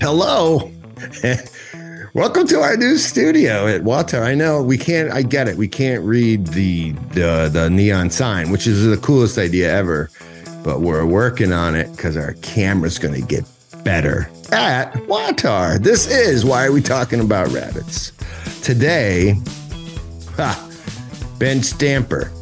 Hello. 0.00 0.70
Welcome 2.14 2.46
to 2.46 2.60
our 2.62 2.74
new 2.74 2.96
studio 2.96 3.66
at 3.66 3.82
WAWTAR. 3.82 4.22
I 4.22 4.34
know 4.34 4.62
we 4.62 4.78
can't. 4.78 5.12
I 5.12 5.20
get 5.20 5.46
it. 5.46 5.58
We 5.58 5.68
can't 5.68 6.02
read 6.02 6.46
the 6.48 6.92
the 7.12 7.50
the 7.52 7.68
neon 7.68 8.08
sign, 8.08 8.50
which 8.50 8.66
is 8.66 8.86
the 8.86 8.96
coolest 8.96 9.36
idea 9.36 9.70
ever. 9.70 10.08
But 10.64 10.80
we're 10.80 11.04
working 11.04 11.52
on 11.52 11.74
it 11.74 11.92
because 11.92 12.16
our 12.16 12.32
camera's 12.40 12.98
going 12.98 13.12
to 13.12 13.20
get 13.20 13.44
better 13.84 14.30
at 14.52 14.94
WAWTAR. 15.06 15.82
This 15.82 16.10
is 16.10 16.46
why 16.46 16.64
are 16.64 16.72
we 16.72 16.80
talking 16.80 17.20
about 17.20 17.48
rabbits 17.48 18.12
today? 18.62 19.34
Ha, 20.36 20.70
ben 21.38 21.62
Stamper, 21.62 22.32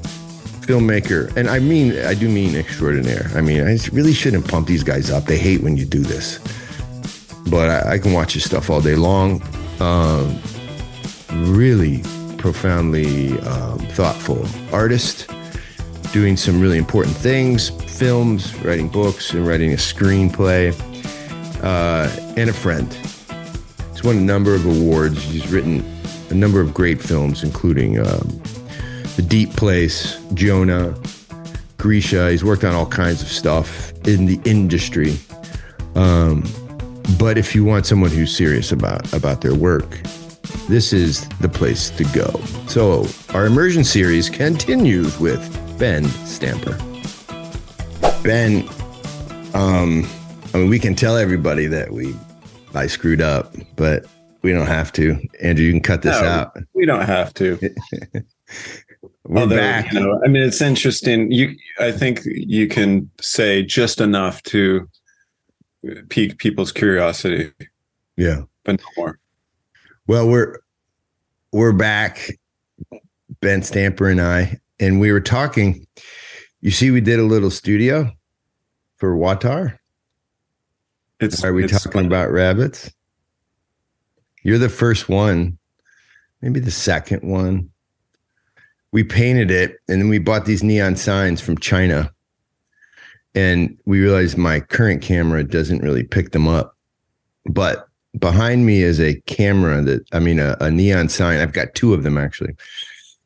filmmaker, 0.61 1.36
and 1.36 1.50
I 1.50 1.59
mean 1.59 1.98
I 2.06 2.14
do 2.14 2.29
mean 2.29 2.54
extraordinaire. 2.54 3.29
I 3.34 3.40
mean 3.40 3.66
I 3.66 3.79
really 3.93 4.14
shouldn't 4.14 4.46
pump 4.46 4.68
these 4.68 4.84
guys 4.84 5.11
up. 5.11 5.25
They 5.25 5.38
hate 5.38 5.61
when 5.61 5.77
you 5.77 5.84
do 5.84 6.02
this 6.02 6.38
but 7.50 7.68
I, 7.68 7.94
I, 7.94 7.98
can 7.98 8.12
watch 8.12 8.34
his 8.34 8.44
stuff 8.44 8.70
all 8.70 8.80
day 8.80 8.96
long. 8.96 9.43
Um, 9.80 10.40
really 11.52 12.02
profoundly 12.39 13.39
um, 13.40 13.79
thoughtful 13.79 14.46
artist, 14.72 15.30
doing 16.12 16.36
some 16.36 16.61
really 16.61 16.79
important 16.79 17.16
things 17.16 17.70
films, 17.98 18.54
writing 18.61 18.89
books, 18.89 19.34
and 19.34 19.44
writing 19.44 19.72
a 19.72 19.76
screenplay, 19.76 20.72
uh, 21.64 22.08
and 22.36 22.48
a 22.48 22.53
friend. 22.53 22.92
He's 23.90 24.04
won 24.04 24.17
a 24.17 24.20
number 24.20 24.54
of 24.54 24.64
awards. 24.64 25.20
He's 25.25 25.50
written 25.50 25.84
a 26.30 26.34
number 26.34 26.61
of 26.61 26.72
great 26.72 27.03
films, 27.03 27.42
including 27.42 27.98
um, 27.98 28.40
The 29.17 29.25
Deep 29.26 29.50
Place, 29.56 30.22
Jonah, 30.34 30.94
Grisha. 31.76 32.30
He's 32.30 32.44
worked 32.44 32.62
on 32.62 32.75
all 32.75 32.86
kinds 32.86 33.20
of 33.20 33.28
stuff 33.28 33.91
in 34.06 34.27
the 34.27 34.41
industry. 34.44 35.19
Um, 35.97 36.44
but 37.17 37.39
if 37.39 37.55
you 37.55 37.64
want 37.64 37.86
someone 37.86 38.11
who's 38.11 38.36
serious 38.36 38.72
about 38.72 39.12
about 39.12 39.41
their 39.41 39.55
work, 39.55 39.89
this 40.69 40.92
is 40.92 41.28
the 41.41 41.48
place 41.48 41.91
to 41.91 42.05
go. 42.05 42.41
So 42.67 43.06
our 43.34 43.47
immersion 43.47 43.84
series 43.84 44.28
continues 44.28 45.19
with 45.19 45.41
Ben 45.79 46.05
Stamper. 46.27 46.77
Ben, 48.23 48.69
um, 49.55 50.06
I 50.53 50.59
mean, 50.59 50.69
we 50.69 50.79
can 50.79 50.95
tell 50.95 51.17
everybody 51.17 51.67
that 51.67 51.92
we 51.92 52.14
I 52.75 52.86
screwed 52.86 53.23
up, 53.23 53.55
but 53.77 54.06
we 54.42 54.53
don't 54.53 54.67
have 54.67 54.92
to. 54.92 55.19
Andrew, 55.41 55.64
you 55.64 55.73
can 55.73 55.81
cut 55.81 56.03
this 56.03 56.20
no, 56.20 56.27
out. 56.27 56.56
We 56.75 56.86
don't 56.86 57.06
have 57.06 57.33
to. 57.34 57.59
We're 59.25 59.42
Although, 59.42 59.56
back. 59.56 59.92
You 59.92 60.01
know, 60.01 60.20
I 60.25 60.29
mean, 60.29 60.42
it's 60.42 60.61
interesting. 60.61 61.31
You, 61.31 61.55
I 61.79 61.92
think 61.92 62.20
you 62.25 62.67
can 62.67 63.11
say 63.20 63.62
just 63.62 64.01
enough 64.01 64.42
to 64.45 64.89
pique 66.09 66.39
people's 66.39 66.73
curiosity. 66.73 67.53
Yeah, 68.17 68.43
but 68.65 68.81
no 68.81 68.87
more. 68.97 69.19
Well, 70.07 70.29
we're 70.29 70.59
we're 71.53 71.73
back, 71.73 72.31
Ben 73.41 73.62
Stamper 73.62 74.09
and 74.09 74.20
I, 74.20 74.59
and 74.81 75.01
we 75.01 75.12
were 75.12 75.20
talking. 75.20 75.87
You 76.61 76.70
see, 76.70 76.91
we 76.91 77.01
did 77.01 77.20
a 77.20 77.25
little 77.25 77.51
studio 77.51 78.11
for 78.97 79.15
WAWTAR. 79.15 79.79
It's 81.20 81.45
are 81.45 81.53
we 81.53 81.65
it's 81.65 81.73
talking 81.73 81.92
fun. 81.92 82.07
about 82.07 82.31
rabbits? 82.31 82.92
You're 84.42 84.59
the 84.59 84.69
first 84.69 85.09
one, 85.09 85.59
maybe 86.42 86.61
the 86.61 86.70
second 86.70 87.23
one. 87.23 87.70
We 88.91 89.05
painted 89.05 89.51
it, 89.51 89.77
and 89.89 90.01
then 90.01 90.09
we 90.09 90.19
bought 90.19 90.47
these 90.47 90.63
neon 90.63 90.97
signs 90.97 91.41
from 91.41 91.59
China 91.59 92.13
and 93.39 93.78
we 93.84 94.00
realized 94.00 94.36
my 94.36 94.58
current 94.58 95.00
camera 95.00 95.44
doesn't 95.44 95.84
really 95.84 96.03
pick 96.03 96.33
them 96.33 96.48
up. 96.48 96.77
But 97.45 97.86
behind 98.19 98.67
me 98.67 98.83
is 98.83 98.98
a 98.98 99.20
camera 99.27 99.80
that 99.83 100.05
I 100.12 100.19
mean 100.19 100.41
a, 100.41 100.56
a 100.61 100.72
neon 100.72 101.08
sign. 101.08 101.39
I've 101.39 101.53
got 101.53 101.77
two 101.77 101.95
of 101.95 102.03
them 102.03 102.19
actually. 102.19 102.56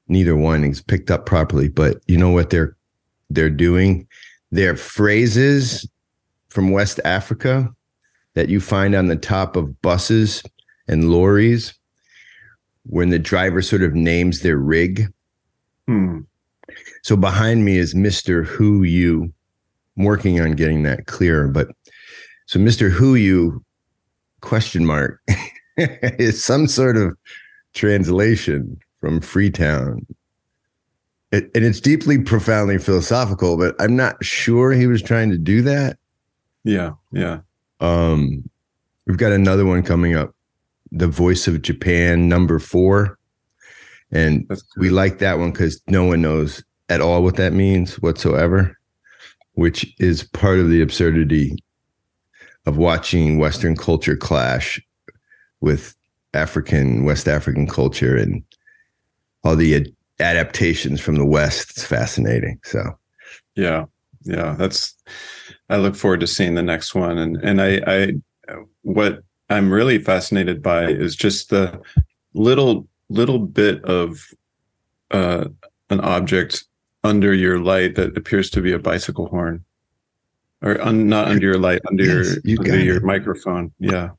Neither 0.08 0.36
one 0.36 0.64
is 0.64 0.82
picked 0.82 1.10
up 1.10 1.24
properly, 1.24 1.69
but 1.69 2.03
you 2.09 2.19
know 2.19 2.28
what 2.28 2.50
they're 2.50 2.76
they're 3.31 3.48
doing? 3.48 4.06
They're 4.50 4.76
phrases 4.76 5.88
from 6.50 6.72
West 6.72 7.00
Africa 7.06 7.70
that 8.34 8.50
you 8.50 8.60
find 8.60 8.94
on 8.94 9.06
the 9.06 9.16
top 9.16 9.56
of 9.56 9.81
buses 9.81 10.42
and 10.88 11.10
lorries 11.10 11.72
when 12.84 13.08
the 13.08 13.19
driver 13.19 13.62
sort 13.62 13.82
of 13.82 13.94
names 13.94 14.41
their 14.41 14.58
rig. 14.58 15.10
Hmm. 15.87 16.20
So 17.03 17.16
behind 17.16 17.64
me 17.64 17.78
is 17.78 17.94
Mr. 17.94 18.44
Who 18.44 18.82
You 18.82 19.32
I'm 19.97 20.04
working 20.04 20.41
on 20.41 20.53
getting 20.53 20.82
that 20.84 21.06
clear. 21.06 21.48
But 21.48 21.69
so 22.47 22.58
Mr. 22.58 22.91
Who 22.91 23.14
you 23.14 23.64
question 24.41 24.84
mark 24.84 25.20
is 25.76 26.42
some 26.42 26.66
sort 26.66 26.97
of 26.97 27.16
translation 27.75 28.78
from 29.00 29.20
Freetown. 29.20 30.06
It, 31.31 31.50
and 31.54 31.64
it's 31.64 31.81
deeply 31.81 32.19
profoundly 32.19 32.78
philosophical, 32.78 33.56
but 33.56 33.75
I'm 33.81 33.97
not 33.97 34.22
sure 34.22 34.72
he 34.72 34.86
was 34.86 35.00
trying 35.00 35.31
to 35.31 35.38
do 35.38 35.62
that. 35.62 35.97
Yeah, 36.64 36.92
yeah. 37.10 37.41
Um, 37.81 38.48
we've 39.06 39.16
got 39.16 39.32
another 39.32 39.64
one 39.64 39.82
coming 39.82 40.14
up, 40.14 40.34
The 40.91 41.08
Voice 41.08 41.48
of 41.48 41.62
Japan, 41.62 42.28
number 42.28 42.58
four. 42.58 43.19
And 44.10 44.48
we 44.76 44.91
like 44.91 45.20
that 45.20 45.38
one 45.38 45.52
because 45.52 45.81
no 45.88 46.04
one 46.04 46.20
knows 46.20 46.62
at 46.91 47.00
all 47.00 47.22
what 47.22 47.36
that 47.36 47.54
means 47.54 47.94
whatsoever 48.02 48.76
which 49.54 49.92
is 49.98 50.24
part 50.24 50.58
of 50.58 50.68
the 50.68 50.82
absurdity 50.82 51.56
of 52.66 52.76
watching 52.76 53.38
Western 53.38 53.76
culture 53.76 54.16
clash 54.16 54.80
with 55.60 55.94
African, 56.34 57.04
West 57.04 57.28
African 57.28 57.66
culture 57.66 58.16
and 58.16 58.42
all 59.44 59.56
the 59.56 59.74
ad- 59.74 59.92
adaptations 60.20 61.00
from 61.00 61.16
the 61.16 61.26
West. 61.26 61.70
It's 61.70 61.84
fascinating. 61.84 62.58
So, 62.64 62.82
yeah, 63.56 63.84
yeah, 64.22 64.54
that's. 64.58 64.94
I 65.69 65.76
look 65.76 65.96
forward 65.96 66.20
to 66.20 66.26
seeing 66.26 66.54
the 66.54 66.62
next 66.62 66.94
one, 66.94 67.19
and 67.19 67.36
and 67.42 67.60
I, 67.60 67.80
I, 67.86 68.12
what 68.82 69.22
I'm 69.50 69.72
really 69.72 69.98
fascinated 69.98 70.62
by 70.62 70.86
is 70.86 71.16
just 71.16 71.50
the 71.50 71.80
little 72.34 72.86
little 73.08 73.38
bit 73.38 73.84
of 73.84 74.32
uh, 75.10 75.46
an 75.90 76.00
object 76.00 76.64
under 77.04 77.34
your 77.34 77.58
light 77.58 77.94
that 77.96 78.16
appears 78.16 78.50
to 78.50 78.60
be 78.60 78.72
a 78.72 78.78
bicycle 78.78 79.26
horn. 79.26 79.64
Or 80.62 80.80
un, 80.80 81.08
not 81.08 81.26
under 81.28 81.44
your 81.44 81.58
light 81.58 81.80
under 81.88 82.04
yes, 82.04 82.36
your 82.36 82.36
you 82.44 82.58
under 82.58 82.78
your 82.78 82.96
it. 82.98 83.02
microphone. 83.02 83.72
Yeah. 83.80 84.10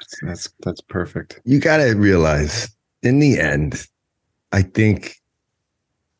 That's, 0.00 0.20
that's 0.22 0.50
that's 0.64 0.80
perfect. 0.80 1.40
You 1.44 1.60
got 1.60 1.76
to 1.76 1.92
realize 1.92 2.68
in 3.04 3.18
the 3.20 3.38
end 3.38 3.86
i 4.52 4.62
think 4.62 5.16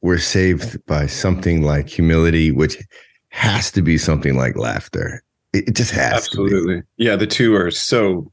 we're 0.03 0.19
saved 0.19 0.85
by 0.87 1.07
something 1.07 1.63
like 1.63 1.89
humility 1.89 2.53
which 2.53 2.77
has 3.31 3.71
to 3.73 3.83
be 3.83 3.99
something 3.99 4.37
like 4.37 4.55
laughter. 4.57 5.23
It, 5.55 5.69
it 5.69 5.75
just 5.75 5.91
has 5.93 6.13
absolutely. 6.13 6.83
Yeah 6.99 7.17
the 7.17 7.27
two 7.27 7.57
are 7.57 7.71
so 7.71 8.31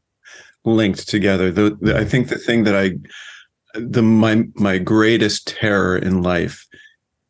linked 0.65 1.07
together. 1.07 1.49
The, 1.51 1.75
the, 1.81 1.97
i 1.97 2.05
think 2.05 2.27
the 2.27 2.37
thing 2.37 2.65
that 2.65 2.75
i 2.75 2.91
the 3.73 4.01
my 4.01 4.43
my 4.55 4.77
greatest 4.77 5.47
terror 5.47 5.97
in 5.97 6.21
life, 6.21 6.67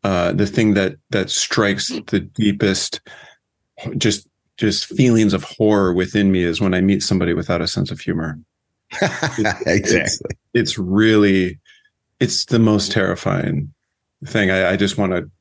uh, 0.04 0.34
the 0.34 0.48
thing 0.48 0.74
that 0.74 0.96
that 1.10 1.30
strikes 1.30 1.90
the 2.08 2.20
deepest, 2.20 3.02
just 3.98 4.28
just 4.58 4.86
feelings 4.86 5.34
of 5.34 5.44
horror 5.44 5.94
within 5.94 6.32
me 6.32 6.44
is 6.44 6.62
when 6.62 6.74
I 6.74 6.82
meet 6.82 7.02
somebody 7.02 7.34
without 7.34 7.62
a 7.62 7.68
sense 7.68 7.90
of 7.90 8.00
humor. 8.00 8.40
exactly. 9.02 9.74
It's, 9.74 10.22
it's, 10.54 10.78
really, 10.78 11.60
it's 12.20 12.46
the 12.46 12.60
most 12.60 12.92
terrifying 12.92 13.74
thing. 14.26 14.52
I, 14.52 14.72
I 14.72 14.76
just 14.76 15.00
want 15.00 15.14
to, 15.14 15.32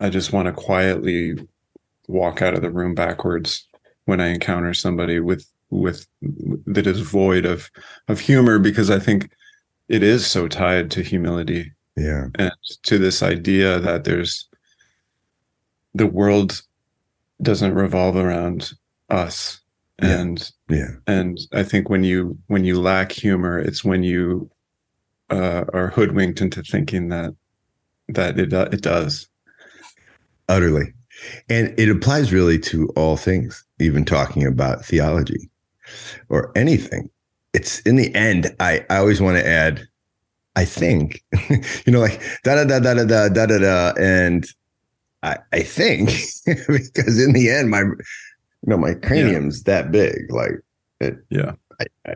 I 0.00 0.10
just 0.10 0.30
want 0.30 0.46
to 0.46 0.52
quietly 0.52 1.36
walk 2.06 2.42
out 2.42 2.52
of 2.52 2.60
the 2.60 2.70
room 2.70 2.94
backwards 2.94 3.66
when 4.04 4.20
I 4.20 4.28
encounter 4.28 4.74
somebody 4.74 5.20
with 5.20 5.46
with 5.70 6.06
that 6.66 6.86
is 6.86 7.00
void 7.00 7.44
of 7.44 7.70
of 8.08 8.20
humor 8.20 8.58
because 8.58 8.90
I 8.90 8.98
think 8.98 9.30
it 9.88 10.02
is 10.02 10.26
so 10.26 10.48
tied 10.48 10.90
to 10.90 11.02
humility 11.02 11.72
yeah. 11.96 12.26
and 12.38 12.52
to 12.84 12.98
this 12.98 13.22
idea 13.22 13.78
that 13.80 14.04
there's 14.04 14.48
the 15.94 16.06
world 16.06 16.62
doesn't 17.42 17.74
revolve 17.74 18.16
around 18.16 18.72
us. 19.10 19.60
Yeah. 20.00 20.20
and 20.20 20.52
yeah. 20.68 20.90
and 21.08 21.40
i 21.52 21.64
think 21.64 21.90
when 21.90 22.04
you 22.04 22.38
when 22.46 22.64
you 22.64 22.80
lack 22.80 23.10
humor 23.10 23.58
it's 23.58 23.82
when 23.82 24.04
you 24.04 24.48
uh, 25.30 25.64
are 25.72 25.88
hoodwinked 25.88 26.40
into 26.40 26.62
thinking 26.62 27.08
that 27.08 27.34
that 28.08 28.38
it 28.38 28.52
uh, 28.52 28.68
it 28.72 28.82
does. 28.82 29.28
Utterly. 30.48 30.94
And 31.48 31.78
it 31.78 31.90
applies 31.90 32.32
really 32.32 32.58
to 32.60 32.88
all 32.90 33.16
things 33.16 33.64
even 33.80 34.04
talking 34.04 34.46
about 34.46 34.84
theology 34.84 35.50
or 36.28 36.52
anything 36.56 37.10
it's 37.54 37.80
in 37.80 37.96
the 37.96 38.14
end, 38.14 38.54
I, 38.60 38.84
I 38.90 38.96
always 38.96 39.20
want 39.20 39.38
to 39.38 39.46
add, 39.46 39.86
I 40.56 40.64
think, 40.64 41.22
you 41.86 41.92
know, 41.92 42.00
like 42.00 42.20
da 42.44 42.56
da 42.56 42.64
da 42.64 42.80
da 42.80 42.94
da 42.94 43.04
da 43.04 43.28
da 43.28 43.46
da 43.46 43.58
da. 43.58 43.92
And 43.98 44.46
I, 45.22 45.38
I 45.52 45.62
think 45.62 46.10
because 46.46 47.22
in 47.22 47.32
the 47.32 47.50
end, 47.50 47.70
my 47.70 47.84
No, 48.64 48.76
my 48.76 48.94
cranium's 48.94 49.62
yeah. 49.66 49.82
that 49.82 49.92
big. 49.92 50.30
Like 50.32 50.60
it, 51.00 51.16
yeah. 51.30 51.52
I, 51.80 51.84
I, 52.06 52.14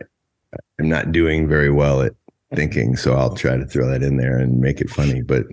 I'm 0.78 0.88
not 0.88 1.12
doing 1.12 1.48
very 1.48 1.70
well 1.70 2.02
at 2.02 2.12
thinking, 2.54 2.96
so 2.96 3.14
I'll 3.14 3.34
try 3.34 3.56
to 3.56 3.64
throw 3.64 3.88
that 3.88 4.02
in 4.02 4.16
there 4.16 4.38
and 4.38 4.60
make 4.60 4.80
it 4.80 4.90
funny. 4.90 5.22
But 5.22 5.46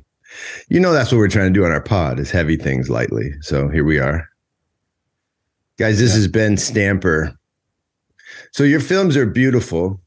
you 0.68 0.80
know, 0.80 0.92
that's 0.92 1.12
what 1.12 1.20
we're 1.20 1.28
trying 1.28 1.54
to 1.54 1.60
do 1.60 1.66
on 1.66 1.72
our 1.72 1.82
pod 1.82 2.20
is 2.20 2.32
heavy 2.32 2.58
things 2.58 2.90
lightly. 2.90 3.34
So 3.42 3.70
here 3.70 3.84
we 3.84 4.00
are. 4.00 4.28
Guys, 5.78 6.00
this 6.00 6.14
yeah. 6.14 6.20
is 6.20 6.28
Ben 6.28 6.58
Stamper. 6.58 7.39
So 8.52 8.64
your 8.64 8.80
films 8.80 9.16
are 9.16 9.26
beautiful. 9.26 10.02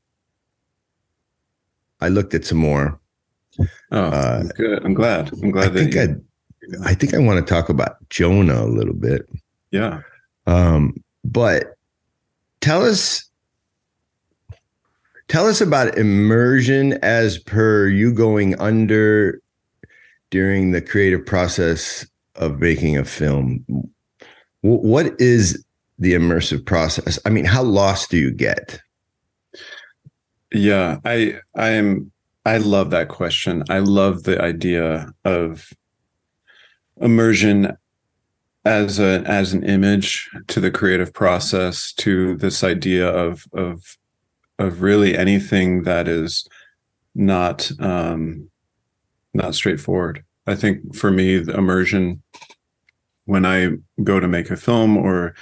I 2.00 2.08
looked 2.08 2.34
at 2.34 2.44
some 2.44 2.58
more. 2.58 2.98
Oh, 3.90 4.00
uh, 4.00 4.42
good. 4.56 4.84
I'm 4.84 4.94
glad. 4.94 5.32
I'm 5.42 5.50
glad 5.50 5.70
I 5.70 5.74
think 5.74 5.94
you, 5.94 6.24
I, 6.82 6.90
I 6.90 6.94
think 6.94 7.14
I 7.14 7.18
want 7.18 7.46
to 7.46 7.54
talk 7.54 7.68
about 7.68 7.96
Jonah 8.08 8.62
a 8.62 8.66
little 8.66 8.94
bit. 8.94 9.28
Yeah. 9.70 10.00
Um, 10.46 11.02
but 11.24 11.76
tell 12.60 12.84
us 12.84 13.28
tell 15.28 15.46
us 15.46 15.60
about 15.60 15.96
immersion 15.96 16.94
as 17.02 17.38
per 17.38 17.88
you 17.88 18.12
going 18.12 18.58
under 18.60 19.40
during 20.30 20.72
the 20.72 20.80
creative 20.80 21.24
process 21.24 22.06
of 22.36 22.58
making 22.58 22.96
a 22.96 23.04
film 23.04 23.64
what 24.62 25.20
is 25.20 25.64
the 26.02 26.14
immersive 26.14 26.66
process? 26.66 27.18
I 27.24 27.30
mean 27.30 27.44
how 27.44 27.62
lost 27.62 28.10
do 28.10 28.18
you 28.18 28.30
get? 28.30 28.80
Yeah 30.52 30.98
i 31.04 31.38
i 31.56 31.70
am 31.70 32.12
i 32.44 32.58
love 32.58 32.90
that 32.90 33.08
question. 33.08 33.62
I 33.70 33.78
love 33.78 34.24
the 34.24 34.40
idea 34.40 35.12
of 35.24 35.72
immersion 37.00 37.76
as 38.64 39.00
a 39.00 39.22
as 39.26 39.52
an 39.52 39.64
image 39.64 40.30
to 40.48 40.60
the 40.60 40.70
creative 40.70 41.12
process 41.12 41.92
to 41.94 42.36
this 42.36 42.62
idea 42.62 43.08
of 43.08 43.46
of 43.52 43.96
of 44.58 44.82
really 44.82 45.16
anything 45.16 45.82
that 45.82 46.06
is 46.06 46.46
not 47.14 47.70
um 47.80 48.48
not 49.34 49.54
straightforward. 49.54 50.24
I 50.46 50.54
think 50.54 50.94
for 50.94 51.10
me, 51.10 51.38
the 51.38 51.54
immersion 51.54 52.22
when 53.24 53.46
I 53.46 53.70
go 54.02 54.20
to 54.20 54.28
make 54.28 54.50
a 54.50 54.56
film 54.56 54.96
or 54.96 55.34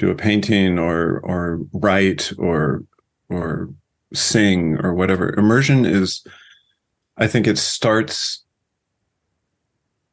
do 0.00 0.10
a 0.10 0.14
painting 0.14 0.78
or 0.78 1.20
or 1.20 1.60
write 1.74 2.32
or 2.38 2.82
or 3.28 3.68
sing 4.14 4.78
or 4.82 4.94
whatever, 4.94 5.34
immersion 5.38 5.84
is 5.84 6.26
I 7.18 7.26
think 7.26 7.46
it 7.46 7.58
starts 7.58 8.44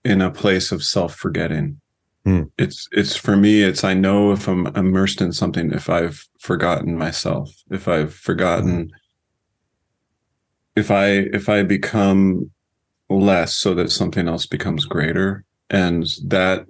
in 0.03 0.21
a 0.21 0.29
place 0.29 0.71
of 0.71 0.83
self-forgetting. 0.83 1.79
Hmm. 2.25 2.43
It's 2.57 2.89
it's 2.91 3.15
for 3.15 3.37
me, 3.37 3.63
it's 3.63 3.85
I 3.85 3.93
know 3.93 4.33
if 4.33 4.47
I'm 4.49 4.67
immersed 4.67 5.21
in 5.21 5.31
something, 5.31 5.71
if 5.71 5.89
I've 5.89 6.27
forgotten 6.37 6.97
myself, 6.97 7.49
if 7.71 7.87
I've 7.87 8.13
forgotten 8.13 8.89
hmm. 8.89 8.93
if 10.75 10.91
I 10.91 11.07
if 11.07 11.47
I 11.47 11.63
become 11.63 12.51
less 13.09 13.53
so 13.53 13.73
that 13.75 13.89
something 13.89 14.27
else 14.27 14.45
becomes 14.45 14.83
greater 14.83 15.45
and 15.69 16.05
that 16.25 16.65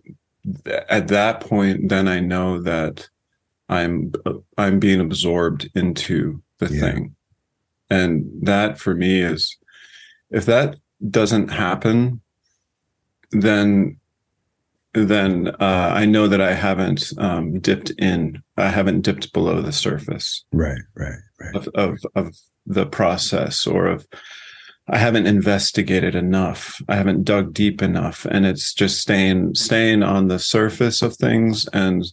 at 0.89 1.07
that 1.07 1.41
point 1.41 1.89
then 1.89 2.07
i 2.07 2.19
know 2.19 2.61
that 2.61 3.07
i'm 3.69 4.11
i'm 4.57 4.79
being 4.79 4.99
absorbed 4.99 5.69
into 5.75 6.41
the 6.59 6.73
yeah. 6.73 6.81
thing 6.81 7.15
and 7.89 8.25
that 8.41 8.77
for 8.77 8.93
me 8.95 9.21
is 9.21 9.57
if 10.31 10.45
that 10.45 10.75
doesn't 11.09 11.49
happen 11.49 12.21
then 13.31 13.97
then 15.05 15.49
uh, 15.59 15.91
I 15.93 16.05
know 16.05 16.27
that 16.27 16.41
I 16.41 16.53
haven't 16.53 17.11
um, 17.17 17.59
dipped 17.59 17.91
in. 17.97 18.41
I 18.57 18.69
haven't 18.69 19.01
dipped 19.01 19.33
below 19.33 19.61
the 19.61 19.71
surface. 19.71 20.43
Right, 20.51 20.81
right, 20.95 21.19
right. 21.39 21.55
Of, 21.55 21.67
of, 21.75 21.99
of 22.15 22.35
the 22.65 22.85
process 22.85 23.67
or 23.67 23.87
of 23.87 24.07
I 24.89 24.97
haven't 24.97 25.27
investigated 25.27 26.15
enough. 26.15 26.81
I 26.87 26.95
haven't 26.95 27.25
dug 27.25 27.53
deep 27.53 27.81
enough, 27.81 28.25
and 28.25 28.45
it's 28.45 28.73
just 28.73 29.01
staying 29.01 29.55
staying 29.55 30.01
on 30.01 30.29
the 30.29 30.39
surface 30.39 31.01
of 31.01 31.15
things. 31.15 31.67
And 31.73 32.05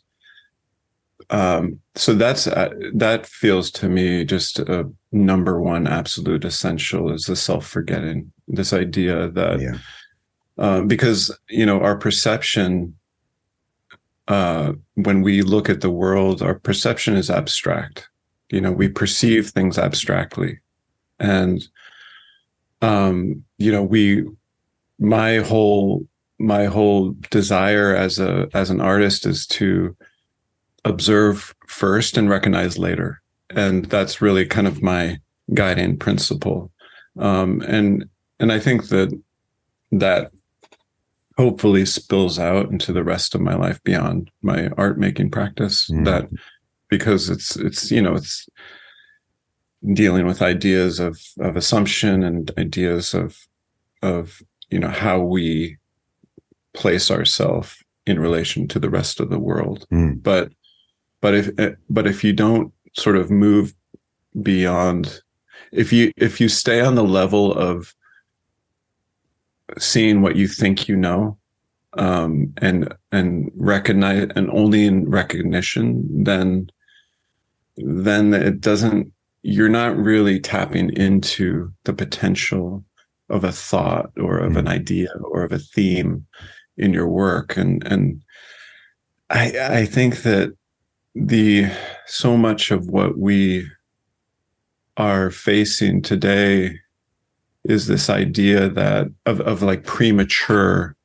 um, 1.30 1.80
so 1.94 2.14
that's 2.14 2.48
uh, 2.48 2.70
that 2.94 3.26
feels 3.26 3.70
to 3.72 3.88
me 3.88 4.24
just 4.24 4.58
a 4.58 4.90
number 5.12 5.60
one 5.60 5.86
absolute 5.86 6.44
essential 6.44 7.12
is 7.12 7.26
the 7.26 7.36
self 7.36 7.64
forgetting. 7.64 8.32
This 8.48 8.72
idea 8.72 9.30
that 9.30 9.60
yeah. 9.60 9.78
uh, 10.58 10.80
because 10.82 11.36
you 11.48 11.64
know 11.64 11.80
our 11.80 11.96
perception 11.96 12.96
uh, 14.26 14.72
when 14.94 15.22
we 15.22 15.42
look 15.42 15.68
at 15.68 15.80
the 15.80 15.90
world, 15.90 16.42
our 16.42 16.54
perception 16.54 17.14
is 17.14 17.30
abstract. 17.30 18.08
You 18.50 18.60
know, 18.60 18.72
we 18.72 18.88
perceive 18.88 19.50
things 19.50 19.78
abstractly, 19.78 20.58
and 21.20 21.64
um, 22.84 23.44
you 23.58 23.72
know, 23.72 23.82
we, 23.82 24.24
my 24.98 25.38
whole, 25.38 26.06
my 26.38 26.66
whole 26.66 27.14
desire 27.30 27.94
as 27.94 28.18
a, 28.18 28.48
as 28.52 28.70
an 28.70 28.80
artist 28.80 29.26
is 29.26 29.46
to 29.46 29.96
observe 30.84 31.54
first 31.66 32.16
and 32.16 32.28
recognize 32.28 32.78
later. 32.78 33.22
And 33.50 33.86
that's 33.86 34.20
really 34.20 34.46
kind 34.46 34.66
of 34.66 34.82
my 34.82 35.18
guiding 35.54 35.96
principle. 35.96 36.70
Um, 37.18 37.62
and, 37.62 38.04
and 38.38 38.52
I 38.52 38.58
think 38.58 38.88
that 38.88 39.18
that 39.92 40.32
hopefully 41.36 41.84
spills 41.84 42.38
out 42.38 42.70
into 42.70 42.92
the 42.92 43.04
rest 43.04 43.34
of 43.34 43.40
my 43.40 43.54
life 43.54 43.82
beyond 43.84 44.30
my 44.42 44.68
art 44.76 44.98
making 44.98 45.30
practice 45.30 45.90
mm. 45.90 46.04
that 46.04 46.28
because 46.88 47.28
it's 47.28 47.56
it's 47.56 47.90
you 47.90 48.00
know 48.00 48.14
it's 48.14 48.48
dealing 49.92 50.26
with 50.26 50.40
ideas 50.42 51.00
of 51.00 51.20
of 51.40 51.56
assumption 51.56 52.22
and 52.22 52.50
ideas 52.58 53.14
of 53.14 53.46
of 54.02 54.42
you 54.70 54.78
know 54.78 54.88
how 54.88 55.20
we 55.20 55.76
place 56.72 57.10
ourselves 57.10 57.82
in 58.06 58.18
relation 58.18 58.66
to 58.68 58.78
the 58.78 58.90
rest 58.90 59.20
of 59.20 59.30
the 59.30 59.38
world 59.38 59.86
mm. 59.92 60.20
but 60.22 60.52
but 61.20 61.34
if 61.34 61.50
eh, 61.58 61.72
but 61.90 62.06
if 62.06 62.24
you 62.24 62.32
don't 62.32 62.72
sort 62.94 63.16
of 63.16 63.30
move 63.30 63.74
beyond 64.42 65.20
if 65.72 65.92
you 65.92 66.12
if 66.16 66.40
you 66.40 66.48
stay 66.48 66.80
on 66.80 66.94
the 66.94 67.04
level 67.04 67.52
of 67.52 67.94
seeing 69.78 70.22
what 70.22 70.36
you 70.36 70.46
think 70.48 70.88
you 70.88 70.96
know 70.96 71.36
um, 71.94 72.52
and 72.58 72.92
and 73.12 73.50
recognize 73.54 74.28
and 74.34 74.50
only 74.50 74.86
in 74.86 75.08
recognition 75.08 76.24
then 76.24 76.70
then 77.76 78.34
it 78.34 78.60
doesn't 78.60 79.12
you're 79.46 79.68
not 79.68 79.94
really 79.94 80.40
tapping 80.40 80.90
into 80.96 81.70
the 81.84 81.92
potential 81.92 82.82
of 83.28 83.44
a 83.44 83.52
thought 83.52 84.10
or 84.16 84.38
of 84.38 84.54
mm. 84.54 84.60
an 84.60 84.68
idea 84.68 85.10
or 85.20 85.42
of 85.44 85.52
a 85.52 85.58
theme 85.58 86.26
in 86.78 86.94
your 86.94 87.06
work 87.06 87.56
and 87.56 87.86
and 87.86 88.22
i 89.30 89.52
i 89.70 89.84
think 89.84 90.22
that 90.22 90.56
the 91.14 91.70
so 92.06 92.36
much 92.36 92.70
of 92.70 92.88
what 92.88 93.18
we 93.18 93.66
are 94.96 95.30
facing 95.30 96.00
today 96.00 96.78
is 97.64 97.86
this 97.86 98.08
idea 98.08 98.68
that 98.70 99.08
of 99.26 99.40
of 99.42 99.62
like 99.62 99.84
premature 99.84 100.96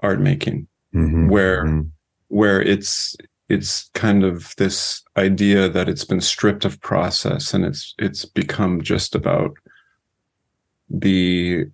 art 0.00 0.20
making 0.20 0.66
mm-hmm. 0.92 1.28
where 1.28 1.64
mm-hmm. 1.64 1.88
where 2.28 2.60
it's 2.60 3.16
it's 3.48 3.90
kind 3.94 4.24
of 4.24 4.54
this 4.56 5.02
idea 5.16 5.68
that 5.68 5.88
it's 5.88 6.04
been 6.04 6.20
stripped 6.20 6.64
of 6.64 6.80
process 6.80 7.54
and 7.54 7.64
it's 7.64 7.94
it's 7.98 8.24
become 8.24 8.82
just 8.82 9.14
about 9.14 9.56
the 10.90 11.66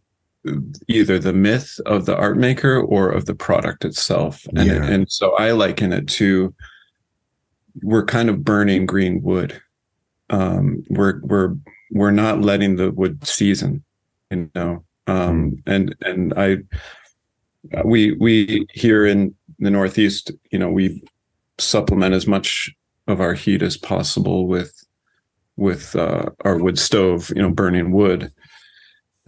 either 0.88 1.18
the 1.18 1.32
myth 1.32 1.80
of 1.86 2.06
the 2.06 2.16
art 2.16 2.36
maker 2.36 2.80
or 2.80 3.10
of 3.10 3.26
the 3.26 3.34
product 3.34 3.84
itself 3.84 4.46
and 4.56 4.66
yeah. 4.66 4.84
and 4.84 5.10
so 5.10 5.34
i 5.36 5.50
liken 5.52 5.92
it 5.92 6.06
to 6.06 6.54
we're 7.82 8.04
kind 8.04 8.28
of 8.28 8.44
burning 8.44 8.86
green 8.86 9.22
wood 9.22 9.60
um, 10.30 10.82
we're 10.88 11.20
we're 11.22 11.54
we're 11.90 12.10
not 12.10 12.40
letting 12.40 12.76
the 12.76 12.90
wood 12.92 13.26
season 13.26 13.82
you 14.30 14.50
know 14.54 14.84
um, 15.06 15.50
mm. 15.50 15.62
and 15.66 15.94
and 16.02 16.34
i 16.36 16.56
we 17.84 18.12
we 18.12 18.66
here 18.72 19.06
in 19.06 19.34
the 19.58 19.70
northeast 19.70 20.30
you 20.50 20.58
know 20.58 20.70
we 20.70 21.02
supplement 21.58 22.14
as 22.14 22.26
much 22.26 22.70
of 23.06 23.20
our 23.20 23.34
heat 23.34 23.62
as 23.62 23.76
possible 23.76 24.46
with 24.46 24.73
with 25.56 25.94
uh, 25.94 26.30
our 26.44 26.58
wood 26.58 26.78
stove, 26.78 27.30
you 27.34 27.40
know, 27.40 27.50
burning 27.50 27.92
wood. 27.92 28.32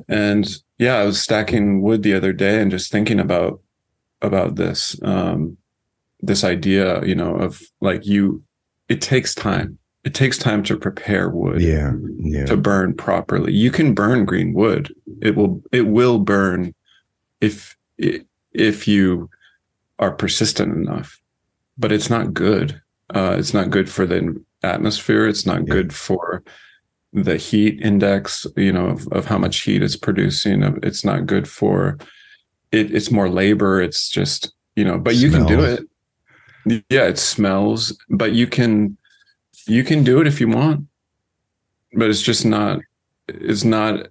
And 0.09 0.49
yeah, 0.79 0.97
I 0.97 1.05
was 1.05 1.21
stacking 1.21 1.83
wood 1.83 2.03
the 2.03 2.15
other 2.15 2.33
day 2.33 2.61
and 2.61 2.71
just 2.71 2.91
thinking 2.91 3.21
about 3.21 3.61
about 4.23 4.57
this 4.57 5.01
um, 5.03 5.57
this 6.21 6.45
idea, 6.45 7.05
you 7.05 7.15
know, 7.15 7.37
of 7.37 7.63
like 7.81 8.07
you. 8.07 8.43
It 8.89 9.01
takes 9.01 9.35
time. 9.35 9.79
It 10.05 10.15
takes 10.15 10.39
time 10.39 10.63
to 10.65 10.77
prepare 10.77 11.29
wood. 11.29 11.61
Yeah, 11.61 11.93
yeah. 12.21 12.47
To 12.47 12.57
burn 12.57 12.95
properly, 12.95 13.53
you 13.53 13.71
can 13.71 13.95
burn 13.95 14.25
green 14.25 14.53
wood. 14.53 14.95
It 15.21 15.37
will. 15.37 15.63
It 15.73 15.89
will 15.89 16.19
burn 16.19 16.75
if 17.41 17.77
if 18.53 18.89
you 18.89 19.29
are 19.99 20.13
persistent 20.13 20.73
enough 20.75 21.21
but 21.79 21.93
it's 21.93 22.11
not 22.11 22.35
good. 22.35 22.81
Uh, 23.15 23.37
it's 23.39 23.55
not 23.55 23.71
good 23.71 23.89
for 23.89 24.07
the 24.07 24.43
atmosphere. 24.63 25.27
It's 25.27 25.47
not 25.47 25.67
yeah. 25.67 25.75
good 25.75 25.95
for 25.95 26.43
the 27.13 27.37
heat 27.37 27.81
index, 27.81 28.47
you 28.57 28.73
know, 28.73 28.89
of, 28.89 29.07
of 29.09 29.25
how 29.25 29.39
much 29.39 29.63
heat 29.63 29.83
it's 29.83 29.97
producing. 29.97 30.63
It's 30.83 31.05
not 31.05 31.27
good 31.27 31.49
for 31.49 31.99
it. 32.73 32.95
It's 32.95 33.11
more 33.11 33.29
labor. 33.29 33.81
It's 33.81 34.11
just, 34.11 34.53
you 34.75 34.85
know, 34.85 34.99
but 34.99 35.15
you 35.15 35.31
can 35.31 35.47
do 35.47 35.63
it. 35.63 36.85
Yeah, 36.91 37.07
it 37.07 37.17
smells, 37.17 37.97
but 38.11 38.33
you 38.33 38.47
can, 38.49 38.99
you 39.67 39.85
can 39.85 40.03
do 40.03 40.21
it 40.21 40.27
if 40.27 40.41
you 40.41 40.49
want, 40.49 40.87
but 41.93 42.11
it's 42.11 42.23
just 42.23 42.45
not, 42.45 42.81
it's 43.29 43.65
not, 43.65 44.09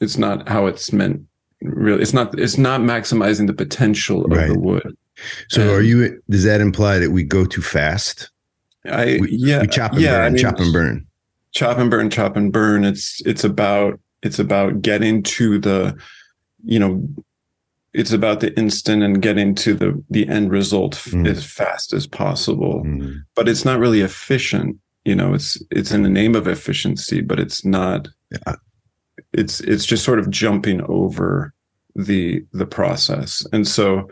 it's 0.00 0.16
not 0.16 0.48
how 0.48 0.66
it's 0.66 0.92
meant. 0.92 1.22
Really, 1.60 2.00
it's 2.00 2.14
not, 2.14 2.38
it's 2.38 2.56
not 2.56 2.80
maximizing 2.80 3.48
the 3.48 3.52
potential 3.52 4.24
of 4.24 4.30
right. 4.30 4.48
the 4.48 4.58
wood. 4.58 4.96
So, 5.48 5.62
and, 5.62 5.70
are 5.70 5.82
you? 5.82 6.22
Does 6.30 6.44
that 6.44 6.60
imply 6.60 6.98
that 6.98 7.10
we 7.10 7.24
go 7.24 7.44
too 7.44 7.62
fast? 7.62 8.30
I 8.84 9.18
we, 9.20 9.30
yeah, 9.32 9.60
we 9.60 9.66
chop 9.66 9.92
and 9.92 10.00
yeah, 10.00 10.18
burn, 10.18 10.24
I 10.24 10.30
mean, 10.30 10.38
chop 10.38 10.60
and 10.60 10.72
burn 10.72 11.08
chop 11.52 11.78
and 11.78 11.90
burn, 11.90 12.10
chop 12.10 12.36
and 12.36 12.52
burn. 12.52 12.84
It's 12.84 13.20
it's 13.26 13.44
about 13.44 13.98
it's 14.22 14.38
about 14.38 14.82
getting 14.82 15.22
to 15.22 15.58
the, 15.58 15.96
you 16.64 16.78
know, 16.78 17.06
it's 17.92 18.12
about 18.12 18.40
the 18.40 18.56
instant 18.58 19.02
and 19.02 19.22
getting 19.22 19.54
to 19.56 19.74
the 19.74 20.02
the 20.10 20.28
end 20.28 20.50
result 20.50 20.94
mm. 20.94 21.26
as 21.26 21.44
fast 21.44 21.92
as 21.92 22.06
possible. 22.06 22.82
Mm. 22.84 23.22
But 23.34 23.48
it's 23.48 23.64
not 23.64 23.80
really 23.80 24.00
efficient. 24.00 24.78
You 25.04 25.14
know, 25.14 25.34
it's 25.34 25.60
it's 25.70 25.92
in 25.92 26.02
the 26.02 26.10
name 26.10 26.34
of 26.34 26.46
efficiency, 26.46 27.20
but 27.20 27.40
it's 27.40 27.64
not. 27.64 28.08
Yeah. 28.30 28.56
It's 29.32 29.60
it's 29.60 29.84
just 29.84 30.04
sort 30.04 30.18
of 30.18 30.30
jumping 30.30 30.80
over 30.82 31.52
the 31.94 32.44
the 32.52 32.66
process, 32.66 33.44
and 33.52 33.66
so 33.66 34.08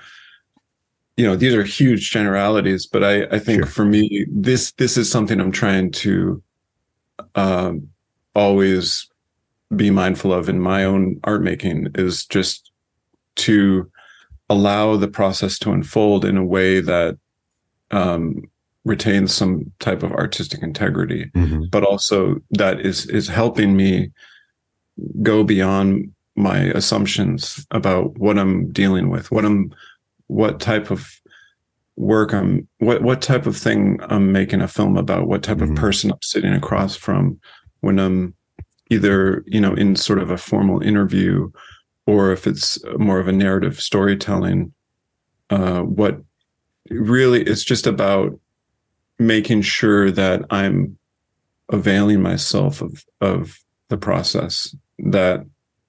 you 1.16 1.24
know 1.24 1.36
these 1.36 1.54
are 1.54 1.64
huge 1.64 2.10
generalities 2.10 2.86
but 2.86 3.02
i 3.02 3.24
i 3.24 3.38
think 3.38 3.62
sure. 3.62 3.66
for 3.66 3.84
me 3.84 4.26
this 4.28 4.72
this 4.72 4.96
is 4.96 5.10
something 5.10 5.40
i'm 5.40 5.52
trying 5.52 5.90
to 5.90 6.42
um, 7.34 7.88
always 8.34 9.08
be 9.74 9.90
mindful 9.90 10.32
of 10.32 10.48
in 10.48 10.60
my 10.60 10.84
own 10.84 11.18
art 11.24 11.42
making 11.42 11.88
is 11.94 12.24
just 12.26 12.70
to 13.34 13.90
allow 14.48 14.96
the 14.96 15.08
process 15.08 15.58
to 15.58 15.72
unfold 15.72 16.24
in 16.24 16.36
a 16.36 16.44
way 16.44 16.80
that 16.80 17.18
um, 17.90 18.42
retains 18.84 19.34
some 19.34 19.70
type 19.80 20.02
of 20.02 20.12
artistic 20.12 20.62
integrity, 20.62 21.30
mm-hmm. 21.34 21.64
but 21.70 21.82
also 21.82 22.36
that 22.52 22.80
is 22.80 23.06
is 23.06 23.28
helping 23.28 23.76
me 23.76 24.10
go 25.22 25.42
beyond 25.42 26.12
my 26.36 26.58
assumptions 26.58 27.66
about 27.70 28.16
what 28.18 28.38
I'm 28.38 28.70
dealing 28.72 29.10
with, 29.10 29.30
what 29.30 29.44
I'm, 29.44 29.74
what 30.28 30.60
type 30.60 30.90
of 30.90 31.08
work 31.96 32.32
I'm 32.32 32.68
what 32.78 33.02
what 33.02 33.22
type 33.22 33.46
of 33.46 33.56
thing 33.56 33.98
I'm 34.02 34.32
making 34.32 34.60
a 34.60 34.68
film 34.68 34.96
about, 34.96 35.26
what 35.26 35.42
type 35.42 35.58
mm-hmm. 35.58 35.72
of 35.72 35.78
person 35.78 36.10
I'm 36.10 36.18
sitting 36.22 36.52
across 36.52 36.96
from 36.96 37.40
when 37.80 37.98
I'm 37.98 38.34
either, 38.90 39.42
you 39.46 39.60
know, 39.60 39.74
in 39.74 39.96
sort 39.96 40.18
of 40.18 40.30
a 40.30 40.38
formal 40.38 40.82
interview 40.82 41.50
or 42.06 42.32
if 42.32 42.46
it's 42.46 42.78
more 42.98 43.18
of 43.18 43.28
a 43.28 43.32
narrative 43.32 43.80
storytelling, 43.80 44.72
uh, 45.50 45.80
what 45.80 46.20
really 46.90 47.42
it's 47.42 47.64
just 47.64 47.86
about 47.86 48.38
making 49.18 49.62
sure 49.62 50.10
that 50.10 50.44
I'm 50.50 50.98
availing 51.70 52.22
myself 52.22 52.80
of 52.80 53.04
of 53.20 53.58
the 53.88 53.96
process 53.96 54.74
that 54.98 55.44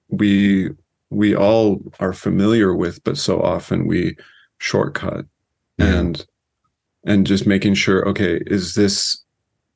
we 0.08 0.70
we 1.10 1.34
all 1.34 1.80
are 2.00 2.12
familiar 2.12 2.74
with, 2.74 3.02
but 3.04 3.16
so 3.16 3.40
often 3.40 3.86
we 3.86 4.16
shortcut 4.58 5.24
and 5.78 6.26
and 7.04 7.24
just 7.24 7.46
making 7.46 7.72
sure 7.72 8.06
okay 8.08 8.40
is 8.46 8.74
this 8.74 9.22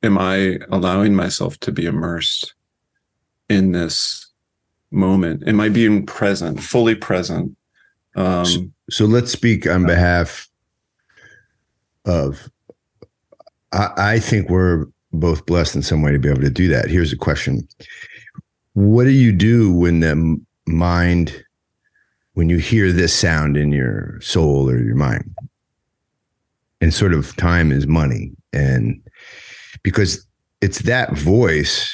am 0.03 0.17
i 0.17 0.59
allowing 0.69 1.15
myself 1.15 1.57
to 1.57 1.71
be 1.71 1.85
immersed 1.85 2.53
in 3.49 3.71
this 3.71 4.29
moment? 4.91 5.47
Am 5.47 5.59
i 5.59 5.69
being 5.69 6.05
present 6.05 6.61
fully 6.61 6.95
present? 6.95 7.55
Um, 8.15 8.45
so, 8.45 8.67
so 8.89 9.05
let's 9.05 9.31
speak 9.31 9.65
on 9.67 9.85
behalf 9.85 10.47
of 12.05 12.49
I, 13.71 13.89
I 13.97 14.19
think 14.19 14.49
we're 14.49 14.85
both 15.11 15.45
blessed 15.45 15.75
in 15.75 15.81
some 15.81 16.01
way 16.01 16.11
to 16.11 16.19
be 16.19 16.29
able 16.29 16.41
to 16.41 16.49
do 16.49 16.67
that. 16.69 16.89
Here's 16.89 17.13
a 17.13 17.17
question. 17.17 17.67
What 18.73 19.05
do 19.05 19.11
you 19.11 19.31
do 19.31 19.73
when 19.73 19.99
the 19.99 20.39
mind 20.65 21.43
when 22.33 22.49
you 22.49 22.57
hear 22.57 22.91
this 22.91 23.13
sound 23.13 23.57
in 23.57 23.71
your 23.71 24.19
soul 24.21 24.69
or 24.69 24.79
your 24.79 24.95
mind. 24.95 25.35
And 26.81 26.93
sort 26.93 27.13
of 27.13 27.35
time 27.37 27.71
is 27.71 27.87
money. 27.87 28.31
And 28.51 29.01
because 29.83 30.25
it's 30.61 30.79
that 30.83 31.11
voice 31.17 31.91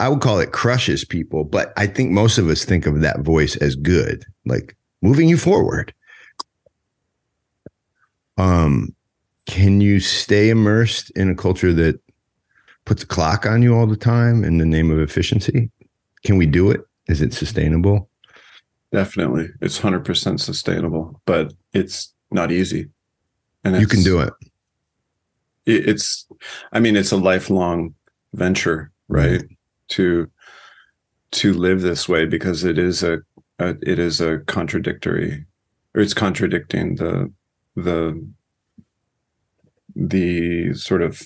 i 0.00 0.08
would 0.08 0.20
call 0.20 0.38
it 0.38 0.52
crushes 0.52 1.02
people 1.02 1.44
but 1.44 1.72
i 1.78 1.86
think 1.86 2.10
most 2.10 2.36
of 2.36 2.48
us 2.48 2.64
think 2.64 2.86
of 2.86 3.00
that 3.00 3.20
voice 3.20 3.56
as 3.56 3.74
good 3.74 4.22
like 4.44 4.76
moving 5.02 5.28
you 5.28 5.36
forward. 5.36 5.92
Um 8.36 8.94
can 9.46 9.80
you 9.80 9.98
stay 9.98 10.50
immersed 10.50 11.10
in 11.10 11.30
a 11.30 11.34
culture 11.34 11.72
that 11.72 11.98
puts 12.84 13.02
a 13.02 13.06
clock 13.06 13.46
on 13.46 13.62
you 13.62 13.74
all 13.74 13.86
the 13.86 13.96
time 13.96 14.44
in 14.44 14.58
the 14.58 14.66
name 14.66 14.90
of 14.90 15.00
efficiency? 15.00 15.70
Can 16.22 16.36
we 16.36 16.44
do 16.44 16.70
it 16.70 16.82
is 17.08 17.20
it 17.20 17.32
sustainable 17.32 18.08
definitely 18.92 19.48
it's 19.60 19.80
100% 19.80 20.40
sustainable 20.40 21.20
but 21.26 21.52
it's 21.72 22.14
not 22.30 22.52
easy 22.52 22.88
and 23.64 23.80
you 23.80 23.86
can 23.86 24.02
do 24.02 24.20
it. 24.20 24.32
It's, 25.66 26.26
I 26.72 26.80
mean, 26.80 26.96
it's 26.96 27.12
a 27.12 27.16
lifelong 27.16 27.94
venture, 28.32 28.90
right? 29.08 29.40
Mm-hmm. 29.40 29.54
To 29.90 30.30
to 31.30 31.52
live 31.52 31.82
this 31.82 32.08
way 32.08 32.24
because 32.24 32.64
it 32.64 32.78
is 32.78 33.02
a, 33.02 33.20
a 33.58 33.74
it 33.82 33.98
is 33.98 34.20
a 34.20 34.38
contradictory, 34.40 35.46
or 35.94 36.02
it's 36.02 36.14
contradicting 36.14 36.96
the 36.96 37.32
the 37.74 38.26
the 39.96 40.74
sort 40.74 41.02
of 41.02 41.22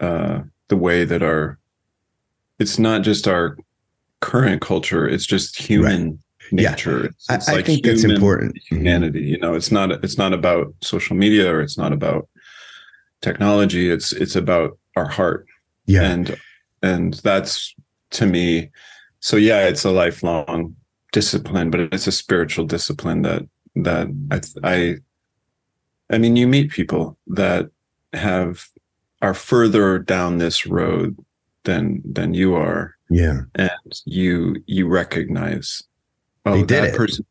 uh, 0.00 0.40
the 0.68 0.76
way 0.76 1.04
that 1.04 1.22
our 1.22 1.58
it's 2.58 2.78
not 2.78 3.02
just 3.02 3.28
our 3.28 3.56
current 4.20 4.60
culture; 4.60 5.08
it's 5.08 5.26
just 5.26 5.60
human. 5.60 6.10
Right 6.10 6.18
nature. 6.52 7.00
Yeah. 7.00 7.06
It's, 7.06 7.26
it's 7.30 7.48
I, 7.48 7.52
like 7.52 7.64
I 7.64 7.66
think 7.66 7.84
that's 7.84 8.04
important. 8.04 8.56
Mm-hmm. 8.56 8.76
Humanity, 8.76 9.22
you 9.22 9.38
know, 9.38 9.54
it's 9.54 9.70
not 9.70 9.92
it's 10.04 10.18
not 10.18 10.32
about 10.32 10.74
social 10.80 11.16
media 11.16 11.52
or 11.52 11.60
it's 11.60 11.78
not 11.78 11.92
about 11.92 12.28
technology. 13.20 13.90
It's 13.90 14.12
it's 14.12 14.36
about 14.36 14.78
our 14.96 15.08
heart. 15.08 15.46
Yeah. 15.86 16.02
And 16.02 16.40
and 16.82 17.14
that's 17.14 17.74
to 18.12 18.26
me, 18.26 18.70
so 19.20 19.36
yeah, 19.36 19.66
it's 19.66 19.84
a 19.84 19.90
lifelong 19.90 20.74
discipline, 21.12 21.70
but 21.70 21.80
it's 21.80 22.06
a 22.06 22.12
spiritual 22.12 22.66
discipline 22.66 23.22
that 23.22 23.42
that 23.76 24.08
I 24.62 24.68
I 24.68 24.96
I 26.12 26.18
mean, 26.18 26.36
you 26.36 26.48
meet 26.48 26.70
people 26.70 27.16
that 27.28 27.70
have 28.12 28.66
are 29.22 29.34
further 29.34 29.98
down 29.98 30.38
this 30.38 30.66
road 30.66 31.16
than 31.64 32.02
than 32.04 32.34
you 32.34 32.54
are. 32.54 32.96
Yeah. 33.10 33.40
And 33.56 33.70
you 34.04 34.56
you 34.66 34.88
recognize 34.88 35.82
oh, 36.46 36.52
they 36.52 36.60
did 36.60 36.68
that 36.68 36.94
it. 36.94 36.96
person 36.96 37.26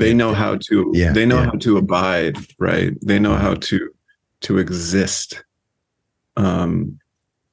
they 0.00 0.14
know 0.14 0.32
how 0.32 0.56
to 0.56 0.90
yeah, 0.94 1.12
they 1.12 1.26
know 1.26 1.38
yeah. 1.38 1.44
how 1.46 1.58
to 1.58 1.76
abide 1.76 2.36
right 2.58 2.96
they 3.02 3.18
know 3.18 3.34
how 3.34 3.54
to 3.54 3.90
to 4.40 4.58
exist 4.58 5.44
um 6.36 6.98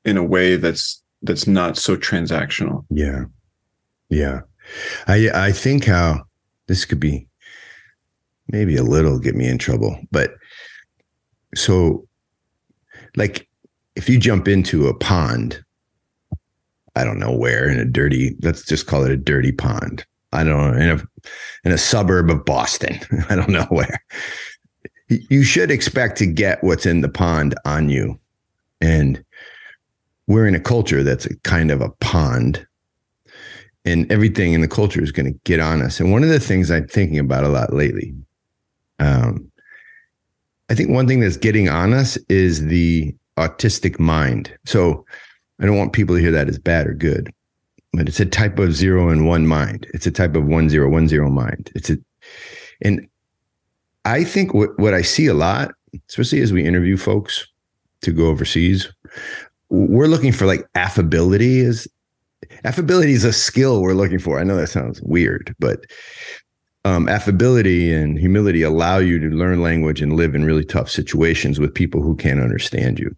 in 0.05 0.17
a 0.17 0.23
way 0.23 0.55
that's 0.55 1.03
that's 1.21 1.45
not 1.45 1.77
so 1.77 1.97
transactional 1.97 2.85
yeah 2.89 3.25
yeah 4.09 4.41
i 5.07 5.29
i 5.33 5.51
think 5.51 5.85
how 5.85 6.23
this 6.67 6.85
could 6.85 6.99
be 6.99 7.27
maybe 8.49 8.77
a 8.77 8.83
little 8.83 9.19
get 9.19 9.35
me 9.35 9.47
in 9.47 9.57
trouble 9.57 9.99
but 10.11 10.35
so 11.53 12.07
like 13.17 13.47
if 13.95 14.07
you 14.07 14.17
jump 14.17 14.47
into 14.47 14.87
a 14.87 14.93
pond 14.93 15.63
i 16.97 17.03
don't 17.03 17.19
know 17.19 17.31
where 17.31 17.69
in 17.69 17.79
a 17.79 17.85
dirty 17.85 18.35
let's 18.41 18.65
just 18.65 18.87
call 18.87 19.03
it 19.03 19.11
a 19.11 19.17
dirty 19.17 19.51
pond 19.51 20.05
I 20.31 20.43
don't 20.43 20.71
know, 20.71 20.77
in 20.77 20.89
a 20.89 21.27
in 21.63 21.71
a 21.71 21.77
suburb 21.77 22.29
of 22.29 22.45
Boston. 22.45 22.99
I 23.29 23.35
don't 23.35 23.49
know 23.49 23.65
where. 23.69 24.03
You 25.07 25.43
should 25.43 25.71
expect 25.71 26.17
to 26.17 26.25
get 26.25 26.63
what's 26.63 26.85
in 26.85 27.01
the 27.01 27.09
pond 27.09 27.55
on 27.65 27.89
you. 27.89 28.19
And 28.81 29.23
we're 30.27 30.47
in 30.47 30.55
a 30.55 30.59
culture 30.59 31.01
that's 31.01 31.25
a 31.25 31.35
kind 31.39 31.71
of 31.71 31.81
a 31.81 31.89
pond. 32.01 32.67
And 33.85 34.11
everything 34.11 34.51
in 34.51 34.59
the 34.59 34.67
culture 34.67 35.01
is 35.01 35.13
going 35.13 35.31
to 35.31 35.39
get 35.45 35.61
on 35.61 35.81
us. 35.81 36.01
And 36.01 36.11
one 36.11 36.23
of 36.23 36.29
the 36.29 36.41
things 36.41 36.69
I'm 36.69 36.87
thinking 36.87 37.19
about 37.19 37.45
a 37.45 37.49
lot 37.49 37.73
lately, 37.73 38.13
um, 38.99 39.49
I 40.69 40.75
think 40.75 40.89
one 40.89 41.07
thing 41.07 41.21
that's 41.21 41.37
getting 41.37 41.69
on 41.69 41.93
us 41.93 42.17
is 42.27 42.65
the 42.65 43.15
autistic 43.37 43.97
mind. 43.97 44.51
So 44.65 45.05
I 45.59 45.65
don't 45.65 45.77
want 45.77 45.93
people 45.93 46.15
to 46.15 46.21
hear 46.21 46.31
that 46.31 46.49
as 46.49 46.59
bad 46.59 46.87
or 46.87 46.93
good 46.93 47.33
but 47.93 48.07
it's 48.07 48.19
a 48.19 48.25
type 48.25 48.59
of 48.59 48.75
zero 48.75 49.09
and 49.09 49.25
one 49.25 49.47
mind. 49.47 49.87
It's 49.91 50.05
a 50.05 50.11
type 50.11 50.35
of 50.35 50.45
one 50.45 50.69
zero 50.69 50.87
one 50.87 51.07
zero 51.07 51.31
mind. 51.31 51.71
It's 51.73 51.89
a, 51.89 51.97
and 52.81 53.07
I 54.05 54.23
think 54.23 54.53
what 54.53 54.77
what 54.77 54.93
I 54.93 55.01
see 55.01 55.25
a 55.25 55.33
lot 55.33 55.71
especially 56.09 56.41
as 56.41 56.53
we 56.53 56.65
interview 56.65 56.97
folks 56.97 57.47
to 58.01 58.11
go 58.11 58.27
overseas, 58.27 58.91
we're 59.69 60.07
looking 60.07 60.31
for 60.31 60.45
like 60.45 60.67
affability 60.75 61.59
is 61.59 61.87
affability 62.63 63.13
is 63.13 63.23
a 63.23 63.33
skill 63.33 63.81
we're 63.81 63.93
looking 63.93 64.19
for. 64.19 64.39
I 64.39 64.43
know 64.43 64.55
that 64.55 64.67
sounds 64.67 65.01
weird, 65.01 65.55
but 65.59 65.85
um, 66.85 67.09
affability 67.09 67.91
and 67.91 68.17
humility 68.17 68.61
allow 68.61 68.97
you 68.97 69.19
to 69.19 69.35
learn 69.35 69.61
language 69.61 70.01
and 70.01 70.13
live 70.13 70.35
in 70.35 70.45
really 70.45 70.63
tough 70.63 70.89
situations 70.89 71.59
with 71.59 71.73
people 71.73 72.01
who 72.01 72.15
can't 72.15 72.39
understand 72.39 72.99
you. 72.99 73.15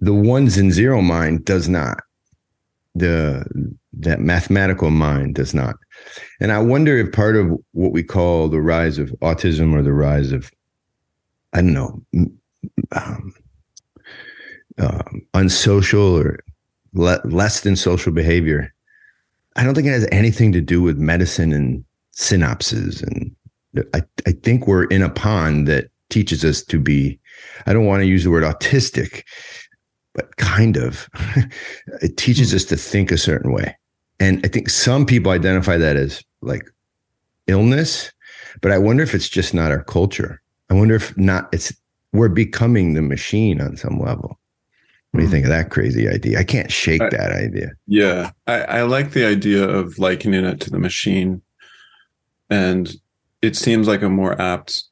The 0.00 0.14
ones 0.14 0.58
and 0.58 0.72
zero 0.72 1.00
mind 1.00 1.44
does 1.44 1.68
not. 1.68 2.02
The 2.94 3.44
that 3.98 4.20
mathematical 4.20 4.90
mind 4.90 5.34
does 5.34 5.54
not. 5.54 5.76
And 6.40 6.52
I 6.52 6.58
wonder 6.58 6.98
if 6.98 7.12
part 7.12 7.36
of 7.36 7.50
what 7.72 7.92
we 7.92 8.02
call 8.02 8.48
the 8.48 8.60
rise 8.60 8.98
of 8.98 9.10
autism 9.22 9.74
or 9.74 9.82
the 9.82 9.92
rise 9.92 10.32
of, 10.32 10.50
I 11.54 11.62
don't 11.62 11.72
know, 11.72 12.02
um, 12.92 13.34
um, 14.78 15.26
unsocial 15.32 16.18
or 16.18 16.40
le- 16.92 17.22
less 17.24 17.60
than 17.60 17.76
social 17.76 18.12
behavior, 18.12 18.72
I 19.56 19.64
don't 19.64 19.74
think 19.74 19.86
it 19.86 19.92
has 19.92 20.08
anything 20.12 20.52
to 20.52 20.60
do 20.60 20.82
with 20.82 20.98
medicine 20.98 21.52
and 21.52 21.84
synapses. 22.14 23.02
And 23.02 23.34
I, 23.94 24.02
I 24.26 24.32
think 24.32 24.66
we're 24.66 24.84
in 24.84 25.02
a 25.02 25.08
pond 25.08 25.66
that 25.68 25.88
teaches 26.10 26.44
us 26.44 26.62
to 26.64 26.78
be, 26.78 27.18
I 27.66 27.72
don't 27.72 27.86
want 27.86 28.02
to 28.02 28.06
use 28.06 28.24
the 28.24 28.30
word 28.30 28.44
autistic, 28.44 29.24
but 30.16 30.34
kind 30.38 30.76
of. 30.76 31.08
it 32.02 32.16
teaches 32.16 32.52
us 32.52 32.64
to 32.64 32.76
think 32.76 33.12
a 33.12 33.18
certain 33.18 33.52
way. 33.52 33.76
And 34.18 34.40
I 34.44 34.48
think 34.48 34.70
some 34.70 35.04
people 35.04 35.30
identify 35.30 35.76
that 35.76 35.96
as 35.96 36.24
like 36.40 36.64
illness, 37.46 38.10
but 38.62 38.72
I 38.72 38.78
wonder 38.78 39.02
if 39.02 39.14
it's 39.14 39.28
just 39.28 39.52
not 39.52 39.70
our 39.70 39.84
culture. 39.84 40.40
I 40.70 40.74
wonder 40.74 40.94
if 40.94 41.16
not, 41.16 41.48
it's, 41.52 41.72
we're 42.12 42.30
becoming 42.30 42.94
the 42.94 43.02
machine 43.02 43.60
on 43.60 43.76
some 43.76 44.00
level. 44.00 44.40
What 45.10 45.20
do 45.20 45.24
you 45.24 45.30
think 45.30 45.44
of 45.44 45.50
that 45.50 45.70
crazy 45.70 46.08
idea? 46.08 46.38
I 46.38 46.44
can't 46.44 46.72
shake 46.72 47.02
I, 47.02 47.10
that 47.10 47.32
idea. 47.32 47.72
Yeah. 47.86 48.30
I, 48.46 48.62
I 48.62 48.82
like 48.82 49.12
the 49.12 49.26
idea 49.26 49.68
of 49.68 49.98
likening 49.98 50.44
it 50.44 50.60
to 50.62 50.70
the 50.70 50.78
machine. 50.78 51.42
And 52.48 52.90
it 53.42 53.54
seems 53.54 53.86
like 53.86 54.02
a 54.02 54.08
more 54.08 54.40
apt 54.40 54.82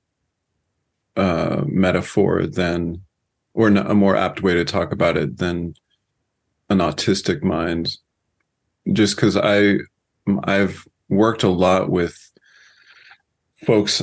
uh, 1.17 1.63
metaphor 1.67 2.47
than, 2.47 3.04
or 3.55 3.69
a 3.69 3.95
more 3.95 4.17
apt 4.17 4.43
way 4.43 4.55
to 4.55 4.65
talk 4.65 4.93
about 4.93 5.17
it 5.17 5.39
than 5.39 5.75
an 6.69 6.79
autistic 6.79 7.43
mind. 7.43 7.97
Just 8.93 9.17
because 9.17 9.37
I, 9.37 9.77
I've 10.45 10.87
worked 11.09 11.43
a 11.43 11.49
lot 11.49 11.89
with 11.89 12.19
folks 13.65 14.03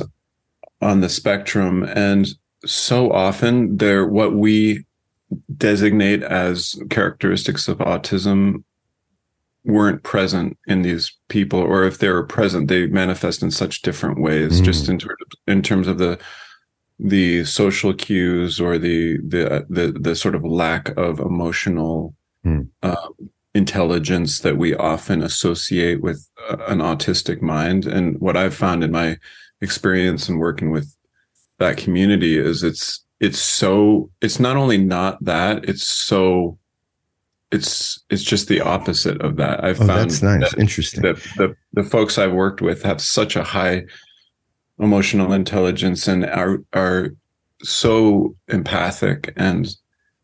on 0.81 1.01
the 1.01 1.10
spectrum, 1.10 1.84
and 1.84 2.27
so 2.65 3.12
often 3.12 3.77
they're 3.77 4.08
what 4.08 4.34
we 4.34 4.86
designate 5.58 6.24
as 6.24 6.75
characteristics 6.89 7.67
of 7.67 7.77
autism 7.79 8.63
weren't 9.63 10.03
present 10.03 10.58
in 10.67 10.81
these 10.81 11.15
people 11.29 11.60
or 11.60 11.84
if 11.84 12.00
they 12.00 12.10
were 12.10 12.24
present 12.24 12.67
they 12.67 12.88
manifest 12.88 13.43
in 13.43 13.51
such 13.51 13.84
different 13.84 14.20
ways 14.20 14.60
mm. 14.60 14.65
just 14.65 14.89
in, 14.89 14.98
ter- 14.98 15.15
in 15.48 15.62
terms 15.62 15.88
of 15.88 16.00
the 16.00 16.17
the 17.03 17.43
social 17.46 17.93
cues 17.93 18.62
or 18.62 18.77
the 18.77 19.17
the 19.17 19.65
the, 19.70 19.91
the 20.00 20.15
sort 20.15 20.36
of 20.36 20.46
lack 20.46 20.89
of 20.98 21.20
emotional 21.20 22.13
mm. 22.46 22.67
uh, 22.84 23.10
intelligence 23.55 24.39
that 24.39 24.58
we 24.58 24.75
often 24.75 25.24
associate 25.24 26.01
with 26.01 26.27
uh, 26.50 26.58
an 26.67 26.77
autistic 26.77 27.41
mind. 27.41 27.86
And 27.86 28.20
what 28.22 28.38
i've 28.38 28.53
found 28.53 28.84
in 28.84 28.91
my 28.91 29.17
experience 29.62 30.29
in 30.29 30.38
working 30.38 30.72
with 30.72 30.96
that 31.58 31.77
community 31.77 32.38
is 32.38 32.63
it's 32.63 33.03
it's 33.20 33.39
so 33.39 34.10
it's 34.22 34.39
not 34.39 34.55
only 34.55 34.77
not 34.77 35.24
that 35.24 35.67
it's 35.67 35.88
so 35.88 36.58
it's 37.51 38.00
it's 38.10 38.24
just 38.24 38.48
the 38.48 38.62
opposite 38.62 39.20
of 39.22 39.35
that. 39.37 39.64
I've 39.64 39.81
oh, 39.81 39.87
found 39.87 40.11
that's 40.11 40.22
nice. 40.22 40.51
that, 40.51 40.59
interesting. 40.59 41.01
that 41.01 41.18
the, 41.37 41.55
the 41.74 41.83
folks 41.83 42.18
i've 42.18 42.31
worked 42.31 42.61
with 42.61 42.83
have 42.83 43.01
such 43.01 43.35
a 43.35 43.44
high 43.44 43.85
emotional 44.81 45.33
intelligence 45.33 46.07
and 46.07 46.25
are 46.25 46.61
are 46.74 47.11
so 47.61 48.35
empathic 48.48 49.33
and 49.37 49.75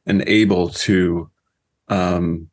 and 0.05 0.23
able 0.27 0.69
to 0.69 1.29
um 1.89 2.49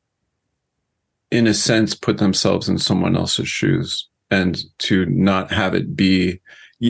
in 1.30 1.46
a 1.46 1.54
sense 1.54 1.94
put 1.94 2.18
themselves 2.18 2.68
in 2.68 2.78
someone 2.78 3.16
else's 3.16 3.48
shoes 3.48 4.08
and 4.30 4.58
to 4.78 5.06
not 5.06 5.50
have 5.50 5.74
it 5.74 5.96
be 5.96 6.40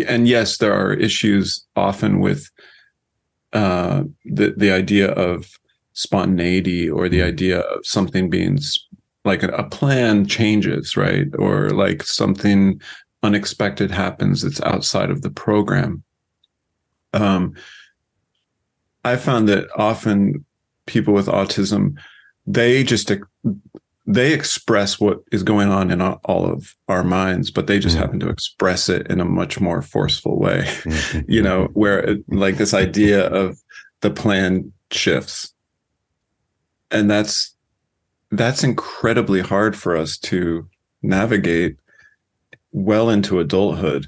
and 0.09 0.27
yes 0.27 0.59
there 0.59 0.74
are 0.74 0.92
issues 0.92 1.64
often 1.77 2.18
with 2.18 2.50
uh, 3.55 4.03
the 4.24 4.53
the 4.57 4.72
idea 4.72 5.12
of 5.12 5.59
spontaneity 5.92 6.90
or 6.90 7.09
the 7.09 7.18
mm-hmm. 7.18 7.29
idea 7.29 7.61
of 7.61 7.87
something 7.87 8.29
being 8.29 8.59
like 9.24 9.42
a, 9.42 9.48
a 9.48 9.64
plan 9.64 10.27
changes, 10.27 10.96
right? 10.96 11.29
Or 11.38 11.70
like 11.70 12.03
something 12.03 12.81
unexpected 13.25 13.91
happens 13.91 14.43
that's 14.43 14.61
outside 14.61 15.11
of 15.11 15.23
the 15.23 15.31
program. 15.31 16.05
Um, 17.15 17.55
I 19.03 19.17
found 19.17 19.49
that 19.49 19.67
often 19.77 20.45
people 20.87 21.15
with 21.15 21.27
autism, 21.27 21.99
they 22.47 22.85
just 22.85 23.11
they 24.07 24.35
express 24.35 25.01
what 25.01 25.21
is 25.33 25.43
going 25.43 25.71
on 25.71 25.91
in 25.91 26.03
all 26.03 26.47
of 26.47 26.75
our 26.89 27.03
minds, 27.03 27.51
but 27.51 27.67
they 27.67 27.79
just 27.79 27.97
mm-hmm. 27.97 28.05
happen 28.05 28.21
to 28.21 28.29
express 28.29 28.91
it 28.91 29.07
in 29.09 29.21
a 29.21 29.25
much 29.25 29.59
more 29.59 29.81
forceful 29.81 30.39
way. 30.39 30.63
Mm-hmm. 30.65 31.21
you 31.29 31.41
know, 31.41 31.69
where 31.73 32.19
like 32.29 32.59
this 32.59 32.75
idea 32.75 33.27
of 33.29 33.57
the 34.03 34.11
plan 34.11 34.71
shifts. 34.91 35.55
And 36.91 37.11
that's 37.11 37.57
that's 38.31 38.63
incredibly 38.63 39.41
hard 39.41 39.77
for 39.77 39.97
us 39.97 40.19
to 40.19 40.69
navigate 41.03 41.77
well 42.75 43.09
into 43.09 43.41
adulthood 43.41 44.05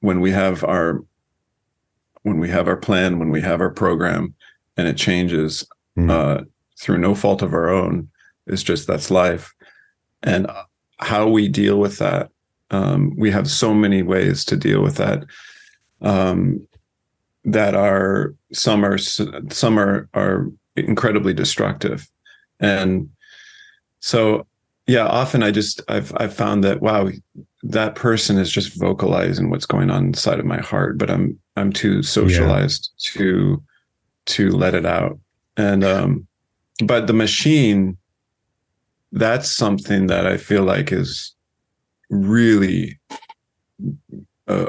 when 0.00 0.20
we 0.20 0.30
have 0.30 0.64
our 0.64 1.04
when 2.22 2.38
we 2.38 2.48
have 2.48 2.68
our 2.68 2.76
plan, 2.76 3.18
when 3.18 3.30
we 3.30 3.42
have 3.42 3.60
our 3.60 3.70
program 3.70 4.34
and 4.78 4.88
it 4.88 4.96
changes 4.96 5.66
mm-hmm. 5.98 6.10
uh, 6.10 6.44
through 6.78 6.98
no 6.98 7.14
fault 7.14 7.42
of 7.42 7.52
our 7.52 7.68
own 7.68 8.08
it's 8.50 8.62
just 8.62 8.86
that's 8.86 9.10
life. 9.10 9.54
And 10.22 10.46
how 10.98 11.28
we 11.28 11.48
deal 11.48 11.78
with 11.78 11.98
that, 11.98 12.30
um, 12.70 13.14
we 13.16 13.30
have 13.30 13.50
so 13.50 13.72
many 13.72 14.02
ways 14.02 14.44
to 14.46 14.56
deal 14.56 14.82
with 14.82 14.96
that. 14.96 15.24
Um, 16.02 16.66
that 17.44 17.74
are 17.74 18.34
some 18.52 18.84
are 18.84 18.98
some 18.98 19.78
are 19.78 20.08
are 20.12 20.50
incredibly 20.76 21.32
destructive, 21.32 22.06
and 22.58 23.08
so 24.00 24.46
yeah, 24.86 25.06
often 25.06 25.42
I 25.42 25.50
just 25.50 25.80
I've 25.88 26.12
I've 26.18 26.34
found 26.34 26.64
that 26.64 26.82
wow, 26.82 27.08
that 27.62 27.94
person 27.94 28.38
is 28.38 28.50
just 28.50 28.78
vocalizing 28.78 29.50
what's 29.50 29.66
going 29.66 29.90
on 29.90 30.06
inside 30.06 30.40
of 30.40 30.46
my 30.46 30.60
heart, 30.60 30.98
but 30.98 31.10
I'm 31.10 31.38
I'm 31.56 31.72
too 31.72 32.02
socialized 32.02 32.90
yeah. 33.14 33.20
to 33.20 33.62
to 34.26 34.50
let 34.50 34.74
it 34.74 34.86
out. 34.86 35.18
And 35.56 35.84
um 35.84 36.26
but 36.84 37.06
the 37.06 37.12
machine 37.12 37.96
that's 39.12 39.50
something 39.50 40.06
that 40.06 40.26
I 40.26 40.36
feel 40.36 40.62
like 40.62 40.92
is 40.92 41.34
really 42.10 42.98
a, 44.46 44.68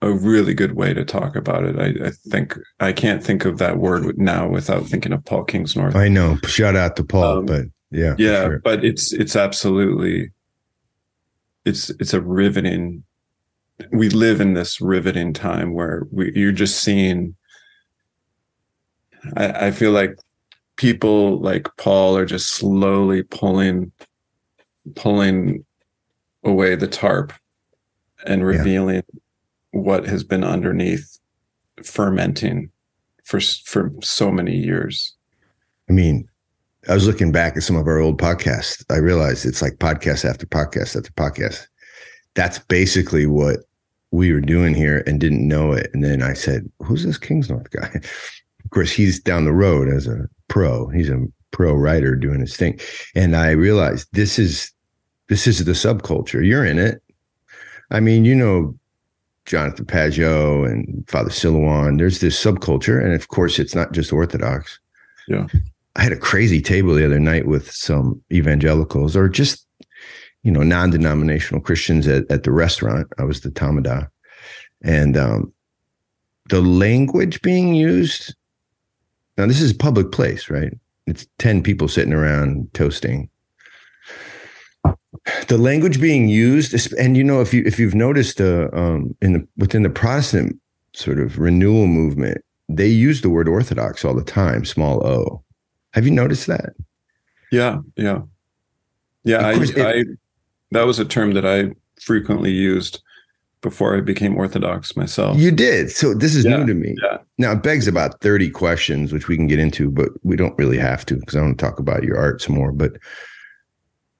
a 0.00 0.12
really 0.12 0.54
good 0.54 0.76
way 0.76 0.94
to 0.94 1.04
talk 1.04 1.36
about 1.36 1.64
it. 1.64 1.78
I, 1.78 2.06
I, 2.06 2.10
think 2.28 2.56
I 2.80 2.92
can't 2.92 3.22
think 3.22 3.44
of 3.44 3.58
that 3.58 3.78
word 3.78 4.18
now 4.18 4.48
without 4.48 4.86
thinking 4.86 5.12
of 5.12 5.24
Paul 5.24 5.44
Kingsnorth. 5.44 5.94
I 5.94 6.08
know. 6.08 6.36
Shout 6.46 6.76
out 6.76 6.96
to 6.96 7.04
Paul, 7.04 7.38
um, 7.38 7.46
but 7.46 7.64
yeah, 7.90 8.14
yeah, 8.18 8.44
sure. 8.44 8.58
but 8.60 8.84
it's 8.84 9.12
it's 9.12 9.36
absolutely 9.36 10.30
it's 11.64 11.90
it's 11.90 12.14
a 12.14 12.20
riveting. 12.20 13.04
We 13.90 14.08
live 14.10 14.40
in 14.40 14.54
this 14.54 14.80
riveting 14.80 15.32
time 15.32 15.74
where 15.74 16.06
we, 16.10 16.32
you're 16.34 16.52
just 16.52 16.82
seeing. 16.82 17.34
I, 19.36 19.66
I 19.66 19.70
feel 19.70 19.92
like 19.92 20.18
people 20.76 21.38
like 21.40 21.68
Paul 21.76 22.16
are 22.16 22.26
just 22.26 22.48
slowly 22.48 23.22
pulling 23.22 23.92
pulling 24.96 25.64
away 26.44 26.74
the 26.74 26.88
tarp 26.88 27.32
and 28.26 28.44
revealing 28.44 29.02
yeah. 29.12 29.20
what 29.70 30.06
has 30.06 30.24
been 30.24 30.44
underneath 30.44 31.18
fermenting 31.84 32.70
for 33.24 33.40
for 33.40 33.92
so 34.02 34.30
many 34.30 34.56
years. 34.56 35.14
I 35.88 35.92
mean, 35.92 36.28
I 36.88 36.94
was 36.94 37.06
looking 37.06 37.30
back 37.30 37.56
at 37.56 37.62
some 37.62 37.76
of 37.76 37.86
our 37.86 37.98
old 37.98 38.20
podcasts. 38.20 38.84
I 38.90 38.96
realized 38.96 39.46
it's 39.46 39.62
like 39.62 39.74
podcast 39.74 40.28
after 40.28 40.46
podcast 40.46 40.96
after 40.96 41.12
podcast. 41.12 41.66
That's 42.34 42.58
basically 42.58 43.26
what 43.26 43.60
we 44.10 44.32
were 44.32 44.40
doing 44.40 44.74
here 44.74 45.02
and 45.06 45.20
didn't 45.20 45.46
know 45.46 45.72
it. 45.72 45.90
And 45.94 46.02
then 46.02 46.22
I 46.22 46.32
said, 46.32 46.70
"Who's 46.80 47.04
this 47.04 47.18
Kingsnorth 47.18 47.70
guy?" 47.70 48.00
Of 48.64 48.70
course, 48.70 48.92
he's 48.92 49.20
down 49.20 49.44
the 49.44 49.52
road 49.52 49.88
as 49.88 50.06
a 50.06 50.28
pro. 50.46 50.86
He's 50.88 51.10
a 51.10 51.26
pro 51.50 51.74
writer 51.74 52.14
doing 52.14 52.40
his 52.40 52.56
thing. 52.56 52.78
And 53.14 53.34
I 53.36 53.50
realized 53.50 54.08
this 54.12 54.38
is 54.38 54.72
this 55.28 55.46
is 55.46 55.64
the 55.64 55.72
subculture. 55.72 56.46
You're 56.46 56.64
in 56.64 56.78
it. 56.78 57.02
I 57.90 58.00
mean, 58.00 58.24
you 58.24 58.34
know, 58.34 58.78
Jonathan 59.46 59.84
Pageau 59.84 60.70
and 60.70 61.04
Father 61.08 61.30
Silouan. 61.30 61.98
There's 61.98 62.20
this 62.20 62.42
subculture, 62.42 63.02
and 63.02 63.14
of 63.14 63.28
course, 63.28 63.58
it's 63.58 63.74
not 63.74 63.92
just 63.92 64.12
Orthodox. 64.12 64.78
Yeah. 65.28 65.46
I 65.96 66.02
had 66.02 66.12
a 66.12 66.16
crazy 66.16 66.62
table 66.62 66.94
the 66.94 67.04
other 67.04 67.20
night 67.20 67.46
with 67.46 67.70
some 67.70 68.22
evangelicals 68.32 69.14
or 69.14 69.28
just, 69.28 69.66
you 70.42 70.50
know, 70.50 70.62
non-denominational 70.62 71.60
Christians 71.60 72.08
at, 72.08 72.30
at 72.30 72.44
the 72.44 72.52
restaurant. 72.52 73.08
I 73.18 73.24
was 73.24 73.42
the 73.42 73.50
Tamada. 73.50 74.08
And 74.82 75.16
um, 75.16 75.52
the 76.48 76.60
language 76.60 77.42
being 77.42 77.74
used. 77.74 78.34
Now, 79.36 79.46
this 79.46 79.60
is 79.60 79.72
a 79.72 79.76
public 79.76 80.12
place, 80.12 80.50
right? 80.50 80.72
It's 81.06 81.26
10 81.38 81.62
people 81.62 81.88
sitting 81.88 82.12
around 82.12 82.72
toasting. 82.74 83.28
The 85.48 85.58
language 85.58 86.00
being 86.00 86.28
used, 86.28 86.92
and 86.94 87.16
you 87.16 87.22
know, 87.22 87.40
if 87.40 87.52
you 87.54 87.62
if 87.64 87.78
you've 87.78 87.94
noticed, 87.94 88.40
uh, 88.40 88.68
um, 88.72 89.14
in 89.20 89.34
the 89.34 89.48
within 89.56 89.82
the 89.82 89.90
Protestant 89.90 90.58
sort 90.94 91.20
of 91.20 91.38
renewal 91.38 91.86
movement, 91.86 92.42
they 92.68 92.88
use 92.88 93.20
the 93.20 93.30
word 93.30 93.48
Orthodox 93.48 94.04
all 94.04 94.14
the 94.14 94.24
time, 94.24 94.64
small 94.64 95.06
o. 95.06 95.44
Have 95.92 96.04
you 96.04 96.10
noticed 96.10 96.46
that? 96.46 96.74
Yeah, 97.50 97.78
yeah, 97.96 98.22
yeah. 99.24 99.46
I, 99.46 99.52
it, 99.52 99.78
I 99.78 100.04
that 100.70 100.86
was 100.86 100.98
a 100.98 101.04
term 101.04 101.34
that 101.34 101.46
I 101.46 101.70
frequently 102.00 102.50
used 102.50 103.02
before 103.60 103.96
I 103.96 104.00
became 104.00 104.36
Orthodox 104.36 104.96
myself. 104.96 105.38
You 105.38 105.50
did. 105.50 105.90
So 105.90 106.14
this 106.14 106.34
is 106.34 106.44
yeah, 106.44 106.56
new 106.58 106.66
to 106.66 106.74
me. 106.74 106.96
Yeah. 107.02 107.18
Now 107.38 107.52
it 107.52 107.62
begs 107.62 107.86
about 107.86 108.20
30 108.20 108.50
questions, 108.50 109.12
which 109.12 109.28
we 109.28 109.36
can 109.36 109.46
get 109.46 109.58
into, 109.58 109.90
but 109.90 110.10
we 110.22 110.36
don't 110.36 110.56
really 110.58 110.78
have 110.78 111.06
to 111.06 111.16
because 111.16 111.36
I 111.36 111.40
want 111.40 111.58
to 111.58 111.64
talk 111.64 111.78
about 111.78 112.02
your 112.02 112.18
art 112.18 112.42
some 112.42 112.56
more. 112.56 112.72
But 112.72 112.96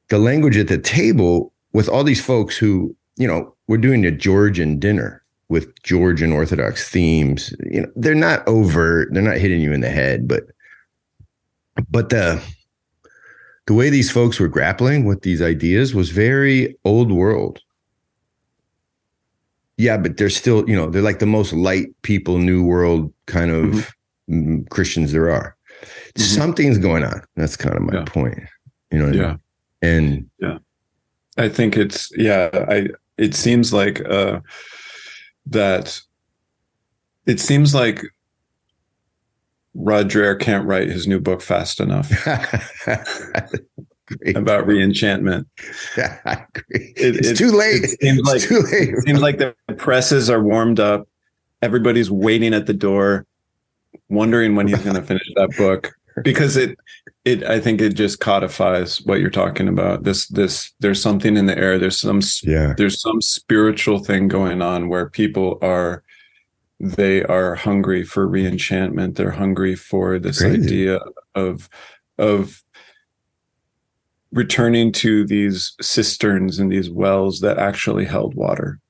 the 0.09 0.19
language 0.19 0.57
at 0.57 0.69
the 0.69 0.79
table 0.79 1.53
with 1.73 1.89
all 1.89 2.05
these 2.05 2.25
folks 2.25 2.57
who, 2.57 2.95
you 3.17 3.27
know, 3.27 3.55
we're 3.67 3.79
doing 3.79 4.05
a 4.05 4.11
Georgian 4.11 4.79
dinner 4.79 5.23
with 5.49 5.83
Georgian 5.83 6.33
Orthodox 6.33 6.89
themes. 6.89 7.55
You 7.65 7.83
know, 7.83 7.89
they're 7.97 8.15
not 8.15 8.47
overt, 8.47 9.09
they're 9.13 9.23
not 9.23 9.39
hitting 9.39 9.61
you 9.61 9.73
in 9.73 9.81
the 9.81 9.91
head, 9.91 10.29
but 10.29 10.45
but 11.91 12.09
the 12.09 12.43
the 13.67 13.75
way 13.75 13.91
these 13.91 14.11
folks 14.11 14.41
were 14.41 14.49
grappling 14.49 15.05
with 15.05 15.23
these 15.23 15.41
ideas 15.41 15.95
was 15.95 16.11
very 16.11 16.77
old 16.85 17.13
world 17.13 17.61
yeah, 19.83 19.97
but 19.97 20.17
they're 20.17 20.31
still, 20.31 20.69
you 20.69 20.77
know, 20.77 20.89
they're 20.89 21.03
like 21.03 21.19
the 21.19 21.27
most 21.27 21.53
light 21.53 21.89
people, 22.03 22.39
new 22.39 22.65
world 22.65 23.13
kind 23.27 23.51
of 23.51 23.93
mm-hmm. 24.31 24.63
Christians 24.71 25.13
there 25.13 25.31
are. 25.31 25.57
Mm-hmm. 25.83 26.23
Something's 26.23 26.79
going 26.79 27.05
on. 27.05 27.23
That's 27.35 27.57
kind 27.57 27.77
of 27.77 27.83
my 27.83 27.95
yeah. 27.95 28.05
point. 28.05 28.39
You 28.91 28.99
know, 28.99 29.13
yeah. 29.13 29.25
I 29.25 29.29
mean? 29.29 29.41
And 29.83 30.31
yeah, 30.39 30.59
I 31.37 31.49
think 31.49 31.77
it's 31.77 32.13
yeah. 32.17 32.51
I 32.69 32.89
it 33.19 33.35
seems 33.35 33.73
like 33.73 34.01
uh 34.09 34.41
that. 35.47 36.01
It 37.27 37.41
seems 37.41 37.75
like 37.75 38.05
Rod 39.75 40.11
Dreher 40.11 40.39
can't 40.39 40.67
write 40.67 40.89
his 40.89 41.07
new 41.07 41.21
book 41.21 41.41
fast 41.41 41.81
enough. 41.81 42.11
About 44.35 44.67
reenchantment. 44.67 45.47
Yeah, 45.97 46.19
I 46.27 46.45
agree. 46.55 46.93
It, 46.97 47.17
it's 47.17 47.29
it, 47.29 47.37
too 47.37 47.51
late. 47.51 47.85
It 47.85 48.01
seems 48.01 48.21
like, 48.21 48.43
too 48.43 48.59
late. 48.59 48.91
It 48.91 49.03
seems 49.07 49.23
like 49.23 49.39
the 49.39 49.55
presses 49.79 50.29
are 50.29 50.43
warmed 50.43 50.81
up. 50.81 51.09
Everybody's 51.63 52.11
waiting 52.11 52.53
at 52.53 52.67
the 52.67 52.75
door, 52.75 53.27
wondering 54.11 54.55
when 54.55 54.69
he's 54.69 54.83
going 54.83 54.97
to 55.01 55.03
finish 55.03 55.27
that 55.37 55.57
book 55.57 55.93
because 56.25 56.57
it 56.57 56.79
it 57.25 57.43
I 57.45 57.61
think 57.61 57.81
it 57.81 57.95
just 57.95 58.21
codifies 58.21 59.01
what 59.03 59.21
you're 59.21 59.31
talking 59.31 59.69
about. 59.69 60.05
This 60.05 60.27
this 60.29 60.73
there's 60.81 61.01
something 61.01 61.37
in 61.37 61.47
the 61.47 61.57
air. 61.57 61.79
There's 61.79 61.99
some 61.99 62.21
yeah. 62.43 62.75
There's 62.77 63.01
some 63.01 63.21
spiritual 63.21 63.99
thing 64.01 64.29
going 64.29 64.61
on 64.61 64.89
where 64.89 65.09
people 65.09 65.59
are 65.63 66.03
they 66.83 67.23
are 67.23 67.55
hungry 67.55 68.03
for 68.03 68.29
reenchantment. 68.29 69.15
They're 69.15 69.31
hungry 69.31 69.77
for 69.77 70.19
this 70.19 70.41
Crazy. 70.41 70.65
idea 70.65 71.01
of 71.35 71.69
of 72.19 72.63
returning 74.33 74.91
to 74.93 75.25
these 75.25 75.75
cisterns 75.81 76.59
and 76.59 76.73
these 76.73 76.91
wells 76.91 77.41
that 77.41 77.59
actually 77.59 78.05
held 78.05 78.35
water 78.35 78.81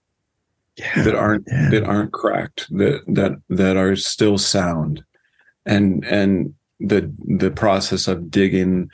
yeah, 0.77 1.03
that 1.03 1.15
aren't 1.15 1.47
yeah. 1.51 1.69
that 1.71 1.85
aren't 1.85 2.13
cracked 2.13 2.67
that 2.71 3.03
that 3.07 3.33
that 3.51 3.77
are 3.77 3.95
still 3.95 4.39
sound 4.39 5.05
and 5.67 6.05
and 6.07 6.55
the 6.81 7.13
the 7.37 7.51
process 7.51 8.09
of 8.09 8.31
digging 8.31 8.91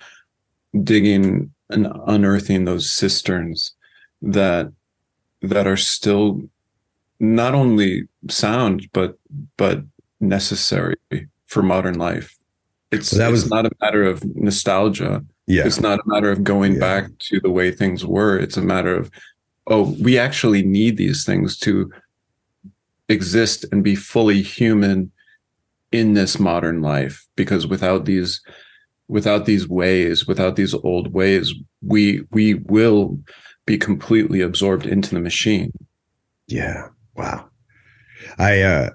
digging 0.82 1.52
and 1.70 1.87
unearthing 2.06 2.64
those 2.64 2.90
cisterns 2.90 3.74
that 4.22 4.72
that 5.42 5.66
are 5.66 5.76
still 5.76 6.42
not 7.20 7.54
only 7.54 8.04
sound 8.28 8.88
but 8.92 9.18
but 9.57 9.83
necessary 10.20 10.96
for 11.46 11.62
modern 11.62 11.98
life 11.98 12.37
it's 12.90 13.12
well, 13.12 13.20
that 13.20 13.31
was 13.31 13.50
not 13.50 13.66
a 13.66 13.70
matter 13.81 14.02
of 14.02 14.24
nostalgia 14.37 15.24
yeah. 15.48 15.64
It's 15.64 15.81
not 15.81 15.98
a 15.98 16.02
matter 16.09 16.31
of 16.31 16.44
going 16.44 16.74
yeah. 16.74 16.81
back 16.81 17.18
to 17.20 17.40
the 17.40 17.50
way 17.50 17.70
things 17.70 18.04
were. 18.04 18.38
It's 18.38 18.59
a 18.59 18.62
matter 18.62 18.94
of, 18.94 19.11
oh, 19.66 19.96
we 19.98 20.18
actually 20.18 20.62
need 20.62 20.98
these 20.98 21.24
things 21.24 21.57
to 21.61 21.90
exist 23.09 23.64
and 23.72 23.83
be 23.83 23.94
fully 23.94 24.42
human 24.42 25.11
in 25.90 26.12
this 26.12 26.38
modern 26.38 26.83
life 26.83 27.26
because 27.35 27.66
without 27.66 28.04
these 28.04 28.42
without 29.09 29.46
these 29.46 29.66
ways 29.66 30.26
without 30.26 30.57
these 30.57 30.74
old 30.74 31.14
ways 31.14 31.54
we 31.81 32.20
we 32.31 32.52
will 32.52 33.18
be 33.64 33.78
completely 33.78 34.42
absorbed 34.42 34.85
into 34.85 35.14
the 35.14 35.20
machine 35.20 35.72
yeah 36.46 36.88
wow 37.18 37.46
i 38.38 38.62
uh 38.62 38.88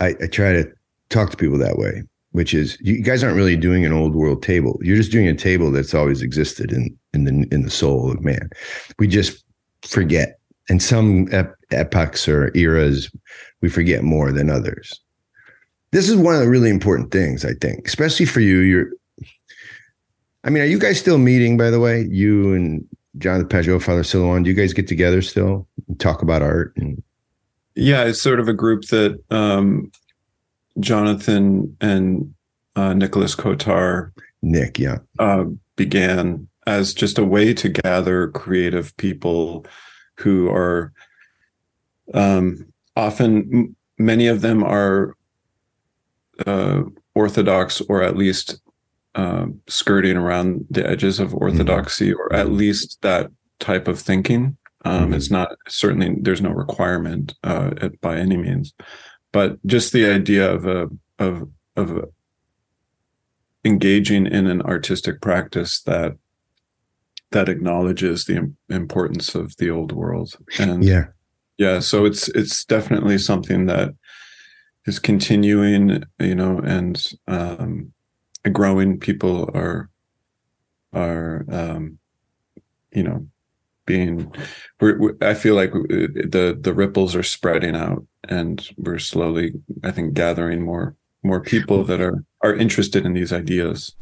i, 0.00 0.08
I 0.08 0.26
try 0.26 0.52
to 0.52 0.70
talk 1.08 1.30
to 1.30 1.36
people 1.36 1.58
that 1.58 1.78
way 1.78 2.02
which 2.36 2.52
is 2.52 2.76
you 2.82 3.02
guys 3.02 3.24
aren't 3.24 3.34
really 3.34 3.56
doing 3.56 3.86
an 3.86 3.94
old 3.94 4.14
world 4.14 4.42
table. 4.42 4.78
You're 4.82 4.98
just 4.98 5.10
doing 5.10 5.26
a 5.26 5.34
table 5.34 5.70
that's 5.70 5.94
always 5.94 6.20
existed 6.20 6.70
in 6.70 6.94
in 7.14 7.24
the 7.24 7.48
in 7.50 7.62
the 7.62 7.70
soul 7.70 8.12
of 8.12 8.20
man. 8.20 8.50
We 8.98 9.08
just 9.08 9.42
forget, 9.80 10.38
and 10.68 10.82
some 10.82 11.32
ep- 11.32 11.56
epochs 11.70 12.28
or 12.28 12.54
eras 12.54 13.10
we 13.62 13.70
forget 13.70 14.04
more 14.04 14.32
than 14.32 14.50
others. 14.50 15.00
This 15.92 16.10
is 16.10 16.16
one 16.16 16.34
of 16.34 16.40
the 16.42 16.48
really 16.48 16.68
important 16.68 17.10
things, 17.10 17.42
I 17.42 17.54
think, 17.54 17.88
especially 17.88 18.26
for 18.26 18.40
you. 18.40 18.58
You're, 18.58 18.90
I 20.44 20.50
mean, 20.50 20.62
are 20.62 20.66
you 20.66 20.78
guys 20.78 20.98
still 20.98 21.16
meeting? 21.16 21.56
By 21.56 21.70
the 21.70 21.80
way, 21.80 22.06
you 22.10 22.52
and 22.52 22.86
Jonathan 23.16 23.48
Pageau, 23.48 23.80
Father 23.80 24.02
Silouan, 24.02 24.44
do 24.44 24.50
you 24.50 24.56
guys 24.56 24.74
get 24.74 24.88
together 24.88 25.22
still 25.22 25.66
and 25.88 25.98
talk 25.98 26.20
about 26.20 26.42
art? 26.42 26.74
And 26.76 27.02
yeah, 27.76 28.04
it's 28.04 28.20
sort 28.20 28.40
of 28.40 28.48
a 28.48 28.54
group 28.54 28.86
that 28.86 29.22
um, 29.30 29.92
Jonathan 30.80 31.76
and 31.80 32.34
uh, 32.74 32.94
Nicholas 32.94 33.34
Kotar, 33.36 34.12
Nick, 34.42 34.78
yeah, 34.78 34.98
uh, 35.18 35.44
began 35.76 36.48
as 36.66 36.92
just 36.92 37.18
a 37.18 37.24
way 37.24 37.54
to 37.54 37.68
gather 37.68 38.28
creative 38.28 38.96
people 38.96 39.66
who 40.16 40.48
are 40.50 40.92
um, 42.14 42.66
often 42.96 43.76
many 43.98 44.26
of 44.26 44.40
them 44.40 44.64
are 44.64 45.14
uh, 46.46 46.82
orthodox 47.14 47.80
or 47.82 48.02
at 48.02 48.16
least 48.16 48.60
uh, 49.14 49.46
skirting 49.68 50.16
around 50.16 50.66
the 50.70 50.86
edges 50.86 51.20
of 51.20 51.34
orthodoxy 51.34 52.10
mm-hmm. 52.10 52.20
or 52.20 52.32
at 52.34 52.50
least 52.50 52.98
that 53.02 53.30
type 53.58 53.88
of 53.88 53.98
thinking. 53.98 54.56
Um, 54.86 55.06
mm-hmm. 55.06 55.14
It's 55.14 55.32
not 55.32 55.56
certainly 55.66 56.14
there's 56.20 56.40
no 56.40 56.52
requirement 56.52 57.34
uh, 57.42 57.70
by 58.00 58.18
any 58.18 58.36
means, 58.36 58.72
but 59.32 59.58
just 59.66 59.92
the 59.92 60.06
idea 60.06 60.48
of 60.48 60.64
a 60.64 60.88
of 61.18 61.48
of 61.74 62.04
engaging 63.64 64.26
in 64.26 64.46
an 64.46 64.62
artistic 64.62 65.20
practice 65.20 65.82
that 65.82 66.16
that 67.32 67.48
acknowledges 67.48 68.24
the 68.24 68.52
importance 68.68 69.34
of 69.34 69.56
the 69.56 69.70
old 69.70 69.90
world. 69.90 70.36
And 70.60 70.84
yeah. 70.84 71.06
yeah 71.58 71.80
so 71.80 72.04
it's 72.04 72.28
it's 72.28 72.64
definitely 72.64 73.18
something 73.18 73.66
that 73.66 73.92
is 74.84 75.00
continuing 75.00 76.04
you 76.20 76.36
know 76.36 76.60
and 76.60 77.04
um 77.26 77.92
growing. 78.52 79.00
People 79.00 79.50
are 79.52 79.90
are 80.92 81.44
um 81.50 81.98
you 82.92 83.02
know 83.02 83.26
being 83.86 84.32
we're, 84.80 84.98
we're, 84.98 85.16
i 85.22 85.32
feel 85.32 85.54
like 85.54 85.74
uh, 85.74 85.78
the 85.88 86.58
the 86.60 86.74
ripples 86.74 87.14
are 87.14 87.22
spreading 87.22 87.76
out 87.76 88.04
and 88.28 88.68
we're 88.76 88.98
slowly 88.98 89.52
i 89.84 89.90
think 89.90 90.12
gathering 90.14 90.62
more 90.62 90.96
more 91.26 91.40
people 91.40 91.84
that 91.84 92.00
are 92.00 92.24
are 92.42 92.54
interested 92.54 93.04
in 93.04 93.12
these 93.12 93.32
ideas. 93.32 93.94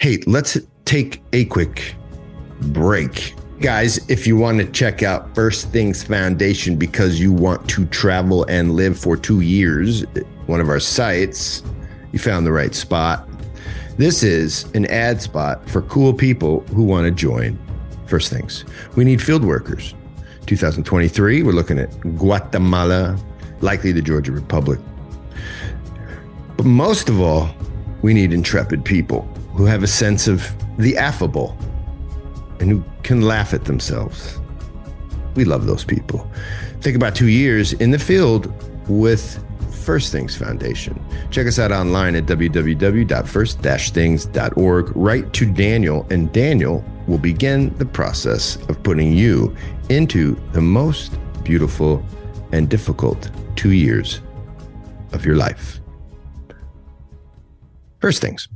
Hey 0.00 0.18
let's 0.26 0.58
take 0.84 1.22
a 1.32 1.44
quick 1.44 1.94
break. 2.60 3.34
Guys 3.60 4.08
if 4.10 4.26
you 4.26 4.36
want 4.36 4.58
to 4.58 4.66
check 4.72 5.02
out 5.02 5.34
first 5.34 5.68
things 5.68 6.02
foundation 6.02 6.76
because 6.76 7.20
you 7.20 7.32
want 7.32 7.68
to 7.68 7.86
travel 7.86 8.44
and 8.48 8.72
live 8.72 8.98
for 8.98 9.16
two 9.16 9.40
years 9.40 10.04
one 10.46 10.60
of 10.60 10.68
our 10.68 10.80
sites 10.80 11.62
you 12.10 12.18
found 12.18 12.46
the 12.46 12.52
right 12.52 12.74
spot. 12.74 13.28
This 13.98 14.22
is 14.22 14.64
an 14.74 14.86
ad 14.86 15.20
spot 15.22 15.68
for 15.68 15.82
cool 15.82 16.12
people 16.12 16.60
who 16.74 16.82
want 16.82 17.04
to 17.04 17.10
join 17.10 17.58
first 18.14 18.28
things 18.36 18.64
we 18.96 19.02
need 19.10 19.20
field 19.28 19.44
workers 19.54 19.94
2023, 20.46 21.42
we're 21.42 21.52
looking 21.52 21.78
at 21.78 21.90
Guatemala, 22.16 23.16
likely 23.60 23.92
the 23.92 24.02
Georgia 24.02 24.32
Republic. 24.32 24.78
But 26.56 26.66
most 26.66 27.08
of 27.08 27.20
all, 27.20 27.48
we 28.02 28.12
need 28.12 28.32
intrepid 28.32 28.84
people 28.84 29.22
who 29.54 29.64
have 29.66 29.82
a 29.82 29.86
sense 29.86 30.26
of 30.26 30.52
the 30.78 30.96
affable 30.96 31.56
and 32.58 32.70
who 32.70 32.84
can 33.02 33.22
laugh 33.22 33.54
at 33.54 33.64
themselves. 33.64 34.40
We 35.34 35.44
love 35.44 35.66
those 35.66 35.84
people. 35.84 36.28
Think 36.80 36.96
about 36.96 37.14
two 37.14 37.28
years 37.28 37.72
in 37.74 37.90
the 37.90 37.98
field 37.98 38.52
with 38.88 39.42
First 39.82 40.12
Things 40.12 40.36
Foundation. 40.36 41.02
Check 41.30 41.46
us 41.46 41.58
out 41.58 41.72
online 41.72 42.14
at 42.14 42.26
www.first-things.org. 42.26 44.96
Write 44.96 45.32
to 45.32 45.52
Daniel, 45.52 46.06
and 46.10 46.32
Daniel 46.32 46.84
will 47.06 47.18
begin 47.18 47.76
the 47.78 47.84
process 47.84 48.56
of 48.68 48.82
putting 48.82 49.12
you 49.12 49.54
into 49.88 50.34
the 50.52 50.60
most 50.60 51.18
beautiful 51.44 52.04
and 52.52 52.68
difficult 52.68 53.30
two 53.56 53.72
years 53.72 54.20
of 55.12 55.24
your 55.24 55.36
life. 55.36 55.80
First 58.00 58.22
Things. 58.22 58.48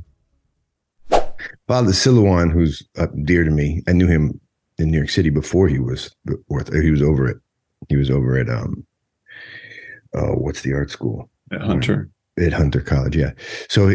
Father 1.67 1.91
Silouan, 1.91 2.51
who's 2.51 2.81
dear 3.23 3.43
to 3.43 3.51
me, 3.51 3.83
I 3.87 3.91
knew 3.91 4.07
him 4.07 4.39
in 4.77 4.89
New 4.89 4.97
York 4.97 5.09
City 5.09 5.29
before 5.29 5.67
he 5.67 5.79
was 5.79 6.15
he 6.25 6.91
was 6.91 7.01
over 7.01 7.27
it. 7.27 7.37
He 7.89 7.97
was 7.97 8.09
over 8.09 8.37
at 8.37 8.49
um, 8.49 8.86
uh, 10.17 10.35
what's 10.35 10.61
the 10.61 10.73
art 10.73 10.89
school 10.89 11.29
at 11.51 11.61
Hunter 11.61 12.09
at 12.39 12.53
Hunter 12.53 12.81
College. 12.81 13.15
Yeah, 13.15 13.31
so 13.69 13.93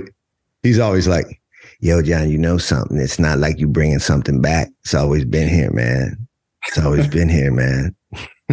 he's 0.62 0.78
always 0.78 1.08
like, 1.08 1.40
"Yo, 1.80 2.02
John, 2.02 2.30
you 2.30 2.38
know 2.38 2.58
something? 2.58 2.98
It's 2.98 3.18
not 3.18 3.38
like 3.38 3.58
you 3.58 3.68
bringing 3.68 3.98
something 3.98 4.40
back. 4.40 4.68
It's 4.84 4.94
always 4.94 5.24
been 5.24 5.48
here, 5.48 5.72
man. 5.72 6.26
It's 6.66 6.78
always 6.78 7.06
been 7.06 7.28
here, 7.28 7.52
man." 7.52 7.94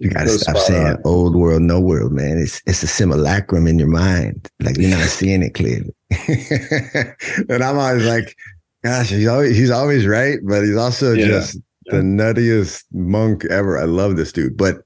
you 0.00 0.10
gotta 0.10 0.28
so 0.28 0.36
stop 0.38 0.56
saying 0.56 0.86
on. 0.86 1.02
old 1.04 1.36
world, 1.36 1.62
no 1.62 1.80
world, 1.80 2.12
man. 2.12 2.38
It's 2.38 2.62
it's 2.66 2.82
a 2.82 2.86
simulacrum 2.86 3.66
in 3.66 3.78
your 3.78 3.88
mind. 3.88 4.48
Like 4.60 4.78
you're 4.78 4.90
not 4.90 5.08
seeing 5.08 5.42
it 5.42 5.54
clearly. 5.54 5.94
and 7.48 7.62
I'm 7.62 7.78
always 7.78 8.06
like, 8.06 8.36
gosh, 8.82 9.10
he's 9.10 9.26
always 9.26 9.56
he's 9.56 9.70
always 9.70 10.06
right, 10.06 10.38
but 10.42 10.62
he's 10.62 10.76
also 10.76 11.12
yeah. 11.12 11.26
just 11.26 11.56
yeah. 11.86 11.96
the 11.96 12.02
nuttiest 12.02 12.84
monk 12.92 13.44
ever. 13.46 13.78
I 13.78 13.84
love 13.84 14.16
this 14.16 14.32
dude. 14.32 14.56
But 14.56 14.78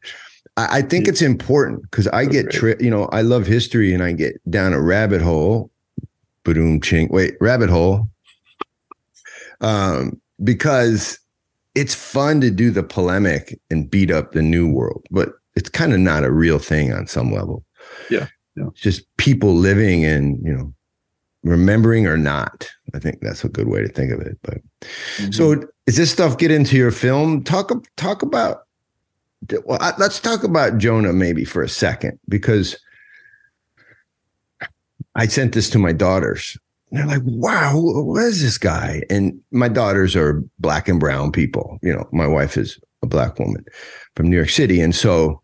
I, 0.56 0.78
I 0.78 0.82
think 0.82 1.08
it's 1.08 1.22
important 1.22 1.82
because 1.82 2.08
I 2.08 2.24
get 2.24 2.50
tri- 2.50 2.76
you 2.80 2.90
know, 2.90 3.04
I 3.06 3.22
love 3.22 3.46
history 3.46 3.92
and 3.92 4.02
I 4.02 4.12
get 4.12 4.38
down 4.50 4.72
a 4.72 4.80
rabbit 4.80 5.22
hole. 5.22 5.70
Boom 6.44 6.80
ching. 6.80 7.08
Wait, 7.10 7.34
rabbit 7.40 7.70
hole. 7.70 8.08
Um, 9.60 10.20
because 10.42 11.18
it's 11.74 11.94
fun 11.94 12.40
to 12.40 12.50
do 12.50 12.70
the 12.70 12.82
polemic 12.82 13.58
and 13.70 13.90
beat 13.90 14.10
up 14.10 14.32
the 14.32 14.42
new 14.42 14.70
world, 14.70 15.04
but 15.10 15.30
it's 15.56 15.68
kind 15.68 15.92
of 15.92 15.98
not 15.98 16.24
a 16.24 16.30
real 16.30 16.58
thing 16.58 16.92
on 16.92 17.06
some 17.06 17.32
level. 17.32 17.64
Yeah. 18.10 18.28
Yeah. 18.56 18.68
It's 18.68 18.80
just 18.80 19.16
people 19.16 19.54
living 19.54 20.04
and, 20.04 20.38
you 20.44 20.52
know, 20.52 20.72
remembering 21.42 22.06
or 22.06 22.16
not. 22.16 22.68
I 22.94 22.98
think 22.98 23.20
that's 23.20 23.44
a 23.44 23.48
good 23.48 23.68
way 23.68 23.82
to 23.82 23.88
think 23.88 24.12
of 24.12 24.20
it. 24.20 24.38
But 24.42 24.58
mm-hmm. 25.16 25.32
so 25.32 25.62
is 25.86 25.96
this 25.96 26.10
stuff 26.10 26.38
get 26.38 26.50
into 26.50 26.76
your 26.76 26.90
film? 26.90 27.44
Talk 27.44 27.72
talk 27.96 28.22
about 28.22 28.65
well, 29.64 29.79
let's 29.99 30.20
talk 30.20 30.44
about 30.44 30.79
Jonah 30.79 31.12
maybe 31.12 31.44
for 31.44 31.62
a 31.62 31.68
second 31.68 32.18
because 32.29 32.77
I 35.14 35.27
sent 35.27 35.55
this 35.55 35.70
to 35.70 35.79
my 35.79 35.92
daughters 35.92 36.59
and 36.90 36.99
they're 36.99 37.18
like, 37.18 37.22
wow, 37.25 37.72
what 37.75 38.25
is 38.25 38.42
this 38.42 38.59
guy? 38.59 39.03
And 39.11 39.38
my 39.51 39.68
daughters 39.68 40.14
are 40.14 40.42
black 40.59 40.88
and 40.88 41.01
brown 41.01 41.33
people. 41.33 41.79
You 41.83 41.92
know, 41.92 42.09
my 42.12 42.27
wife 42.27 42.57
is 42.57 42.79
a 43.03 43.07
black 43.07 43.38
woman 43.38 43.64
from 44.14 44.31
New 44.31 44.37
York 44.37 44.51
City. 44.51 44.81
And 44.81 44.94
so 44.94 45.42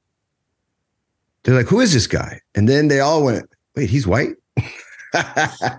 they're 1.43 1.57
like, 1.57 1.67
who 1.67 1.81
is 1.81 1.93
this 1.93 2.07
guy? 2.07 2.41
And 2.55 2.69
then 2.69 2.89
they 2.89 3.01
all 3.01 3.25
went, 3.25 3.49
wait, 3.75 3.91
he's 3.91 4.07
white? 4.07 4.37
it 4.57 4.67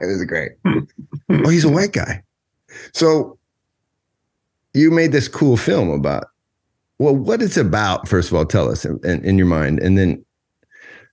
was 0.02 0.26
great. 0.28 0.52
oh, 0.66 1.50
he's 1.50 1.66
a 1.66 1.70
white 1.70 1.94
guy. 1.94 2.22
So 2.94 3.38
you 4.74 4.92
made 4.92 5.12
this 5.12 5.28
cool 5.28 5.56
film 5.56 5.90
about, 5.90 6.26
well, 7.00 7.16
what 7.16 7.42
it's 7.42 7.58
about, 7.58 8.08
first 8.08 8.30
of 8.30 8.38
all, 8.38 8.46
tell 8.46 8.70
us 8.70 8.86
in, 8.86 9.00
in, 9.04 9.24
in 9.26 9.38
your 9.38 9.48
mind. 9.48 9.80
And 9.80 9.98
then 9.98 10.24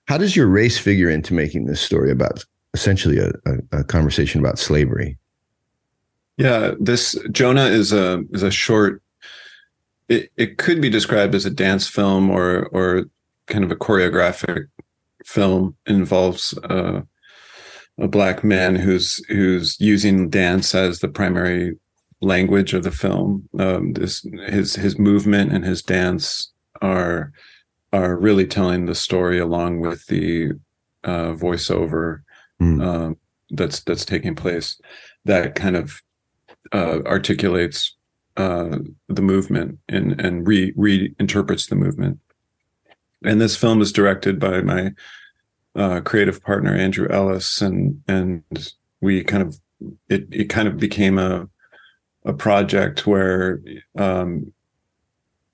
how 0.07 0.17
does 0.17 0.35
your 0.35 0.47
race 0.47 0.77
figure 0.77 1.09
into 1.09 1.33
making 1.33 1.65
this 1.65 1.81
story 1.81 2.11
about 2.11 2.43
essentially 2.73 3.19
a, 3.19 3.29
a, 3.45 3.79
a 3.79 3.83
conversation 3.83 4.39
about 4.39 4.59
slavery. 4.59 5.17
Yeah, 6.37 6.73
this 6.79 7.15
Jonah 7.31 7.65
is 7.65 7.91
a 7.91 8.23
is 8.31 8.43
a 8.43 8.51
short. 8.51 9.01
It 10.09 10.31
it 10.37 10.57
could 10.57 10.81
be 10.81 10.89
described 10.89 11.35
as 11.35 11.45
a 11.45 11.51
dance 11.51 11.87
film 11.87 12.29
or 12.29 12.67
or 12.67 13.05
kind 13.47 13.63
of 13.63 13.71
a 13.71 13.75
choreographic 13.75 14.67
film. 15.25 15.75
It 15.85 15.93
involves 15.93 16.57
uh, 16.69 17.01
a 17.99 18.07
black 18.07 18.43
man 18.43 18.75
who's 18.75 19.23
who's 19.27 19.77
using 19.79 20.29
dance 20.29 20.73
as 20.73 20.99
the 20.99 21.09
primary 21.09 21.75
language 22.21 22.73
of 22.73 22.83
the 22.83 22.91
film. 22.91 23.47
Um, 23.59 23.93
this 23.93 24.25
his 24.47 24.75
his 24.75 24.97
movement 24.97 25.51
and 25.51 25.65
his 25.65 25.81
dance 25.81 26.51
are 26.81 27.31
are 27.93 28.15
really 28.15 28.47
telling 28.47 28.85
the 28.85 28.95
story 28.95 29.39
along 29.39 29.81
with 29.81 30.05
the 30.07 30.51
uh, 31.03 31.33
voiceover 31.33 32.21
mm. 32.61 32.81
uh, 32.81 33.13
that's 33.49 33.81
that's 33.81 34.05
taking 34.05 34.35
place 34.35 34.79
that 35.25 35.55
kind 35.55 35.75
of 35.75 36.01
uh, 36.71 36.99
articulates 37.05 37.95
uh, 38.37 38.77
the 39.07 39.21
movement 39.21 39.79
and 39.89 40.19
and 40.21 40.47
re 40.47 40.71
reinterprets 40.73 41.69
the 41.69 41.75
movement. 41.75 42.19
And 43.23 43.39
this 43.39 43.55
film 43.55 43.81
is 43.81 43.91
directed 43.91 44.39
by 44.39 44.61
my 44.61 44.91
uh, 45.75 46.01
creative 46.01 46.41
partner 46.41 46.75
Andrew 46.75 47.07
Ellis, 47.09 47.61
and 47.61 48.01
and 48.07 48.43
we 49.01 49.23
kind 49.23 49.43
of 49.43 49.59
it 50.09 50.27
it 50.31 50.45
kind 50.45 50.67
of 50.67 50.77
became 50.77 51.17
a 51.17 51.47
a 52.25 52.33
project 52.33 53.07
where 53.07 53.61
um, 53.97 54.51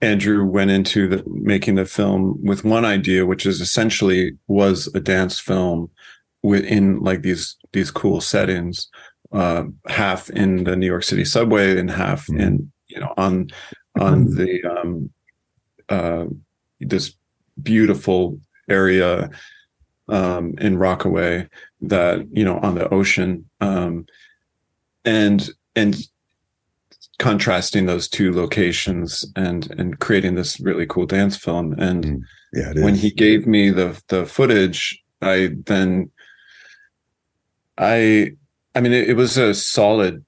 Andrew 0.02 0.46
went 0.46 0.72
into 0.72 1.08
the, 1.08 1.24
making 1.28 1.76
the 1.76 1.86
film 1.86 2.38
with 2.44 2.64
one 2.64 2.86
idea, 2.86 3.26
which 3.26 3.46
is 3.46 3.62
essentially 3.62 4.38
was 4.48 4.88
a 4.94 5.00
dance 5.00 5.40
film 5.40 5.90
within 6.44 7.00
like 7.00 7.22
these 7.22 7.58
these 7.74 7.92
cool 7.92 8.22
settings 8.22 8.90
uh, 9.32 9.64
half 9.88 10.30
in 10.30 10.64
the 10.64 10.76
new 10.76 10.86
york 10.86 11.04
city 11.04 11.26
subway 11.26 11.78
and 11.78 11.92
half 11.92 12.28
mm-hmm. 12.28 12.40
in 12.40 12.72
you 12.88 13.00
know 13.00 13.14
on 13.18 13.48
on 14.00 14.26
mm-hmm. 14.26 14.38
the 14.38 14.64
um 14.64 15.10
uh 15.90 16.26
this 16.80 17.16
beautiful 17.62 18.40
area 18.70 19.30
um 20.10 20.54
in 20.60 20.78
rockaway 20.78 21.48
that 21.82 22.26
you 22.32 22.46
know 22.46 22.60
on 22.60 22.76
the 22.76 22.88
ocean 22.94 23.50
um 23.60 24.06
and 25.04 25.50
and 25.76 26.08
contrasting 27.20 27.88
those 27.88 28.08
two 28.08 28.32
locations 28.32 29.26
and 29.36 29.72
and 29.80 30.00
creating 30.00 30.36
this 30.36 30.60
really 30.60 30.86
cool 30.86 31.06
dance 31.06 31.36
film. 31.36 31.74
And 31.80 32.06
mm. 32.06 32.22
yeah 32.54 32.74
when 32.84 32.96
he 32.96 33.12
gave 33.12 33.48
me 33.48 33.70
the 33.70 34.00
the 34.08 34.26
footage 34.26 35.02
i 35.22 35.52
then 35.66 36.12
I 37.78 38.32
I 38.76 38.82
mean 38.82 38.94
it, 38.94 39.10
it 39.10 39.14
was 39.16 39.38
a 39.38 39.54
solid 39.54 40.24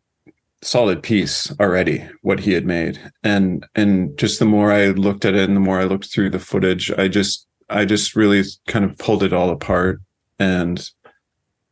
solid 0.62 1.02
piece 1.02 1.52
already 1.60 2.08
what 2.22 2.40
he 2.40 2.54
had 2.54 2.66
made. 2.66 3.00
And 3.24 3.66
and 3.76 4.18
just 4.18 4.40
the 4.40 4.46
more 4.46 4.72
i 4.72 4.88
looked 4.88 5.26
at 5.26 5.36
it 5.36 5.48
and 5.48 5.56
the 5.56 5.62
more 5.62 5.80
i 5.80 5.86
looked 5.86 6.12
through 6.12 6.32
the 6.32 6.40
footage 6.40 6.92
i 6.92 7.08
just 7.08 7.48
i 7.70 7.86
just 7.86 8.16
really 8.16 8.44
kind 8.68 8.84
of 8.84 8.98
pulled 8.98 9.24
it 9.24 9.34
all 9.34 9.52
apart. 9.52 10.02
And 10.40 10.90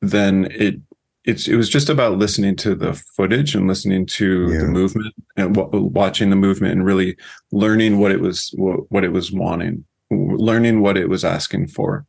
then 0.01 0.45
it 0.51 0.75
it's 1.27 1.47
it 1.47 1.55
was 1.55 1.69
just 1.69 1.89
about 1.89 2.17
listening 2.17 2.55
to 2.55 2.73
the 2.73 2.93
footage 3.15 3.53
and 3.53 3.67
listening 3.67 4.05
to 4.05 4.51
yeah. 4.51 4.59
the 4.59 4.67
movement 4.67 5.13
and 5.35 5.53
w- 5.53 5.83
watching 5.83 6.31
the 6.31 6.35
movement 6.35 6.73
and 6.73 6.85
really 6.85 7.15
learning 7.51 7.99
what 7.99 8.11
it 8.11 8.21
was 8.21 8.51
what, 8.57 8.91
what 8.91 9.03
it 9.03 9.11
was 9.11 9.31
wanting 9.31 9.85
learning 10.09 10.81
what 10.81 10.97
it 10.97 11.09
was 11.09 11.23
asking 11.23 11.67
for 11.67 12.05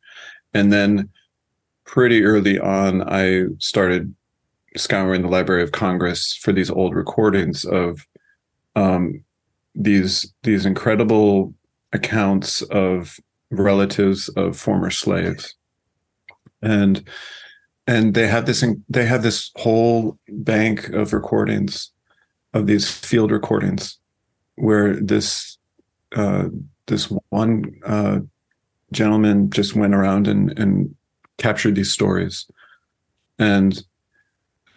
and 0.55 0.73
then 0.73 1.11
pretty 1.89 2.23
early 2.23 2.61
on, 2.61 3.03
I 3.03 3.47
started 3.59 4.15
scouring 4.77 5.23
the 5.23 5.29
Library 5.29 5.63
of 5.63 5.73
Congress 5.73 6.39
for 6.41 6.53
these 6.53 6.71
old 6.71 6.95
recordings 6.95 7.65
of 7.65 8.07
um, 8.77 9.25
these 9.75 10.33
these 10.43 10.67
incredible 10.67 11.55
accounts 11.93 12.63
of 12.63 13.19
relatives 13.51 14.29
of 14.31 14.57
former 14.57 14.91
slaves, 14.91 15.55
and 16.63 17.09
and 17.89 18.15
they 18.15 18.29
had 18.29 18.47
this 18.47 18.65
they 18.89 19.07
had 19.07 19.23
this 19.23 19.51
whole 19.57 20.17
bank 20.29 20.91
of 20.91 21.13
recordings 21.13 21.91
of 22.53 22.67
these 22.67 22.89
field 22.89 23.33
recordings 23.33 23.99
where 24.57 24.95
this 24.95 25.59
uh, 26.15 26.45
this 26.87 27.11
one 27.31 27.65
uh, 27.85 28.21
gentleman 28.93 29.51
just 29.51 29.75
went 29.75 29.95
around 29.95 30.29
and 30.29 30.57
and 30.59 30.95
captured 31.39 31.75
these 31.75 31.91
stories 31.91 32.47
and 33.39 33.83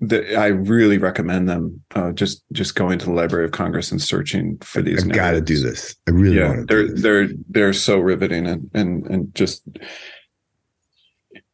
the, 0.04 0.36
I 0.36 0.48
really 0.48 0.98
recommend 0.98 1.48
them. 1.48 1.80
Uh, 1.94 2.12
just 2.12 2.44
just 2.52 2.74
going 2.74 2.98
to 3.00 3.06
the 3.06 3.12
Library 3.12 3.46
of 3.46 3.52
Congress 3.52 3.92
and 3.92 4.02
searching 4.02 4.58
for 4.62 4.82
these. 4.82 5.04
I've 5.04 5.12
got 5.12 5.32
to 5.32 5.42
do 5.42 5.60
this. 5.60 5.96
I 6.08 6.12
really 6.12 6.38
yeah, 6.38 6.48
want 6.48 6.68
to. 6.68 6.74
they're 6.74 6.88
do 6.88 6.94
this. 6.94 7.02
they're 7.04 7.30
they're 7.50 7.74
so 7.74 8.00
riveting 8.00 8.48
and 8.48 8.70
and 8.74 9.06
and 9.06 9.36
just 9.36 9.62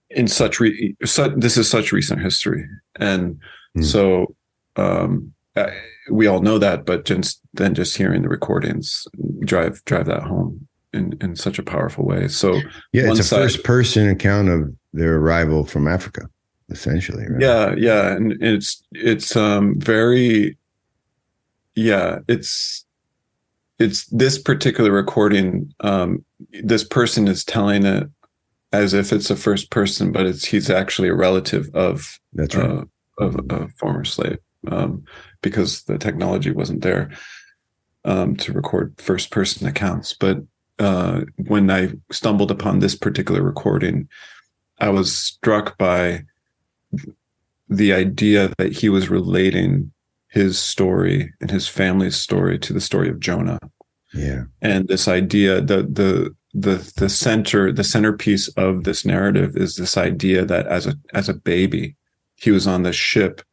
in 0.10 0.28
such 0.28 0.60
re, 0.60 0.96
this 1.36 1.58
is 1.58 1.70
such 1.70 1.92
recent 1.92 2.22
history, 2.22 2.66
and 2.96 3.40
Hmm. 3.76 3.82
so 3.84 4.36
um, 4.78 5.34
uh, 5.56 5.70
we 6.12 6.26
all 6.28 6.42
know 6.42 6.58
that, 6.58 6.86
but 6.86 7.04
just 7.06 7.42
then 7.54 7.74
just 7.76 7.98
hearing 7.98 8.22
the 8.22 8.30
recordings 8.30 9.06
drive 9.42 9.84
drive 9.86 10.06
that 10.06 10.24
home 10.24 10.68
in 10.94 11.18
in 11.22 11.36
such 11.36 11.60
a 11.60 11.64
powerful 11.64 12.06
way. 12.06 12.28
So 12.28 12.62
Yeah, 12.94 13.10
it's 13.12 13.20
a 13.20 13.24
side- 13.24 13.38
first 13.42 13.64
person 13.64 14.08
account 14.10 14.50
of 14.50 14.74
their 14.94 15.18
arrival 15.18 15.66
from 15.66 15.88
Africa, 15.88 16.22
essentially. 16.70 17.26
Right? 17.28 17.42
yeah 17.42 17.76
yeah 17.78 18.16
and 18.16 18.34
it's 18.42 18.82
it's 18.94 19.36
um 19.36 19.80
very 19.80 20.58
yeah 21.76 22.20
it's 22.28 22.86
it's 23.80 24.06
this 24.08 24.38
particular 24.40 24.92
recording 24.92 25.72
um 25.82 26.24
this 26.64 26.84
person 26.84 27.28
is 27.28 27.44
telling 27.44 27.86
it 27.86 28.08
as 28.72 28.94
if 28.94 29.14
it's 29.14 29.30
a 29.30 29.36
first 29.36 29.72
person 29.72 30.12
but 30.12 30.26
it's 30.26 30.46
he's 30.46 30.70
actually 30.70 31.08
a 31.08 31.16
relative 31.16 31.70
of 31.74 32.20
that's 32.34 32.56
right. 32.56 32.70
uh, 32.70 32.84
of 33.20 33.40
a 33.50 33.68
former 33.80 34.04
slave 34.04 34.38
um 34.68 35.04
because 35.42 35.84
the 35.84 35.98
technology 35.98 36.52
wasn't 36.52 36.82
there 36.82 37.10
um 38.06 38.36
to 38.36 38.52
record 38.52 38.94
first 38.98 39.32
person 39.32 39.68
accounts 39.68 40.14
but 40.14 40.38
uh 40.80 41.22
when 41.48 41.72
i 41.72 41.90
stumbled 42.12 42.52
upon 42.52 42.80
this 42.80 42.96
particular 42.96 43.42
recording 43.42 44.08
i 44.80 44.90
was 44.90 45.16
struck 45.18 45.78
by 45.78 46.22
the 47.70 47.94
idea 47.94 48.54
that 48.58 48.72
he 48.72 48.90
was 48.90 49.10
relating 49.10 49.92
his 50.30 50.60
story 50.60 51.34
and 51.42 51.50
his 51.50 51.68
family's 51.68 52.16
story 52.16 52.60
to 52.60 52.74
the 52.74 52.82
story 52.82 53.10
of 53.10 53.20
Jonah. 53.20 53.60
yeah, 54.14 54.44
And 54.62 54.88
this 54.88 55.08
idea, 55.08 55.62
the 55.62 55.84
the 55.84 56.36
the 56.58 56.92
the 56.98 57.08
center, 57.08 57.72
the 57.72 57.84
centerpiece 57.84 58.48
of 58.50 58.84
this 58.84 59.06
narrative 59.06 59.56
is 59.56 59.76
this 59.76 59.96
idea 59.96 60.44
that 60.44 60.66
as 60.66 60.88
a 60.88 60.96
as 61.14 61.30
a 61.30 61.36
baby, 61.36 61.96
he 62.36 62.50
was 62.50 62.66
on 62.66 62.82
the 62.82 62.92
ship 62.92 63.44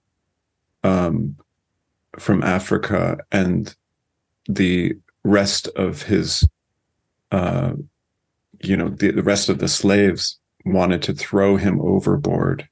um, 0.83 1.37
from 2.19 2.43
Africa, 2.43 3.19
and 3.31 3.77
the 4.49 4.97
rest 5.23 5.69
of 5.77 6.03
his, 6.03 6.49
uh, 7.31 7.73
you 8.61 8.77
know, 8.77 8.89
the, 8.89 9.11
the 9.11 9.23
rest 9.23 9.51
of 9.51 9.59
the 9.59 9.69
slaves 9.69 10.39
wanted 10.65 11.03
to 11.03 11.13
throw 11.13 11.57
him 11.57 11.81
overboard 11.83 12.67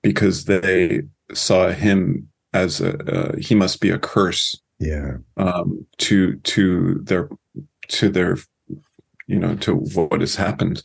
because 0.00 0.44
they 0.44 1.02
saw 1.34 1.70
him 1.70 2.28
as 2.52 2.80
a 2.80 2.96
uh, 3.12 3.36
he 3.36 3.56
must 3.56 3.80
be 3.80 3.90
a 3.90 3.98
curse 3.98 4.54
yeah, 4.78 5.16
um, 5.36 5.86
to 5.98 6.36
to 6.36 7.00
their 7.02 7.28
to 7.88 8.08
their 8.08 8.36
you 9.26 9.38
know 9.38 9.56
to 9.56 9.74
what 9.74 10.20
has 10.20 10.36
happened 10.36 10.82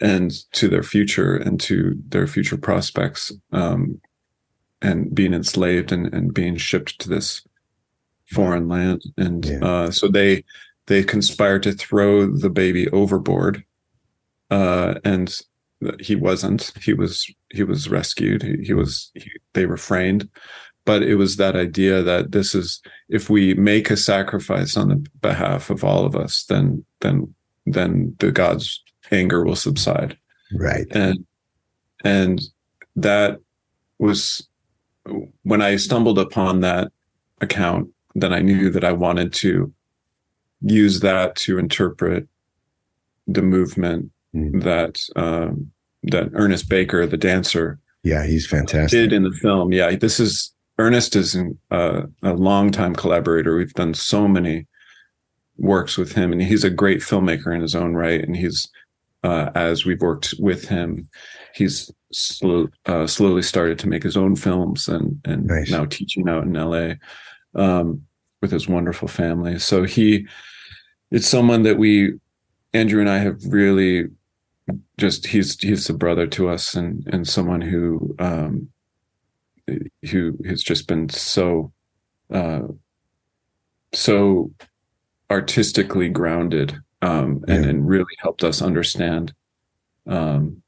and 0.00 0.32
to 0.52 0.68
their 0.68 0.82
future 0.82 1.36
and 1.36 1.60
to 1.60 1.94
their 2.08 2.26
future 2.26 2.56
prospects 2.56 3.32
um, 3.52 4.00
and 4.80 5.14
being 5.14 5.34
enslaved 5.34 5.92
and, 5.92 6.12
and 6.14 6.32
being 6.32 6.56
shipped 6.56 6.98
to 7.00 7.08
this 7.08 7.46
foreign 8.26 8.66
land. 8.68 9.02
And 9.18 9.44
Yeah. 9.44 9.58
uh, 9.62 9.90
so 9.90 10.08
they 10.08 10.44
they 10.86 11.04
conspire 11.04 11.58
to 11.60 11.72
throw 11.72 12.26
the 12.26 12.50
baby 12.50 12.88
overboard 12.88 13.62
uh, 14.50 14.94
and 15.04 15.38
he 16.00 16.14
wasn't. 16.14 16.72
He 16.82 16.92
was 16.92 17.32
he 17.52 17.62
was 17.62 17.88
rescued. 17.88 18.42
He, 18.42 18.56
he 18.64 18.74
was 18.74 19.10
he, 19.14 19.30
they 19.54 19.66
refrained. 19.66 20.28
But 20.84 21.02
it 21.02 21.14
was 21.16 21.36
that 21.36 21.56
idea 21.56 22.02
that 22.02 22.32
this 22.32 22.54
is 22.54 22.80
if 23.08 23.30
we 23.30 23.54
make 23.54 23.90
a 23.90 23.96
sacrifice 23.96 24.76
on 24.76 24.88
the 24.88 25.06
behalf 25.20 25.70
of 25.70 25.84
all 25.84 26.04
of 26.04 26.16
us 26.16 26.44
then 26.48 26.84
then 27.00 27.34
then 27.66 28.14
the 28.18 28.30
god's 28.32 28.82
anger 29.10 29.44
will 29.44 29.56
subside 29.56 30.16
right. 30.54 30.86
and 30.92 31.24
and 32.04 32.40
that 32.96 33.38
was 33.98 34.46
when 35.42 35.62
i 35.62 35.76
stumbled 35.76 36.18
upon 36.18 36.60
that 36.60 36.90
account 37.40 37.88
then 38.14 38.32
i 38.32 38.40
knew 38.40 38.70
that 38.70 38.84
i 38.84 38.92
wanted 38.92 39.32
to 39.32 39.72
use 40.62 41.00
that 41.00 41.34
to 41.36 41.58
interpret 41.58 42.26
the 43.26 43.42
movement 43.42 44.10
Mm. 44.32 44.62
that 44.62 45.00
um, 45.20 45.72
that 46.04 46.30
ernest 46.34 46.68
baker 46.68 47.04
the 47.04 47.16
dancer 47.16 47.80
Yeah, 48.04 48.24
he's 48.24 48.46
fantastic. 48.46 48.96
did 48.96 49.12
in 49.12 49.24
the 49.24 49.32
film. 49.32 49.72
Yeah, 49.72 49.96
this 49.96 50.20
is 50.20 50.52
Ernest 50.78 51.16
is 51.16 51.36
uh, 51.72 52.02
a 52.22 52.32
longtime 52.34 52.94
collaborator. 52.94 53.56
We've 53.56 53.74
done 53.74 53.92
so 53.92 54.28
many 54.28 54.68
works 55.60 55.96
with 55.96 56.12
him, 56.12 56.32
and 56.32 56.42
he's 56.42 56.64
a 56.64 56.70
great 56.70 57.00
filmmaker 57.00 57.54
in 57.54 57.60
his 57.60 57.74
own 57.74 57.94
right. 57.94 58.22
And 58.22 58.36
he's 58.36 58.68
uh, 59.22 59.50
as 59.54 59.84
we've 59.84 60.00
worked 60.00 60.34
with 60.38 60.66
him, 60.68 61.08
he's 61.54 61.90
slow, 62.12 62.68
uh, 62.86 63.06
slowly 63.06 63.42
started 63.42 63.78
to 63.80 63.88
make 63.88 64.02
his 64.02 64.16
own 64.16 64.34
films, 64.36 64.88
and 64.88 65.20
and 65.24 65.46
Nice. 65.46 65.70
now 65.70 65.84
teaching 65.84 66.28
out 66.28 66.44
in 66.44 66.56
L.A. 66.56 66.98
Um, 67.54 68.02
with 68.40 68.50
his 68.50 68.68
wonderful 68.68 69.06
family. 69.08 69.58
So 69.58 69.84
he, 69.84 70.26
it's 71.10 71.26
someone 71.26 71.62
that 71.64 71.76
we, 71.76 72.14
Andrew 72.72 73.00
and 73.00 73.10
I, 73.10 73.18
have 73.18 73.44
really 73.44 74.06
just 74.98 75.26
he's 75.26 75.58
he's 75.60 75.90
a 75.90 75.94
brother 75.94 76.26
to 76.28 76.48
us 76.48 76.74
and 76.74 77.06
and 77.12 77.26
someone 77.26 77.60
who 77.60 78.14
um 78.18 78.68
who 80.10 80.36
has 80.46 80.62
just 80.62 80.86
been 80.86 81.08
so 81.08 81.72
uh 82.32 82.62
so 83.92 84.52
artistically 85.30 86.08
grounded 86.08 86.76
um 87.02 87.44
and, 87.48 87.64
Yeah. 87.64 87.70
and 87.70 87.88
really 87.88 88.16
helped 88.18 88.42
us 88.44 88.60
understand 88.60 89.32
um 90.06 90.62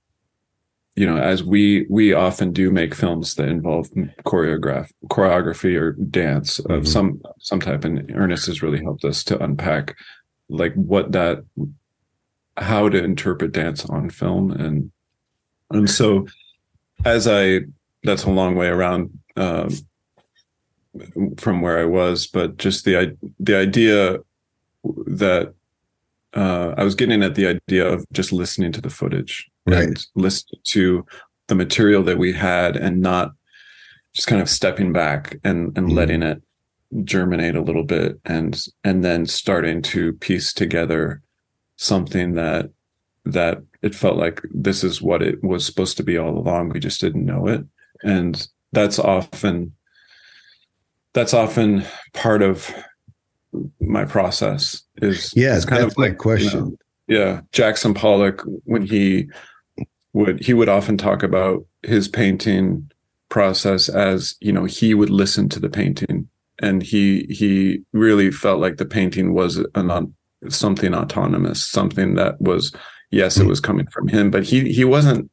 you 0.94 1.06
know 1.06 1.16
as 1.16 1.42
we 1.42 1.86
we 1.90 2.12
often 2.12 2.52
do 2.52 2.70
make 2.70 2.94
films 2.94 3.34
that 3.34 3.48
involve 3.48 3.90
choreograph 4.24 4.90
choreography 5.08 5.78
or 5.78 5.92
dance 5.92 6.58
of 6.60 6.82
Mhm. 6.84 6.86
some 6.88 7.22
some 7.40 7.60
type 7.60 7.84
and 7.84 8.10
ernest 8.14 8.46
has 8.46 8.62
really 8.62 8.82
helped 8.82 9.04
us 9.04 9.24
to 9.24 9.42
unpack 9.42 9.96
like 10.48 10.74
what 10.74 11.12
that 11.12 11.44
how 12.56 12.88
to 12.88 13.02
interpret 13.02 13.52
dance 13.52 13.84
on 13.86 14.10
film 14.10 14.50
and 14.52 14.90
and 15.70 15.88
so 15.90 16.26
as 17.04 17.26
i 17.26 17.60
that's 18.04 18.24
a 18.24 18.30
long 18.30 18.54
way 18.54 18.68
around 18.68 19.10
um, 19.36 19.70
from 21.38 21.62
where 21.62 21.78
i 21.78 21.84
was 21.84 22.26
but 22.26 22.58
just 22.58 22.84
the 22.84 23.16
the 23.40 23.56
idea 23.56 24.18
that 25.06 25.54
uh, 26.34 26.74
i 26.76 26.84
was 26.84 26.94
getting 26.94 27.22
at 27.22 27.34
the 27.34 27.46
idea 27.46 27.86
of 27.86 28.04
just 28.12 28.32
listening 28.32 28.72
to 28.72 28.80
the 28.80 28.90
footage 28.90 29.48
Right. 29.66 29.84
and 29.84 30.06
listening 30.16 30.60
to 30.64 31.06
the 31.46 31.54
material 31.54 32.02
that 32.04 32.18
we 32.18 32.32
had 32.32 32.76
and 32.76 33.00
not 33.00 33.32
just 34.14 34.26
kind 34.28 34.42
of 34.42 34.48
stepping 34.50 34.92
back 34.92 35.38
and 35.44 35.76
and 35.78 35.88
Mhm. 35.88 35.94
letting 35.94 36.22
it 36.22 36.42
germinate 37.04 37.54
a 37.54 37.60
little 37.62 37.84
bit 37.84 38.18
and 38.24 38.60
and 38.84 39.02
then 39.04 39.24
starting 39.26 39.80
to 39.82 40.12
piece 40.14 40.52
together 40.52 41.22
something 41.76 42.34
that 42.34 42.70
that 43.24 43.62
it 43.82 43.94
felt 43.94 44.16
like 44.16 44.42
this 44.52 44.82
is 44.84 45.00
what 45.00 45.22
it 45.22 45.42
was 45.42 45.64
supposed 45.64 45.96
to 45.96 46.02
be 46.02 46.18
all 46.18 46.36
along 46.36 46.68
we 46.68 46.80
just 46.80 47.00
didn't 47.00 47.24
know 47.24 47.46
it 47.46 47.64
and 48.02 48.48
that's 48.72 48.98
often 48.98 49.72
that's 51.14 51.34
often 51.34 51.84
part 52.14 52.42
of 52.42 52.74
my 53.80 54.04
process 54.04 54.82
is 54.96 55.32
Yeah, 55.36 55.56
it's 55.56 55.64
kind 55.64 55.84
of 55.84 55.96
like, 55.98 56.12
you 56.12 56.16
question. 56.18 56.60
know, 56.60 56.76
yeah 57.08 57.40
jackson 57.50 57.94
pollock 57.94 58.42
when 58.64 58.82
he 58.82 59.28
would 60.12 60.40
he 60.42 60.54
would 60.54 60.68
often 60.68 60.96
talk 60.96 61.22
about 61.22 61.64
his 61.82 62.06
painting 62.08 62.90
process 63.28 63.88
as 63.88 64.36
you 64.40 64.52
know 64.52 64.64
he 64.64 64.94
would 64.94 65.10
listen 65.10 65.48
to 65.48 65.58
the 65.58 65.68
painting 65.68 66.28
and 66.60 66.82
he 66.82 67.26
he 67.28 67.80
really 67.92 68.30
felt 68.30 68.60
like 68.60 68.76
the 68.76 68.84
painting 68.84 69.34
was 69.34 69.56
an 69.74 70.14
something 70.48 70.94
autonomous 70.94 71.64
something 71.64 72.14
that 72.14 72.40
was 72.40 72.72
yes 73.10 73.36
it 73.36 73.46
was 73.46 73.60
coming 73.60 73.86
from 73.88 74.06
him 74.06 74.30
but 74.30 74.44
he 74.44 74.72
he 74.72 74.84
wasn't 74.84 75.30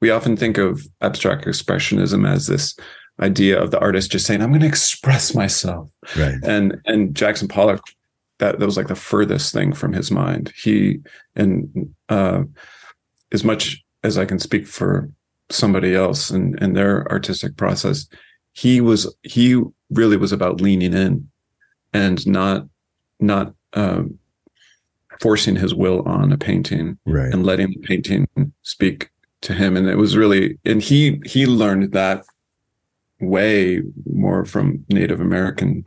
we 0.00 0.10
often 0.10 0.36
think 0.36 0.58
of 0.58 0.86
abstract 1.00 1.44
expressionism 1.44 2.28
as 2.28 2.46
this 2.46 2.74
idea 3.20 3.60
of 3.60 3.70
the 3.70 3.78
artist 3.80 4.10
just 4.12 4.26
saying 4.26 4.40
i'm 4.42 4.50
going 4.50 4.60
to 4.60 4.66
express 4.66 5.34
myself 5.34 5.90
Right. 6.16 6.36
and 6.44 6.80
and 6.86 7.14
Jackson 7.14 7.48
Pollock 7.48 7.82
that 8.38 8.58
that 8.60 8.66
was 8.66 8.76
like 8.76 8.86
the 8.88 8.94
furthest 8.94 9.52
thing 9.52 9.72
from 9.72 9.92
his 9.92 10.10
mind. 10.12 10.52
He 10.62 11.00
and 11.34 11.92
uh, 12.08 12.44
as 13.32 13.42
much 13.42 13.82
as 14.04 14.16
I 14.16 14.24
can 14.24 14.38
speak 14.38 14.66
for 14.68 15.10
somebody 15.50 15.92
else 15.96 16.30
and 16.30 16.56
and 16.62 16.76
their 16.76 17.10
artistic 17.10 17.56
process, 17.56 18.06
he 18.52 18.80
was 18.80 19.12
he 19.24 19.60
really 19.90 20.16
was 20.16 20.30
about 20.30 20.60
leaning 20.60 20.94
in 20.94 21.28
and 21.92 22.24
not 22.28 22.66
not 23.18 23.54
um, 23.74 24.16
forcing 25.20 25.56
his 25.56 25.74
will 25.74 26.02
on 26.06 26.30
a 26.32 26.38
painting 26.38 26.96
Right. 27.04 27.32
and 27.32 27.44
letting 27.44 27.70
the 27.70 27.80
painting 27.80 28.28
speak 28.62 29.10
to 29.40 29.52
him 29.52 29.76
and 29.76 29.88
it 29.88 29.96
was 29.96 30.16
really 30.16 30.58
and 30.64 30.80
he 30.80 31.20
he 31.26 31.44
learned 31.46 31.92
that 31.92 32.24
way 33.20 33.82
more 34.06 34.44
from 34.44 34.84
Native 34.88 35.20
American 35.20 35.84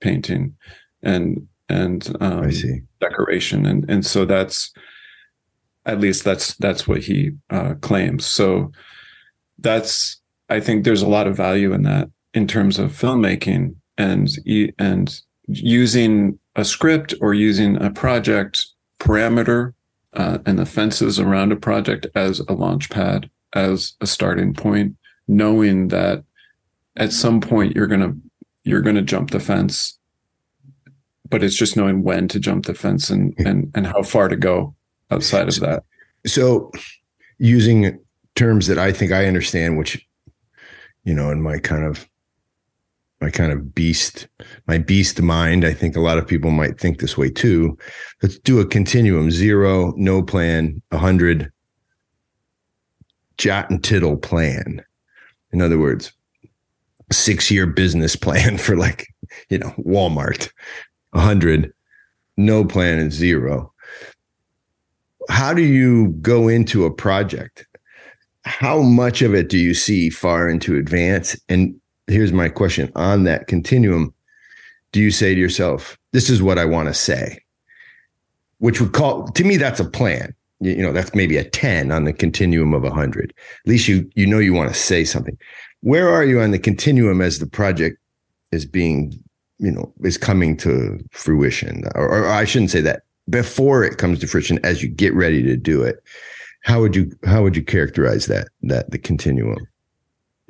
painting 0.00 0.56
and 1.02 1.46
and 1.68 2.16
um, 2.20 2.42
I 2.42 2.50
see. 2.50 2.80
decoration, 3.00 3.64
and 3.64 3.88
and 3.88 4.04
so 4.04 4.24
that's 4.24 4.72
at 5.86 6.00
least 6.00 6.24
that's 6.24 6.54
that's 6.56 6.86
what 6.86 7.02
he 7.02 7.32
uh, 7.50 7.74
claims. 7.80 8.26
So 8.26 8.72
that's 9.58 10.20
I 10.48 10.60
think 10.60 10.84
there's 10.84 11.02
a 11.02 11.08
lot 11.08 11.26
of 11.26 11.36
value 11.36 11.72
in 11.72 11.82
that 11.84 12.10
in 12.34 12.46
terms 12.46 12.78
of 12.78 12.92
filmmaking 12.92 13.76
and 13.96 14.28
and 14.78 15.20
using 15.46 16.38
a 16.56 16.64
script 16.64 17.14
or 17.20 17.34
using 17.34 17.80
a 17.82 17.90
project 17.90 18.66
parameter 18.98 19.72
uh, 20.14 20.38
and 20.44 20.58
the 20.58 20.66
fences 20.66 21.18
around 21.20 21.52
a 21.52 21.56
project 21.56 22.06
as 22.14 22.40
a 22.40 22.52
launch 22.52 22.90
pad, 22.90 23.30
as 23.54 23.94
a 24.00 24.06
starting 24.06 24.54
point, 24.54 24.96
knowing 25.28 25.88
that 25.88 26.24
at 26.96 27.12
some 27.12 27.40
point 27.40 27.74
you're 27.74 27.86
gonna 27.86 28.14
you're 28.64 28.82
gonna 28.82 29.02
jump 29.02 29.30
the 29.30 29.40
fence, 29.40 29.98
but 31.28 31.42
it's 31.42 31.56
just 31.56 31.76
knowing 31.76 32.02
when 32.02 32.28
to 32.28 32.40
jump 32.40 32.66
the 32.66 32.74
fence 32.74 33.10
and 33.10 33.34
and 33.38 33.70
and 33.74 33.86
how 33.86 34.02
far 34.02 34.28
to 34.28 34.36
go 34.36 34.74
outside 35.10 35.48
of 35.48 35.60
that. 35.60 35.84
So, 36.26 36.70
using 37.38 37.98
terms 38.34 38.66
that 38.66 38.78
I 38.78 38.92
think 38.92 39.12
I 39.12 39.26
understand, 39.26 39.78
which 39.78 40.06
you 41.04 41.14
know, 41.14 41.30
in 41.30 41.42
my 41.42 41.58
kind 41.58 41.84
of 41.84 42.08
my 43.20 43.30
kind 43.30 43.52
of 43.52 43.74
beast, 43.74 44.28
my 44.66 44.78
beast 44.78 45.20
mind. 45.20 45.64
I 45.64 45.74
think 45.74 45.94
a 45.94 46.00
lot 46.00 46.16
of 46.16 46.26
people 46.26 46.50
might 46.50 46.80
think 46.80 47.00
this 47.00 47.18
way 47.18 47.30
too. 47.30 47.76
Let's 48.22 48.38
do 48.38 48.60
a 48.60 48.66
continuum: 48.66 49.30
zero, 49.30 49.92
no 49.96 50.22
plan, 50.22 50.80
a 50.90 50.98
hundred, 50.98 51.52
jot 53.36 53.70
and 53.70 53.82
tittle 53.82 54.16
plan. 54.16 54.82
In 55.52 55.60
other 55.60 55.78
words, 55.78 56.12
six 57.12 57.50
year 57.50 57.66
business 57.66 58.16
plan 58.16 58.58
for 58.58 58.76
like 58.76 59.06
you 59.48 59.58
know 59.58 59.72
Walmart. 59.78 60.50
A 61.12 61.20
hundred, 61.20 61.72
no 62.36 62.64
plan, 62.64 63.00
and 63.00 63.12
zero. 63.12 63.72
How 65.28 65.52
do 65.52 65.62
you 65.62 66.08
go 66.20 66.46
into 66.46 66.84
a 66.84 66.90
project? 66.90 67.66
How 68.44 68.80
much 68.80 69.22
of 69.22 69.34
it 69.34 69.48
do 69.48 69.58
you 69.58 69.74
see 69.74 70.08
far 70.08 70.48
into 70.48 70.76
advance? 70.76 71.38
And 71.48 71.80
here's 72.10 72.32
my 72.32 72.48
question 72.48 72.90
on 72.94 73.24
that 73.24 73.46
continuum 73.46 74.12
do 74.92 75.00
you 75.00 75.10
say 75.10 75.34
to 75.34 75.40
yourself 75.40 75.98
this 76.12 76.28
is 76.28 76.42
what 76.42 76.58
i 76.58 76.64
want 76.64 76.88
to 76.88 76.94
say 76.94 77.38
which 78.58 78.80
would 78.80 78.92
call 78.92 79.26
to 79.28 79.44
me 79.44 79.56
that's 79.56 79.80
a 79.80 79.88
plan 79.88 80.34
you, 80.60 80.72
you 80.72 80.82
know 80.82 80.92
that's 80.92 81.14
maybe 81.14 81.36
a 81.36 81.44
10 81.44 81.90
on 81.92 82.04
the 82.04 82.12
continuum 82.12 82.74
of 82.74 82.82
100 82.82 83.32
at 83.64 83.70
least 83.70 83.88
you 83.88 84.10
you 84.14 84.26
know 84.26 84.38
you 84.38 84.52
want 84.52 84.68
to 84.68 84.78
say 84.78 85.04
something 85.04 85.38
where 85.80 86.08
are 86.08 86.24
you 86.24 86.40
on 86.40 86.50
the 86.50 86.58
continuum 86.58 87.20
as 87.20 87.38
the 87.38 87.46
project 87.46 87.98
is 88.52 88.64
being 88.64 89.12
you 89.58 89.70
know 89.70 89.92
is 90.02 90.18
coming 90.18 90.56
to 90.56 90.98
fruition 91.12 91.84
or, 91.94 92.08
or 92.08 92.26
i 92.28 92.44
shouldn't 92.44 92.70
say 92.70 92.80
that 92.80 93.02
before 93.28 93.84
it 93.84 93.98
comes 93.98 94.18
to 94.18 94.26
fruition 94.26 94.58
as 94.64 94.82
you 94.82 94.88
get 94.88 95.14
ready 95.14 95.42
to 95.42 95.56
do 95.56 95.82
it 95.82 96.02
how 96.62 96.80
would 96.80 96.96
you 96.96 97.10
how 97.24 97.42
would 97.42 97.56
you 97.56 97.62
characterize 97.62 98.26
that 98.26 98.48
that 98.62 98.90
the 98.90 98.98
continuum 98.98 99.66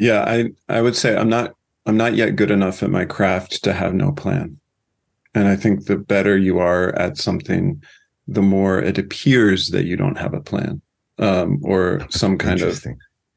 yeah, 0.00 0.24
I 0.26 0.50
I 0.70 0.80
would 0.80 0.96
say 0.96 1.14
I'm 1.14 1.28
not 1.28 1.54
I'm 1.84 1.98
not 1.98 2.14
yet 2.14 2.34
good 2.34 2.50
enough 2.50 2.82
at 2.82 2.90
my 2.90 3.04
craft 3.04 3.62
to 3.64 3.74
have 3.74 3.92
no 3.92 4.12
plan. 4.12 4.58
And 5.34 5.46
I 5.46 5.56
think 5.56 5.84
the 5.84 5.98
better 5.98 6.38
you 6.38 6.58
are 6.58 6.98
at 6.98 7.18
something, 7.18 7.82
the 8.26 8.40
more 8.40 8.80
it 8.80 8.96
appears 8.96 9.68
that 9.68 9.84
you 9.84 9.96
don't 9.96 10.18
have 10.18 10.32
a 10.32 10.40
plan. 10.40 10.80
Um, 11.18 11.60
or 11.62 12.06
some 12.08 12.38
kind 12.38 12.62
of 12.62 12.82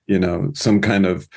you 0.07 0.17
know, 0.17 0.51
some 0.53 0.79
kind 0.79 1.05
of 1.05 1.27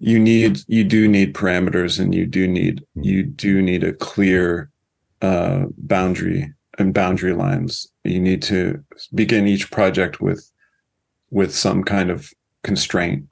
you 0.00 0.18
need 0.18 0.58
you 0.66 0.82
do 0.82 1.06
need 1.06 1.34
parameters 1.34 2.00
and 2.00 2.14
you 2.14 2.26
do 2.26 2.48
need 2.48 2.84
hmm. 2.94 3.02
you 3.02 3.22
do 3.22 3.62
need 3.62 3.84
a 3.84 3.92
clear 3.92 4.70
uh, 5.22 5.66
boundary 5.76 6.52
and 6.78 6.94
boundary 6.94 7.34
lines. 7.34 7.86
You 8.04 8.18
need 8.18 8.42
to 8.42 8.82
begin 9.14 9.46
each 9.46 9.70
project 9.70 10.20
with 10.20 10.50
with 11.30 11.54
some 11.54 11.84
kind 11.84 12.10
of 12.10 12.32
constraint 12.64 13.26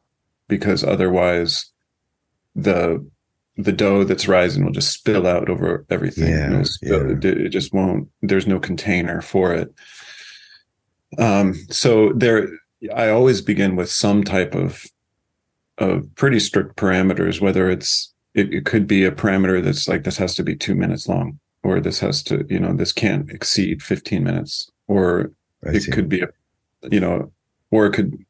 because 0.47 0.85
otherwise 0.85 1.73
the 2.55 3.05
the 3.57 3.73
dough 3.73 4.05
that's 4.05 4.29
rising 4.29 4.65
will 4.65 4.73
just 4.73 4.93
spill 4.93 5.27
out 5.27 5.49
over 5.49 5.85
everything. 5.91 6.29
Yeah, 6.29 6.65
yeah. 6.83 7.31
It, 7.31 7.49
just 7.49 7.73
won't. 7.73 8.09
There's 8.23 8.47
no 8.47 8.61
container 8.61 9.21
for 9.21 9.53
it. 9.53 9.75
Um, 11.19 11.55
so 11.71 12.13
there, 12.13 12.49
I 12.95 13.09
always 13.09 13.41
begin 13.41 13.75
with 13.75 13.91
some 13.91 14.23
type 14.23 14.55
of 14.55 14.85
of 15.79 16.15
pretty 16.17 16.41
strict 16.41 16.77
parameters. 16.77 17.41
Whether 17.41 17.71
it's 17.71 18.13
it, 18.35 18.53
it 18.53 18.65
could 18.65 18.87
be 18.87 19.05
a 19.05 19.13
parameter 19.13 19.63
that's 19.63 19.89
like 19.89 20.05
this 20.05 20.19
has 20.19 20.35
to 20.37 20.43
be 20.43 20.55
two 20.55 20.75
minutes 20.75 21.09
long, 21.09 21.39
or 21.63 21.81
this 21.81 22.01
has 22.01 22.23
to 22.25 22.45
you 22.49 22.59
know 22.59 22.73
this 22.75 22.93
can't 22.93 23.31
exceed 23.31 23.83
15 23.83 24.23
minutes, 24.23 24.71
or 24.87 25.33
I 25.67 25.71
it 25.71 25.83
see. 25.83 25.91
could 25.91 26.09
be 26.09 26.21
a 26.21 26.29
you 26.91 27.01
know, 27.01 27.33
or 27.71 27.87
it 27.87 27.93
could 27.93 28.25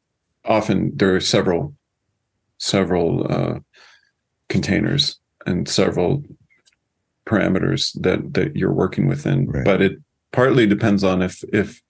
often 0.45 0.91
there 0.95 1.15
are 1.15 1.19
several 1.19 1.75
several 2.57 3.31
uh, 3.31 3.59
containers 4.49 5.19
and 5.45 5.67
several 5.67 6.23
parameters 7.25 7.93
that 8.01 8.33
that 8.33 8.55
you're 8.55 8.73
working 8.73 9.07
within 9.07 9.47
right. 9.47 9.63
but 9.63 9.81
it 9.81 9.93
partly 10.31 10.65
depends 10.65 11.03
on 11.03 11.21
if 11.21 11.43
if 11.53 11.81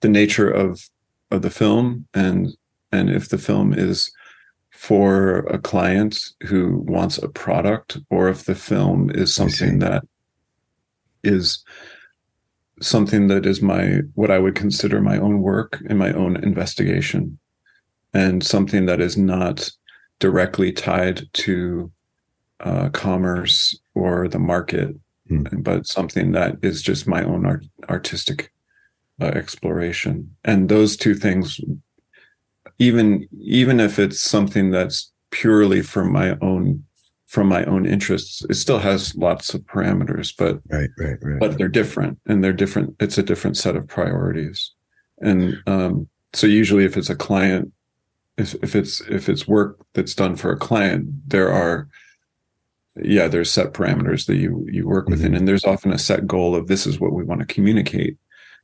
the 0.00 0.08
nature 0.08 0.50
of 0.50 0.88
of 1.30 1.42
the 1.42 1.50
film 1.50 2.06
and 2.14 2.56
and 2.90 3.10
if 3.10 3.28
the 3.28 3.38
film 3.38 3.74
is 3.74 4.10
for 4.78 5.40
a 5.46 5.58
client 5.58 6.20
who 6.42 6.84
wants 6.86 7.18
a 7.18 7.28
product 7.28 7.98
or 8.10 8.28
if 8.28 8.44
the 8.44 8.54
film 8.54 9.10
is 9.10 9.34
something 9.34 9.80
that 9.80 10.04
is 11.24 11.64
something 12.80 13.26
that 13.26 13.44
is 13.44 13.60
my 13.60 13.98
what 14.14 14.30
i 14.30 14.38
would 14.38 14.54
consider 14.54 15.00
my 15.00 15.18
own 15.18 15.42
work 15.42 15.82
and 15.88 15.98
my 15.98 16.12
own 16.12 16.36
investigation 16.36 17.38
and 18.14 18.44
something 18.44 18.86
that 18.86 19.00
is 19.00 19.16
not 19.16 19.68
directly 20.20 20.72
tied 20.72 21.26
to 21.32 21.90
uh, 22.60 22.88
commerce 22.90 23.78
or 23.94 24.28
the 24.28 24.38
market, 24.38 24.94
mm. 25.30 25.62
but 25.62 25.86
something 25.86 26.32
that 26.32 26.56
is 26.62 26.82
just 26.82 27.06
my 27.06 27.22
own 27.22 27.46
art- 27.46 27.66
artistic 27.88 28.52
uh, 29.20 29.26
exploration. 29.26 30.34
And 30.44 30.68
those 30.68 30.96
two 30.96 31.14
things, 31.14 31.60
even 32.78 33.28
even 33.40 33.80
if 33.80 33.98
it's 33.98 34.20
something 34.20 34.70
that's 34.70 35.12
purely 35.30 35.82
from 35.82 36.12
my 36.12 36.36
own 36.40 36.84
from 37.26 37.46
my 37.46 37.64
own 37.64 37.84
interests, 37.84 38.44
it 38.48 38.54
still 38.54 38.78
has 38.78 39.14
lots 39.14 39.52
of 39.52 39.60
parameters, 39.62 40.32
but 40.36 40.60
right, 40.70 40.88
right, 40.98 41.18
right. 41.20 41.38
But 41.38 41.58
they're 41.58 41.68
different, 41.68 42.18
and 42.26 42.42
they're 42.42 42.54
different. 42.54 42.96
It's 43.00 43.18
a 43.18 43.22
different 43.22 43.56
set 43.56 43.76
of 43.76 43.86
priorities, 43.86 44.72
and 45.18 45.58
um, 45.66 46.08
so 46.32 46.46
usually, 46.46 46.84
if 46.84 46.96
it's 46.96 47.10
a 47.10 47.16
client 47.16 47.72
if, 48.38 48.54
if 48.62 48.74
it's 48.74 49.00
if 49.02 49.28
it's 49.28 49.48
work 49.48 49.84
that's 49.92 50.14
done 50.14 50.36
for 50.36 50.50
a 50.52 50.56
client, 50.56 51.08
there 51.28 51.52
are 51.52 51.88
yeah, 53.02 53.28
there's 53.28 53.50
set 53.50 53.74
parameters 53.74 54.26
that 54.26 54.36
you 54.36 54.66
you 54.70 54.86
work 54.86 55.08
within, 55.08 55.28
mm-hmm. 55.28 55.36
and 55.36 55.48
there's 55.48 55.64
often 55.64 55.92
a 55.92 55.98
set 55.98 56.26
goal 56.26 56.54
of 56.54 56.68
this 56.68 56.86
is 56.86 56.98
what 56.98 57.12
we 57.12 57.24
want 57.24 57.40
to 57.40 57.46
communicate. 57.46 58.16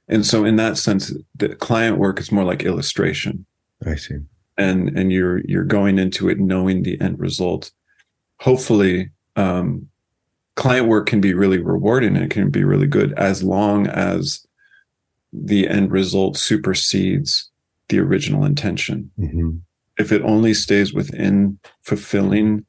And 0.09 0.25
so, 0.25 0.45
in 0.45 0.57
that 0.57 0.79
sense, 0.79 1.13
the 1.35 1.55
client 1.57 1.99
work 1.99 2.21
is 2.21 2.33
more 2.33 2.45
like 2.45 2.63
illustration. 2.63 3.47
I 3.87 3.97
see. 3.97 4.17
And 4.57 4.97
and 4.97 5.13
you're 5.13 5.39
you're 5.47 5.65
going 5.65 5.99
into 5.99 6.29
it 6.29 6.39
knowing 6.39 6.83
the 6.83 7.01
end 7.01 7.19
result. 7.19 7.73
Hopefully, 8.41 9.11
um, 9.37 9.89
client 10.57 10.89
work 10.89 11.07
can 11.07 11.21
be 11.21 11.35
really 11.35 11.59
rewarding 11.59 12.17
and 12.17 12.25
it 12.25 12.31
can 12.31 12.51
be 12.51 12.65
really 12.65 12.87
good 12.87 13.13
as 13.15 13.43
long 13.43 13.87
as 13.87 14.47
the 15.33 15.69
end 15.69 15.91
result 15.91 16.37
supersedes 16.37 17.51
the 17.89 17.99
original 17.99 18.45
intention. 18.45 19.11
Mm-hmm. 19.19 19.51
If 19.99 20.13
it 20.13 20.23
only 20.23 20.55
stays 20.55 20.95
within 20.95 21.59
fulfilling 21.83 22.65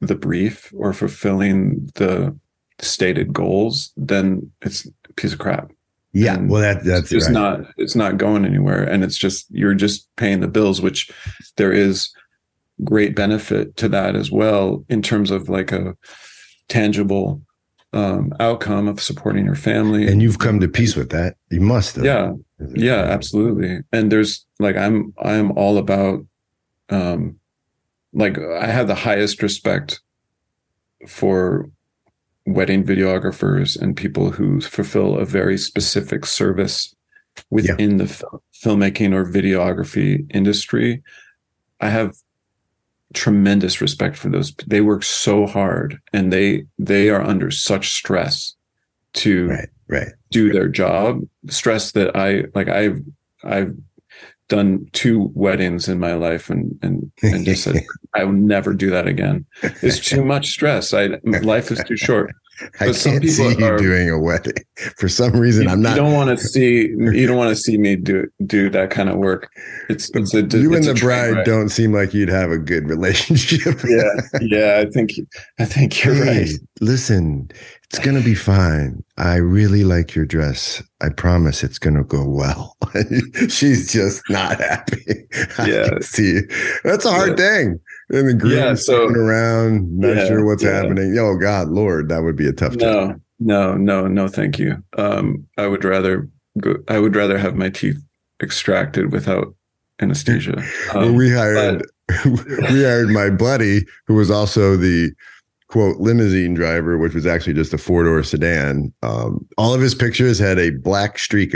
the 0.00 0.14
brief 0.14 0.72
or 0.76 0.92
fulfilling 0.92 1.90
the 1.94 2.36
stated 2.80 3.32
goals, 3.32 3.92
then 3.96 4.50
it's 4.62 4.86
a 5.08 5.12
piece 5.14 5.32
of 5.32 5.38
crap. 5.38 5.72
Yeah, 6.16 6.38
well, 6.38 6.62
that 6.62 6.82
that's 6.82 7.10
just 7.10 7.26
right. 7.26 7.34
not 7.34 7.60
it's 7.76 7.94
not 7.94 8.16
going 8.16 8.46
anywhere, 8.46 8.82
and 8.82 9.04
it's 9.04 9.18
just 9.18 9.44
you're 9.50 9.74
just 9.74 10.08
paying 10.16 10.40
the 10.40 10.48
bills, 10.48 10.80
which 10.80 11.10
there 11.56 11.72
is 11.72 12.10
great 12.84 13.14
benefit 13.14 13.76
to 13.76 13.88
that 13.90 14.16
as 14.16 14.32
well 14.32 14.82
in 14.88 15.02
terms 15.02 15.30
of 15.30 15.50
like 15.50 15.72
a 15.72 15.94
tangible 16.68 17.42
um, 17.92 18.32
outcome 18.40 18.88
of 18.88 19.02
supporting 19.02 19.44
your 19.44 19.56
family. 19.56 20.06
And 20.06 20.22
you've 20.22 20.38
come 20.38 20.58
to 20.60 20.68
peace 20.68 20.96
with 20.96 21.10
that. 21.10 21.36
You 21.50 21.60
must 21.60 21.96
have. 21.96 22.06
Yeah, 22.06 22.32
yeah, 22.74 23.02
absolutely. 23.02 23.80
And 23.92 24.10
there's 24.10 24.46
like 24.58 24.76
I'm 24.76 25.12
I'm 25.18 25.52
all 25.52 25.76
about 25.76 26.24
um 26.88 27.38
like 28.14 28.38
I 28.38 28.68
have 28.68 28.86
the 28.86 28.94
highest 28.94 29.42
respect 29.42 30.00
for 31.06 31.70
wedding 32.46 32.84
videographers 32.84 33.80
and 33.80 33.96
people 33.96 34.30
who 34.30 34.60
fulfill 34.60 35.18
a 35.18 35.24
very 35.24 35.58
specific 35.58 36.24
service 36.24 36.94
within 37.50 37.98
yeah. 37.98 38.04
the 38.04 38.40
filmmaking 38.54 39.12
or 39.12 39.24
videography 39.24 40.24
industry. 40.34 41.02
I 41.80 41.90
have 41.90 42.14
tremendous 43.14 43.80
respect 43.80 44.16
for 44.16 44.28
those 44.28 44.52
they 44.66 44.80
work 44.80 45.02
so 45.02 45.46
hard 45.46 46.00
and 46.12 46.32
they 46.32 46.64
they 46.78 47.08
are 47.08 47.22
under 47.22 47.50
such 47.50 47.92
stress 47.92 48.54
to 49.12 49.48
right 49.48 49.68
right 49.88 50.08
do 50.32 50.52
their 50.52 50.68
job 50.68 51.20
stress 51.48 51.92
that 51.92 52.14
i 52.16 52.42
like 52.54 52.68
i've 52.68 53.00
i've 53.44 53.72
done 54.48 54.88
two 54.92 55.30
weddings 55.34 55.88
in 55.88 55.98
my 55.98 56.14
life 56.14 56.50
and 56.50 56.78
and 56.82 57.10
and 57.22 57.44
just 57.44 57.64
said 57.64 57.84
i 58.14 58.22
will 58.22 58.32
never 58.32 58.72
do 58.72 58.90
that 58.90 59.06
again. 59.06 59.44
It's 59.82 59.98
too 59.98 60.24
much 60.24 60.50
stress. 60.50 60.94
I 60.94 61.06
life 61.42 61.70
is 61.70 61.82
too 61.84 61.96
short 61.96 62.34
I 62.80 62.92
can't 62.92 63.24
see 63.24 63.54
you 63.58 63.64
are, 63.64 63.76
doing 63.76 64.10
a 64.10 64.18
wedding 64.18 64.54
for 64.96 65.08
some 65.08 65.32
reason. 65.32 65.64
You, 65.64 65.70
I'm 65.70 65.82
not. 65.82 65.90
You 65.90 66.02
don't 66.02 66.12
want 66.12 66.38
to 66.38 66.44
see. 66.44 66.88
You 66.88 67.26
don't 67.26 67.36
want 67.36 67.50
to 67.50 67.56
see 67.56 67.76
me 67.76 67.96
do 67.96 68.26
do 68.46 68.70
that 68.70 68.90
kind 68.90 69.08
of 69.08 69.16
work. 69.16 69.50
It's, 69.88 70.10
it's 70.14 70.34
a, 70.34 70.42
you 70.42 70.74
it's 70.74 70.86
and 70.86 70.96
the 70.96 71.00
bride 71.00 71.44
don't 71.44 71.68
seem 71.68 71.92
like 71.92 72.14
you'd 72.14 72.28
have 72.28 72.50
a 72.50 72.58
good 72.58 72.88
relationship. 72.88 73.78
yeah, 73.86 74.38
yeah. 74.40 74.82
I 74.86 74.90
think 74.90 75.12
I 75.58 75.64
think 75.64 76.04
you're 76.04 76.14
hey, 76.14 76.40
right. 76.40 76.50
Listen, 76.80 77.50
it's 77.84 77.98
gonna 77.98 78.22
be 78.22 78.34
fine. 78.34 79.02
I 79.16 79.36
really 79.36 79.84
like 79.84 80.14
your 80.14 80.26
dress. 80.26 80.82
I 81.00 81.10
promise 81.10 81.62
it's 81.62 81.78
gonna 81.78 82.04
go 82.04 82.26
well. 82.26 82.76
She's 83.48 83.92
just 83.92 84.22
not 84.28 84.60
happy. 84.60 84.96
Yeah, 85.66 85.98
see, 86.00 86.40
that's 86.84 87.04
a 87.04 87.10
hard 87.10 87.38
yeah. 87.38 87.46
thing 87.46 87.80
and 88.10 88.28
the 88.28 88.34
groom 88.34 88.52
yeah, 88.52 88.74
so, 88.74 89.06
around, 89.06 89.98
not 89.98 90.16
yeah, 90.16 90.26
sure 90.26 90.44
what's 90.44 90.62
yeah. 90.62 90.82
happening. 90.82 91.16
Oh 91.18 91.36
God, 91.36 91.68
Lord, 91.68 92.08
that 92.08 92.22
would 92.22 92.36
be 92.36 92.46
a 92.46 92.52
tough 92.52 92.74
no, 92.76 93.08
job. 93.08 93.20
No, 93.40 93.74
no, 93.74 94.06
no, 94.06 94.28
thank 94.28 94.58
you. 94.58 94.82
Um, 94.96 95.46
I 95.58 95.66
would 95.66 95.84
rather 95.84 96.28
go. 96.60 96.76
I 96.88 96.98
would 96.98 97.16
rather 97.16 97.38
have 97.38 97.56
my 97.56 97.68
teeth 97.68 97.98
extracted 98.42 99.12
without 99.12 99.54
anesthesia. 100.00 100.62
Um, 100.94 101.02
well, 101.02 101.14
we 101.14 101.30
hired 101.30 101.82
but, 102.06 102.24
we 102.70 102.84
hired 102.84 103.08
my 103.08 103.30
buddy 103.30 103.84
who 104.06 104.14
was 104.14 104.30
also 104.30 104.76
the 104.76 105.10
quote 105.68 105.98
limousine 105.98 106.54
driver, 106.54 106.96
which 106.96 107.14
was 107.14 107.26
actually 107.26 107.54
just 107.54 107.74
a 107.74 107.78
four 107.78 108.04
door 108.04 108.22
sedan. 108.22 108.92
Um, 109.02 109.46
all 109.58 109.74
of 109.74 109.80
his 109.80 109.94
pictures 109.94 110.38
had 110.38 110.58
a 110.58 110.70
black 110.70 111.18
streak, 111.18 111.54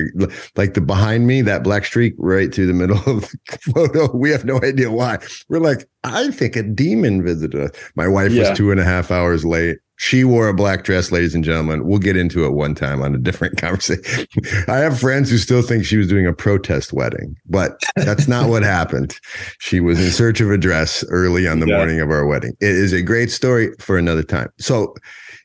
like 0.57 0.75
the 0.75 0.81
behind 0.81 1.27
me, 1.27 1.43
that 1.43 1.63
black 1.63 1.85
streak 1.85 2.15
right 2.19 2.53
through 2.53 2.67
the 2.67 2.73
middle 2.73 2.99
of 3.07 3.31
the 3.31 3.59
photo. 3.75 4.15
We 4.17 4.31
have 4.31 4.45
no 4.45 4.61
idea 4.63 4.91
why. 4.91 5.19
We're 5.49 5.61
like, 5.61 5.89
I 6.05 6.31
think 6.31 6.57
a 6.57 6.63
demon 6.63 7.23
visited 7.23 7.61
us. 7.61 7.71
My 7.95 8.09
wife 8.09 8.33
yeah. 8.33 8.49
was 8.49 8.59
two 8.59 8.71
and 8.71 8.81
a 8.81 8.85
half 8.85 9.11
hours 9.11 9.45
late. 9.45 9.79
She 9.97 10.25
wore 10.25 10.49
a 10.49 10.55
black 10.55 10.85
dress, 10.85 11.13
ladies 11.13 11.35
and 11.35 11.45
gentlemen. 11.45 11.87
We'll 11.87 11.99
get 11.99 12.17
into 12.17 12.47
it 12.47 12.53
one 12.53 12.75
time 12.75 13.03
on 13.03 13.15
a 13.15 13.19
different 13.19 13.57
conversation. 13.61 14.27
I 14.67 14.79
have 14.79 14.99
friends 14.99 15.31
who 15.31 15.37
still 15.37 15.61
think 15.61 15.85
she 15.85 15.99
was 15.99 16.09
doing 16.09 16.27
a 16.27 16.33
protest 16.33 16.95
wedding, 16.95 17.37
but 17.47 17.79
that's 17.97 18.27
not 18.27 18.49
what 18.49 18.63
happened. 18.79 19.21
She 19.59 19.79
was 19.79 20.03
in 20.03 20.11
search 20.11 20.41
of 20.41 20.51
a 20.51 20.57
dress 20.57 21.05
early 21.11 21.47
on 21.47 21.61
the 21.61 21.67
yeah. 21.67 21.77
morning 21.77 22.01
of 22.01 22.11
our 22.11 22.25
wedding. 22.25 22.53
It 22.61 22.71
is 22.71 22.95
a 22.95 23.03
great 23.03 23.31
story 23.31 23.75
for 23.79 23.99
another 23.99 24.23
time. 24.23 24.49
So 24.59 24.95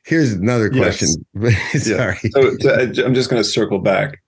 here's 0.06 0.32
another 0.32 0.70
question. 0.70 1.08
Yes. 1.34 1.86
Sorry. 1.86 2.16
So, 2.30 2.56
so 2.60 2.70
uh, 2.70 3.04
I'm 3.04 3.12
just 3.12 3.28
going 3.28 3.42
to 3.42 3.48
circle 3.48 3.78
back 3.78 4.22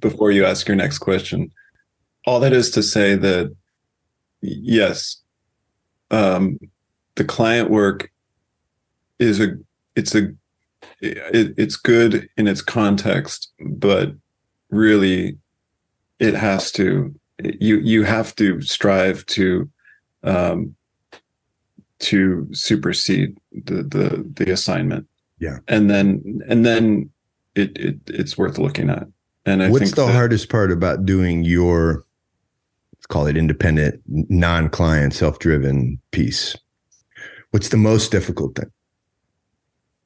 before 0.00 0.32
you 0.32 0.44
ask 0.44 0.66
your 0.66 0.76
next 0.76 0.98
question. 0.98 1.52
All 2.26 2.40
that 2.40 2.52
is 2.52 2.68
to 2.72 2.82
say 2.82 3.14
that, 3.14 3.54
yes, 4.40 5.21
um, 6.12 6.58
the 7.16 7.24
client 7.24 7.70
work 7.70 8.10
is 9.18 9.40
a 9.40 9.56
it's 9.96 10.14
a 10.14 10.32
it, 11.00 11.54
it's 11.56 11.76
good 11.76 12.28
in 12.36 12.46
its 12.46 12.62
context 12.62 13.50
but 13.60 14.12
really 14.70 15.36
it 16.18 16.34
has 16.34 16.70
to 16.72 17.14
you 17.38 17.78
you 17.78 18.04
have 18.04 18.34
to 18.36 18.60
strive 18.62 19.26
to 19.26 19.68
um 20.22 20.74
to 22.02 22.48
supersede 22.52 23.38
the 23.52 23.82
the 23.82 24.30
the 24.34 24.52
assignment. 24.52 25.06
Yeah. 25.38 25.58
And 25.68 25.90
then 25.90 26.42
and 26.48 26.66
then 26.66 27.10
it, 27.54 27.76
it 27.78 27.96
it's 28.06 28.36
worth 28.36 28.58
looking 28.58 28.90
at. 28.90 29.06
And 29.46 29.62
I 29.62 29.70
what's 29.70 29.92
the 29.92 30.06
that, 30.06 30.12
hardest 30.12 30.48
part 30.48 30.70
about 30.70 31.06
doing 31.06 31.44
your 31.44 32.04
let's 33.02 33.06
call 33.08 33.26
it 33.26 33.36
independent 33.36 34.00
non-client 34.06 35.12
self-driven 35.12 35.98
piece 36.12 36.56
what's 37.50 37.70
the 37.70 37.76
most 37.76 38.12
difficult 38.12 38.54
thing 38.54 38.70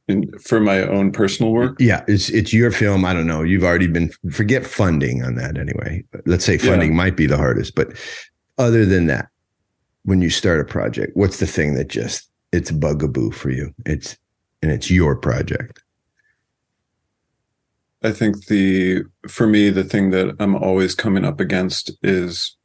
in, 0.09 0.31
for 0.39 0.61
my 0.61 0.83
own 0.83 1.11
personal 1.11 1.53
work. 1.53 1.77
Yeah, 1.81 2.05
it's 2.07 2.29
it's 2.31 2.53
your 2.53 2.71
film. 2.71 3.05
I 3.05 3.13
don't 3.13 3.27
know. 3.27 3.43
You've 3.43 3.65
already 3.65 3.89
been 3.89 4.11
forget 4.31 4.65
funding 4.67 5.23
on 5.23 5.35
that 5.37 5.59
anyway. 5.59 6.05
Let's 6.27 6.45
say 6.45 6.59
funding 6.59 6.91
yeah. 6.91 6.97
might 6.97 7.17
be 7.17 7.27
the 7.27 7.37
hardest, 7.37 7.75
but 7.75 7.89
other 8.59 8.87
than 8.87 9.07
that, 9.07 9.29
when 10.05 10.23
you 10.23 10.31
start 10.31 10.61
a 10.61 10.65
project, 10.65 11.17
what's 11.17 11.41
the 11.41 11.47
thing 11.47 11.75
that 11.75 11.89
just 11.89 12.31
it's 12.53 12.71
a 12.71 12.75
bugaboo 12.75 13.33
for 13.33 13.51
you? 13.51 13.75
It's 13.85 14.17
and 14.63 14.71
it's 14.71 14.91
your 14.91 15.17
project. 15.17 15.83
I 18.03 18.13
think 18.13 18.47
the 18.47 19.03
for 19.29 19.47
me 19.47 19.71
the 19.71 19.85
thing 19.85 20.11
that 20.11 20.37
I'm 20.39 20.55
always 20.55 20.95
coming 20.95 21.25
up 21.25 21.41
against 21.41 21.91
is 22.03 22.56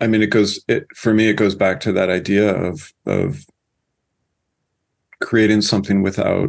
I 0.00 0.06
mean 0.06 0.22
it 0.22 0.30
goes 0.30 0.62
it 0.68 0.86
for 0.96 1.12
me 1.12 1.28
it 1.28 1.34
goes 1.34 1.54
back 1.54 1.80
to 1.80 1.92
that 1.92 2.10
idea 2.10 2.54
of 2.54 2.92
of 3.06 3.44
creating 5.20 5.60
something 5.62 6.02
without 6.02 6.48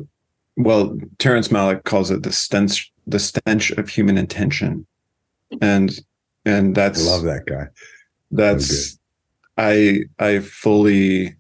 well 0.58 0.98
terrence 1.18 1.50
malick 1.50 1.84
calls 1.84 2.12
it 2.12 2.24
the 2.24 2.32
stench 2.32 2.92
the 3.08 3.20
stench 3.20 3.72
of 3.72 3.90
human 3.90 4.18
intention. 4.18 4.86
And 5.62 6.00
and 6.46 6.76
that's 6.76 7.06
I 7.06 7.12
love 7.12 7.24
that 7.24 7.46
guy. 7.46 7.68
That's 8.32 8.98
i 9.58 10.00
i 10.20 10.40
fully 10.40 11.36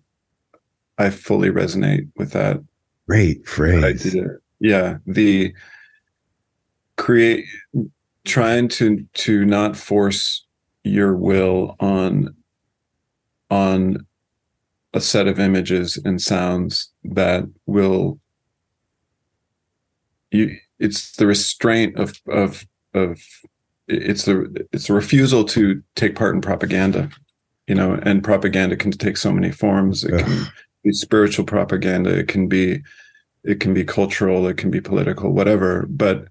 i 0.98 1.10
fully 1.10 1.50
resonate 1.50 2.10
with 2.18 2.32
that 2.32 2.62
great 3.08 3.48
phrase. 3.48 4.16
yeah 4.60 4.98
the 5.08 5.54
create 6.98 7.46
trying 8.26 8.68
to 8.68 9.06
to 9.14 9.46
not 9.46 9.78
force 9.78 10.46
your 10.84 11.16
will 11.16 11.76
on 11.80 12.36
on 13.50 14.06
a 14.94 15.02
set 15.02 15.28
of 15.28 15.40
images 15.40 15.98
and 16.04 16.22
sounds 16.22 16.92
that 17.04 17.44
will 17.66 18.20
you 20.32 20.58
it's 20.80 21.16
the 21.18 21.28
restraint 21.28 21.98
of 21.98 22.14
of 22.28 22.66
of 22.94 23.22
it's 23.88 24.26
the 24.26 24.68
it's 24.72 24.90
a 24.90 24.94
refusal 24.94 25.44
to 25.44 25.82
take 25.96 26.16
part 26.16 26.36
in 26.36 26.42
propaganda 26.42 27.10
you 27.72 27.76
know 27.76 27.98
and 28.04 28.22
propaganda 28.22 28.76
can 28.76 28.92
take 28.92 29.16
so 29.16 29.32
many 29.32 29.50
forms. 29.50 30.04
It 30.04 30.26
can 30.26 30.48
be 30.84 30.92
spiritual 30.92 31.46
propaganda. 31.46 32.10
It 32.18 32.28
can 32.28 32.48
be 32.48 32.82
it 33.46 33.62
can 33.62 33.74
be 33.74 33.86
cultural. 33.86 34.46
It 34.48 34.58
can 34.58 34.70
be 34.70 34.82
political 34.82 35.32
whatever. 35.32 35.86
But 35.90 36.26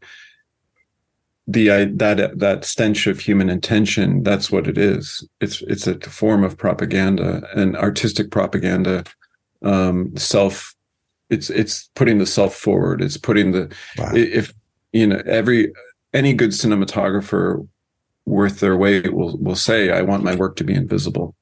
the 1.50 1.68
that 1.96 2.38
that 2.38 2.64
stench 2.64 3.06
of 3.06 3.18
human 3.18 3.50
intention 3.50 4.22
that's 4.22 4.52
what 4.52 4.68
it 4.68 4.78
is 4.78 5.26
it's 5.40 5.62
it's 5.62 5.86
a 5.86 5.98
form 6.00 6.44
of 6.44 6.56
propaganda 6.56 7.42
and 7.56 7.76
artistic 7.76 8.30
propaganda 8.30 9.02
um 9.62 10.16
self 10.16 10.74
it's 11.28 11.50
it's 11.50 11.90
putting 11.94 12.18
the 12.18 12.26
self 12.26 12.54
forward 12.54 13.02
it's 13.02 13.16
putting 13.16 13.50
the 13.50 13.72
wow. 13.98 14.12
if 14.14 14.52
you 14.92 15.06
know 15.06 15.20
every 15.26 15.72
any 16.12 16.32
good 16.32 16.50
cinematographer 16.50 17.66
worth 18.26 18.60
their 18.60 18.76
weight 18.76 19.12
will 19.12 19.36
will 19.38 19.56
say 19.56 19.90
i 19.90 20.02
want 20.02 20.22
my 20.22 20.36
work 20.36 20.54
to 20.54 20.64
be 20.64 20.74
invisible 20.74 21.34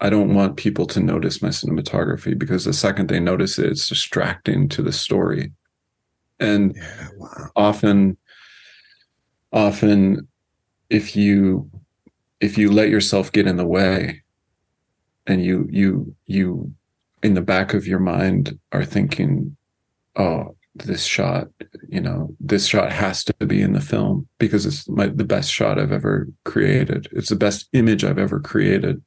i 0.00 0.08
don't 0.08 0.34
want 0.34 0.56
people 0.56 0.86
to 0.86 1.00
notice 1.00 1.42
my 1.42 1.48
cinematography 1.48 2.38
because 2.38 2.64
the 2.64 2.72
second 2.72 3.08
they 3.08 3.20
notice 3.20 3.58
it 3.58 3.66
it's 3.66 3.88
distracting 3.88 4.68
to 4.68 4.82
the 4.82 4.92
story 4.92 5.50
and 6.38 6.74
yeah, 6.76 7.08
wow. 7.16 7.50
often 7.56 8.16
often 9.52 10.26
if 10.90 11.16
you 11.16 11.70
if 12.40 12.58
you 12.58 12.70
let 12.70 12.88
yourself 12.88 13.30
get 13.32 13.46
in 13.46 13.56
the 13.56 13.66
way 13.66 14.22
and 15.26 15.44
you 15.44 15.66
you 15.70 16.14
you 16.26 16.72
in 17.22 17.34
the 17.34 17.40
back 17.40 17.74
of 17.74 17.86
your 17.86 17.98
mind 17.98 18.58
are 18.72 18.84
thinking 18.84 19.56
oh 20.16 20.54
this 20.74 21.04
shot 21.04 21.48
you 21.88 22.00
know 22.00 22.34
this 22.40 22.66
shot 22.66 22.90
has 22.90 23.22
to 23.22 23.34
be 23.46 23.60
in 23.60 23.74
the 23.74 23.80
film 23.80 24.26
because 24.38 24.64
it's 24.64 24.88
my 24.88 25.06
the 25.06 25.24
best 25.24 25.52
shot 25.52 25.78
i've 25.78 25.92
ever 25.92 26.28
created. 26.44 27.08
It's 27.12 27.28
the 27.28 27.36
best 27.36 27.68
image 27.72 28.04
i've 28.04 28.18
ever 28.18 28.40
created. 28.40 29.02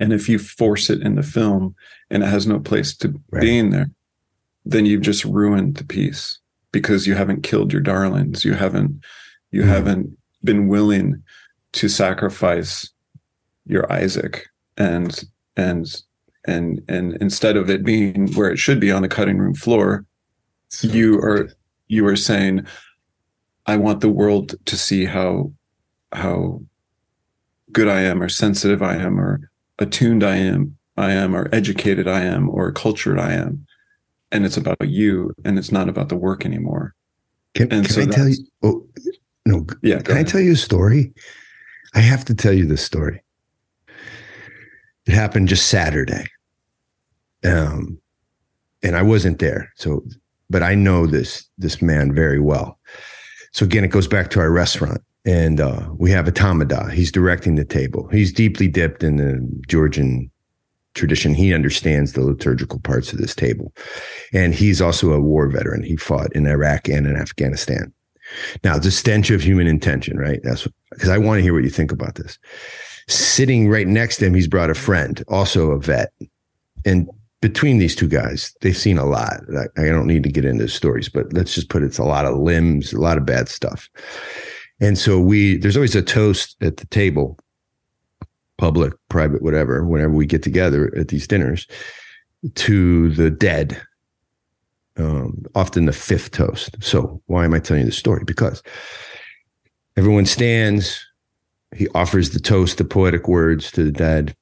And 0.00 0.12
if 0.12 0.28
you 0.28 0.40
force 0.40 0.90
it 0.90 1.00
in 1.00 1.14
the 1.14 1.22
film 1.22 1.76
and 2.10 2.24
it 2.24 2.26
has 2.26 2.44
no 2.44 2.58
place 2.58 2.96
to 2.98 3.20
right. 3.30 3.42
be 3.42 3.58
in 3.58 3.70
there 3.70 3.90
then 4.64 4.86
you've 4.86 5.02
just 5.02 5.24
ruined 5.24 5.76
the 5.76 5.84
piece 5.84 6.38
because 6.72 7.06
you 7.06 7.14
haven't 7.14 7.42
killed 7.42 7.72
your 7.72 7.82
darlings. 7.82 8.44
You 8.44 8.54
haven't 8.54 9.02
you 9.50 9.62
mm-hmm. 9.62 9.70
haven't 9.70 10.18
been 10.42 10.68
willing 10.68 11.22
to 11.72 11.88
sacrifice 11.88 12.90
your 13.66 13.90
isaac 13.92 14.46
and 14.76 15.24
and 15.56 16.02
and 16.46 16.82
and 16.88 17.16
instead 17.20 17.56
of 17.56 17.70
it 17.70 17.84
being 17.84 18.32
where 18.34 18.50
it 18.50 18.58
should 18.58 18.80
be 18.80 18.90
on 18.90 19.02
the 19.02 19.08
cutting 19.08 19.38
room 19.38 19.54
floor 19.54 20.04
so 20.68 20.88
you 20.88 21.18
are 21.20 21.48
you 21.86 22.04
are 22.04 22.16
saying 22.16 22.66
i 23.66 23.76
want 23.76 24.00
the 24.00 24.08
world 24.08 24.56
to 24.64 24.76
see 24.76 25.04
how 25.04 25.52
how 26.12 26.60
good 27.70 27.86
i 27.86 28.00
am 28.00 28.20
or 28.20 28.28
sensitive 28.28 28.82
i 28.82 28.96
am 28.96 29.20
or 29.20 29.52
attuned 29.82 30.24
I 30.24 30.36
am, 30.36 30.76
I 30.96 31.12
am, 31.12 31.34
or 31.34 31.48
educated 31.52 32.08
I 32.08 32.22
am, 32.22 32.48
or 32.48 32.72
cultured 32.72 33.18
I 33.18 33.32
am, 33.32 33.66
and 34.32 34.44
it's 34.44 34.56
about 34.56 34.88
you, 34.88 35.32
and 35.44 35.58
it's 35.58 35.70
not 35.70 35.88
about 35.88 36.08
the 36.08 36.16
work 36.16 36.44
anymore. 36.44 36.94
Can, 37.54 37.68
can 37.68 37.84
so 37.84 38.02
I 38.02 38.06
tell 38.06 38.28
you? 38.28 38.36
Oh, 38.62 38.86
no. 39.46 39.66
Yeah. 39.82 40.00
Can 40.00 40.16
ahead. 40.16 40.26
I 40.26 40.30
tell 40.30 40.40
you 40.40 40.52
a 40.52 40.56
story? 40.56 41.12
I 41.94 42.00
have 42.00 42.24
to 42.24 42.34
tell 42.34 42.52
you 42.52 42.66
this 42.66 42.84
story. 42.84 43.22
It 45.06 45.12
happened 45.12 45.48
just 45.48 45.68
Saturday. 45.68 46.24
Um, 47.44 48.00
and 48.82 48.96
I 48.96 49.02
wasn't 49.02 49.38
there. 49.38 49.70
So, 49.76 50.02
but 50.48 50.62
I 50.62 50.74
know 50.74 51.06
this 51.06 51.46
this 51.58 51.82
man 51.82 52.14
very 52.14 52.40
well. 52.40 52.78
So 53.52 53.64
again, 53.64 53.84
it 53.84 53.88
goes 53.88 54.08
back 54.08 54.30
to 54.30 54.40
our 54.40 54.50
restaurant, 54.50 55.02
and 55.26 55.60
uh, 55.60 55.90
we 55.98 56.10
have 56.10 56.26
a 56.26 56.32
tamada. 56.32 56.90
He's 56.90 57.12
directing 57.12 57.56
the 57.56 57.64
table. 57.64 58.08
He's 58.08 58.32
deeply 58.32 58.66
dipped 58.66 59.04
in 59.04 59.16
the 59.16 59.46
Georgian 59.68 60.30
tradition. 60.94 61.34
He 61.34 61.54
understands 61.54 62.12
the 62.12 62.22
liturgical 62.22 62.80
parts 62.80 63.12
of 63.12 63.18
this 63.18 63.34
table, 63.34 63.72
and 64.32 64.54
he's 64.54 64.80
also 64.80 65.12
a 65.12 65.20
war 65.20 65.48
veteran. 65.48 65.82
He 65.82 65.96
fought 65.96 66.32
in 66.34 66.46
Iraq 66.46 66.88
and 66.88 67.06
in 67.06 67.16
Afghanistan. 67.16 67.92
Now, 68.64 68.78
the 68.78 68.90
stench 68.90 69.30
of 69.30 69.42
human 69.42 69.66
intention, 69.66 70.18
right? 70.18 70.40
That's 70.42 70.66
because 70.90 71.08
I 71.08 71.18
want 71.18 71.38
to 71.38 71.42
hear 71.42 71.52
what 71.54 71.64
you 71.64 71.70
think 71.70 71.92
about 71.92 72.14
this. 72.14 72.38
Sitting 73.08 73.68
right 73.68 73.86
next 73.86 74.18
to 74.18 74.26
him, 74.26 74.34
he's 74.34 74.48
brought 74.48 74.70
a 74.70 74.74
friend, 74.74 75.22
also 75.28 75.72
a 75.72 75.78
vet, 75.78 76.12
and 76.84 77.08
between 77.40 77.78
these 77.78 77.96
two 77.96 78.08
guys, 78.08 78.54
they've 78.60 78.76
seen 78.76 78.96
a 78.96 79.04
lot. 79.04 79.40
I, 79.76 79.82
I 79.82 79.88
don't 79.88 80.06
need 80.06 80.22
to 80.22 80.30
get 80.30 80.44
into 80.44 80.68
stories, 80.68 81.08
but 81.08 81.32
let's 81.32 81.54
just 81.54 81.68
put 81.68 81.82
it, 81.82 81.86
it's 81.86 81.98
a 81.98 82.04
lot 82.04 82.24
of 82.24 82.38
limbs, 82.38 82.92
a 82.92 83.00
lot 83.00 83.18
of 83.18 83.26
bad 83.26 83.48
stuff. 83.48 83.90
And 84.80 84.96
so 84.96 85.20
we, 85.20 85.58
there's 85.58 85.76
always 85.76 85.96
a 85.96 86.02
toast 86.02 86.56
at 86.62 86.76
the 86.78 86.86
table, 86.86 87.38
public, 88.62 88.92
private, 89.08 89.42
whatever, 89.42 89.84
whenever 89.84 90.12
we 90.12 90.24
get 90.24 90.40
together 90.40 90.96
at 90.96 91.08
these 91.08 91.26
dinners 91.26 91.66
to 92.54 93.10
the 93.10 93.28
dead. 93.28 93.82
Um, 94.96 95.44
often 95.56 95.86
the 95.86 95.92
fifth 95.92 96.30
toast. 96.30 96.76
So 96.80 97.20
why 97.26 97.44
am 97.44 97.54
I 97.54 97.58
telling 97.58 97.80
you 97.80 97.86
this 97.86 97.98
story? 97.98 98.22
Because 98.24 98.62
everyone 99.96 100.26
stands, 100.26 101.04
he 101.74 101.88
offers 101.88 102.30
the 102.30 102.38
toast, 102.38 102.78
the 102.78 102.84
poetic 102.84 103.26
words 103.26 103.72
to 103.72 103.82
the 103.82 103.90
dead. 103.90 104.36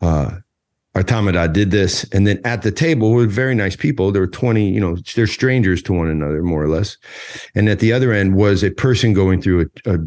Uh, 0.00 0.36
Artamada 0.94 1.52
did 1.52 1.72
this. 1.72 2.04
And 2.12 2.28
then 2.28 2.40
at 2.44 2.62
the 2.62 2.70
table 2.70 3.10
were 3.10 3.26
very 3.26 3.56
nice 3.56 3.74
people. 3.74 4.12
There 4.12 4.22
were 4.22 4.28
20, 4.28 4.70
you 4.70 4.80
know, 4.80 4.98
they're 5.16 5.26
strangers 5.26 5.82
to 5.82 5.92
one 5.92 6.06
another, 6.06 6.44
more 6.44 6.62
or 6.62 6.68
less. 6.68 6.96
And 7.56 7.68
at 7.68 7.80
the 7.80 7.92
other 7.92 8.12
end 8.12 8.36
was 8.36 8.62
a 8.62 8.70
person 8.70 9.14
going 9.14 9.42
through 9.42 9.68
a, 9.84 9.94
a 9.94 9.98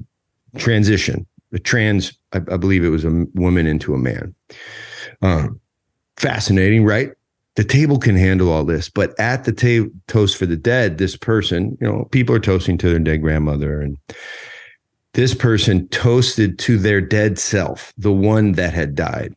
transition, 0.57 1.27
a 1.53 1.59
trans, 1.59 2.13
I, 2.33 2.37
I, 2.37 2.57
believe 2.57 2.83
it 2.83 2.89
was 2.89 3.05
a 3.05 3.25
woman 3.35 3.67
into 3.67 3.93
a 3.93 3.97
man. 3.97 4.33
Um, 5.21 5.59
fascinating, 6.17 6.85
right? 6.85 7.11
The 7.55 7.63
table 7.63 7.99
can 7.99 8.15
handle 8.15 8.49
all 8.49 8.63
this, 8.63 8.89
but 8.89 9.19
at 9.19 9.43
the 9.43 9.51
table 9.51 9.89
toast 10.07 10.37
for 10.37 10.45
the 10.45 10.55
dead, 10.55 10.97
this 10.97 11.17
person, 11.17 11.77
you 11.81 11.87
know, 11.87 12.05
people 12.11 12.33
are 12.35 12.39
toasting 12.39 12.77
to 12.79 12.89
their 12.89 12.99
dead 12.99 13.21
grandmother 13.21 13.81
and 13.81 13.97
this 15.13 15.35
person 15.35 15.89
toasted 15.89 16.57
to 16.59 16.77
their 16.77 17.01
dead 17.01 17.37
self, 17.37 17.93
the 17.97 18.13
one 18.13 18.53
that 18.53 18.73
had 18.73 18.95
died. 18.95 19.35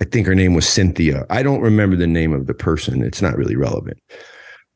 I 0.00 0.04
think 0.04 0.26
her 0.26 0.34
name 0.34 0.54
was 0.54 0.66
Cynthia. 0.66 1.26
I 1.28 1.42
don't 1.42 1.60
remember 1.60 1.96
the 1.96 2.06
name 2.06 2.32
of 2.32 2.46
the 2.46 2.54
person. 2.54 3.02
It's 3.02 3.20
not 3.20 3.36
really 3.36 3.56
relevant. 3.56 3.98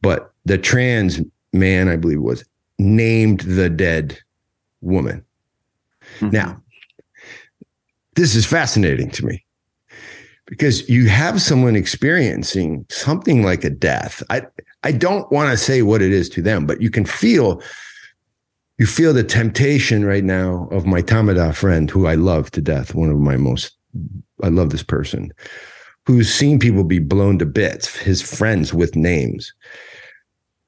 But 0.02 0.32
the 0.44 0.58
trans 0.58 1.20
man, 1.52 1.88
I 1.88 1.96
believe, 1.96 2.20
was 2.20 2.44
named 2.78 3.40
the 3.40 3.70
dead 3.70 4.18
woman. 4.80 5.24
Mm-hmm. 6.18 6.30
Now, 6.30 6.62
this 8.14 8.34
is 8.34 8.46
fascinating 8.46 9.10
to 9.10 9.24
me 9.24 9.44
because 10.46 10.88
you 10.88 11.08
have 11.08 11.40
someone 11.40 11.76
experiencing 11.76 12.84
something 12.90 13.42
like 13.42 13.64
a 13.64 13.70
death. 13.70 14.22
I 14.30 14.42
I 14.82 14.92
don't 14.92 15.30
want 15.32 15.50
to 15.50 15.56
say 15.56 15.82
what 15.82 16.02
it 16.02 16.12
is 16.12 16.28
to 16.30 16.42
them, 16.42 16.66
but 16.66 16.80
you 16.80 16.90
can 16.90 17.04
feel 17.04 17.62
you 18.78 18.86
feel 18.86 19.12
the 19.12 19.24
temptation 19.24 20.04
right 20.04 20.24
now 20.24 20.68
of 20.70 20.86
my 20.86 21.02
Tamada 21.02 21.54
friend 21.54 21.90
who 21.90 22.06
I 22.06 22.14
love 22.14 22.50
to 22.52 22.60
death, 22.60 22.94
one 22.94 23.10
of 23.10 23.18
my 23.18 23.36
most 23.36 23.76
I 24.42 24.48
love 24.48 24.70
this 24.70 24.82
person 24.82 25.32
who's 26.06 26.32
seen 26.32 26.58
people 26.58 26.84
be 26.84 26.98
blown 26.98 27.38
to 27.38 27.46
bits, 27.46 27.96
his 27.96 28.20
friends 28.20 28.74
with 28.74 28.96
names. 28.96 29.52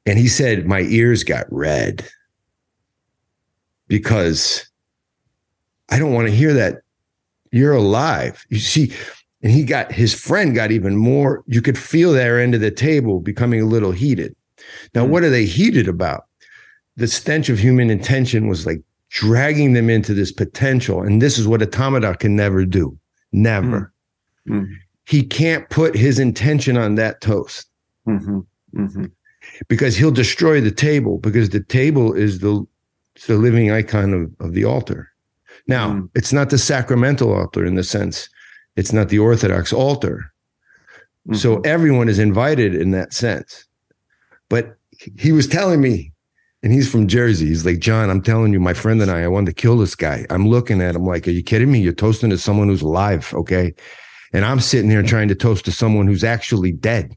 And 0.06 0.18
he 0.18 0.28
said, 0.28 0.66
My 0.66 0.80
ears 0.82 1.24
got 1.24 1.46
red 1.50 2.06
because 3.88 4.68
I 5.90 5.98
don't 5.98 6.14
want 6.14 6.28
to 6.28 6.34
hear 6.34 6.52
that 6.54 6.82
you're 7.52 7.74
alive. 7.74 8.44
You 8.48 8.58
see, 8.58 8.92
and 9.42 9.52
he 9.52 9.64
got 9.64 9.92
his 9.92 10.14
friend 10.14 10.54
got 10.54 10.72
even 10.72 10.96
more. 10.96 11.44
You 11.46 11.62
could 11.62 11.78
feel 11.78 12.12
their 12.12 12.40
end 12.40 12.54
of 12.54 12.60
the 12.60 12.70
table 12.70 13.20
becoming 13.20 13.60
a 13.60 13.66
little 13.66 13.92
heated. 13.92 14.34
Now, 14.94 15.02
mm-hmm. 15.02 15.12
what 15.12 15.22
are 15.22 15.30
they 15.30 15.44
heated 15.44 15.86
about? 15.88 16.24
The 16.96 17.06
stench 17.06 17.48
of 17.48 17.58
human 17.58 17.90
intention 17.90 18.48
was 18.48 18.66
like 18.66 18.80
dragging 19.10 19.72
them 19.72 19.88
into 19.88 20.14
this 20.14 20.32
potential. 20.32 21.02
And 21.02 21.22
this 21.22 21.38
is 21.38 21.46
what 21.46 21.62
a 21.62 21.66
tamada 21.66 22.18
can 22.18 22.34
never 22.34 22.64
do. 22.64 22.98
Never. 23.32 23.92
Mm-hmm. 24.48 24.72
He 25.06 25.22
can't 25.22 25.68
put 25.70 25.94
his 25.94 26.18
intention 26.18 26.76
on 26.76 26.94
that 26.96 27.20
toast 27.20 27.68
mm-hmm. 28.08 28.40
Mm-hmm. 28.74 29.04
because 29.68 29.96
he'll 29.96 30.10
destroy 30.10 30.60
the 30.60 30.70
table 30.70 31.18
because 31.18 31.50
the 31.50 31.62
table 31.62 32.12
is 32.14 32.40
the, 32.40 32.66
the 33.26 33.36
living 33.36 33.70
icon 33.70 34.14
of, 34.14 34.46
of 34.46 34.54
the 34.54 34.64
altar. 34.64 35.10
Now, 35.66 35.92
mm. 35.92 36.08
it's 36.14 36.32
not 36.32 36.50
the 36.50 36.58
sacramental 36.58 37.32
altar 37.32 37.64
in 37.64 37.74
the 37.74 37.84
sense 37.84 38.28
it's 38.76 38.92
not 38.92 39.08
the 39.08 39.18
Orthodox 39.18 39.72
altar. 39.72 40.32
So 41.32 41.56
mm-hmm. 41.56 41.66
everyone 41.66 42.08
is 42.08 42.18
invited 42.18 42.74
in 42.74 42.90
that 42.90 43.14
sense. 43.14 43.66
But 44.48 44.76
he 45.16 45.32
was 45.32 45.46
telling 45.46 45.80
me 45.80 46.12
and 46.62 46.72
he's 46.72 46.90
from 46.90 47.08
Jersey. 47.08 47.46
He's 47.46 47.64
like, 47.64 47.78
John, 47.78 48.10
I'm 48.10 48.20
telling 48.20 48.52
you, 48.52 48.60
my 48.60 48.74
friend 48.74 49.00
and 49.00 49.10
I, 49.10 49.22
I 49.22 49.28
wanted 49.28 49.56
to 49.56 49.62
kill 49.62 49.78
this 49.78 49.94
guy. 49.94 50.26
I'm 50.28 50.48
looking 50.48 50.82
at 50.82 50.94
him 50.94 51.06
like, 51.06 51.26
are 51.26 51.32
you 51.32 51.42
kidding 51.42 51.70
me? 51.70 51.80
You're 51.80 51.92
toasting 51.92 52.30
to 52.30 52.38
someone 52.38 52.68
who's 52.68 52.82
alive. 52.82 53.32
Okay. 53.34 53.74
And 54.32 54.44
I'm 54.44 54.60
sitting 54.60 54.90
here 54.90 55.02
trying 55.02 55.28
to 55.28 55.34
toast 55.34 55.64
to 55.66 55.72
someone 55.72 56.06
who's 56.06 56.24
actually 56.24 56.72
dead. 56.72 57.16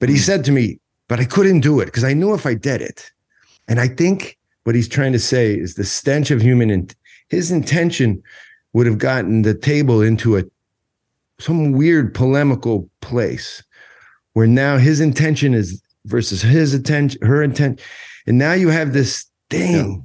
But 0.00 0.08
he 0.08 0.18
said 0.18 0.44
to 0.46 0.52
me, 0.52 0.80
but 1.08 1.20
I 1.20 1.24
couldn't 1.24 1.60
do 1.60 1.80
it 1.80 1.86
because 1.86 2.04
I 2.04 2.14
knew 2.14 2.34
if 2.34 2.46
I 2.46 2.54
did 2.54 2.82
it. 2.82 3.10
And 3.68 3.80
I 3.80 3.88
think 3.88 4.38
what 4.64 4.74
he's 4.74 4.88
trying 4.88 5.12
to 5.12 5.18
say 5.18 5.54
is 5.54 5.74
the 5.74 5.84
stench 5.84 6.30
of 6.30 6.42
human 6.42 6.70
and 6.70 6.94
his 7.34 7.50
intention 7.50 8.22
would 8.72 8.86
have 8.86 8.98
gotten 8.98 9.42
the 9.42 9.54
table 9.54 10.00
into 10.02 10.36
a 10.36 10.44
some 11.40 11.72
weird 11.72 12.14
polemical 12.14 12.88
place 13.00 13.62
where 14.34 14.46
now 14.46 14.78
his 14.78 15.00
intention 15.00 15.52
is 15.52 15.82
versus 16.06 16.42
his 16.42 16.74
attention, 16.74 17.20
her 17.26 17.42
intent 17.42 17.80
and 18.26 18.38
now 18.38 18.52
you 18.52 18.68
have 18.68 18.92
this 18.92 19.26
thing 19.50 19.90
yeah. 19.90 20.00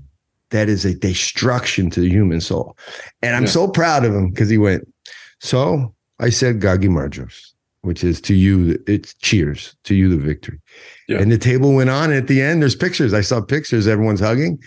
that 0.49 0.69
is 0.69 0.85
a 0.85 0.95
destruction 0.95 1.89
to 1.91 2.01
the 2.01 2.09
human 2.09 2.41
soul. 2.41 2.77
And 3.21 3.35
I'm 3.35 3.43
yeah. 3.43 3.49
so 3.49 3.67
proud 3.67 4.05
of 4.05 4.13
him 4.13 4.29
because 4.29 4.49
he 4.49 4.57
went, 4.57 4.91
So 5.39 5.93
I 6.19 6.29
said 6.29 6.59
Gaumarjos, 6.59 7.51
which 7.81 8.03
is 8.03 8.19
to 8.21 8.33
you, 8.33 8.81
it's 8.87 9.13
cheers 9.15 9.75
to 9.85 9.95
you, 9.95 10.09
the 10.09 10.17
victory. 10.17 10.59
Yeah. 11.07 11.19
And 11.19 11.31
the 11.31 11.37
table 11.37 11.73
went 11.73 11.89
on. 11.89 12.05
And 12.05 12.15
at 12.15 12.27
the 12.27 12.41
end, 12.41 12.61
there's 12.61 12.75
pictures. 12.75 13.13
I 13.13 13.21
saw 13.21 13.39
pictures, 13.39 13.87
everyone's 13.87 14.19
hugging. 14.19 14.59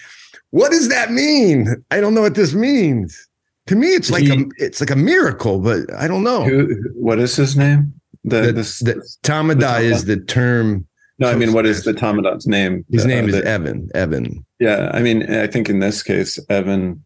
What 0.52 0.70
does 0.70 0.88
that 0.88 1.12
mean? 1.12 1.66
I 1.90 2.00
don't 2.00 2.14
know 2.14 2.22
what 2.22 2.34
this 2.34 2.54
means. 2.54 3.28
To 3.66 3.76
me, 3.76 3.88
it's 3.88 4.10
like 4.10 4.24
he, 4.24 4.42
a 4.42 4.44
it's 4.56 4.80
like 4.80 4.90
a 4.90 4.96
miracle, 4.96 5.60
but 5.60 5.92
I 5.94 6.08
don't 6.08 6.22
know. 6.22 6.44
Who, 6.44 6.74
what 6.94 7.18
is 7.18 7.36
his 7.36 7.56
name? 7.56 7.92
The, 8.24 8.40
the, 8.40 8.52
the, 8.52 8.94
the 8.94 9.16
Tamada 9.22 9.82
is 9.82 10.04
the 10.04 10.16
term 10.16 10.86
no, 11.22 11.30
I 11.30 11.36
mean, 11.36 11.52
what 11.52 11.66
is 11.66 11.84
the 11.84 11.92
Tamada's 11.92 12.48
name? 12.48 12.84
His 12.90 13.06
name 13.06 13.26
uh, 13.26 13.28
is 13.28 13.42
Evan. 13.42 13.88
Evan. 13.94 14.44
Yeah, 14.58 14.90
I 14.92 15.02
mean, 15.02 15.30
I 15.32 15.46
think 15.46 15.68
in 15.68 15.78
this 15.78 16.02
case, 16.02 16.36
Evan, 16.48 17.04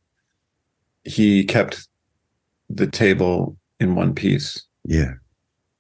he 1.05 1.44
kept 1.44 1.86
the 2.70 2.86
table 2.86 3.59
in 3.78 3.94
one 3.94 4.14
piece. 4.14 4.64
Yeah, 4.84 5.12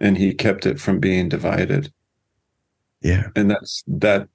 and 0.00 0.18
he 0.18 0.34
kept 0.34 0.66
it 0.66 0.78
from 0.78 1.00
being 1.00 1.30
divided. 1.30 1.90
Yeah, 3.00 3.28
and 3.34 3.50
that's 3.50 3.82
that. 3.86 4.28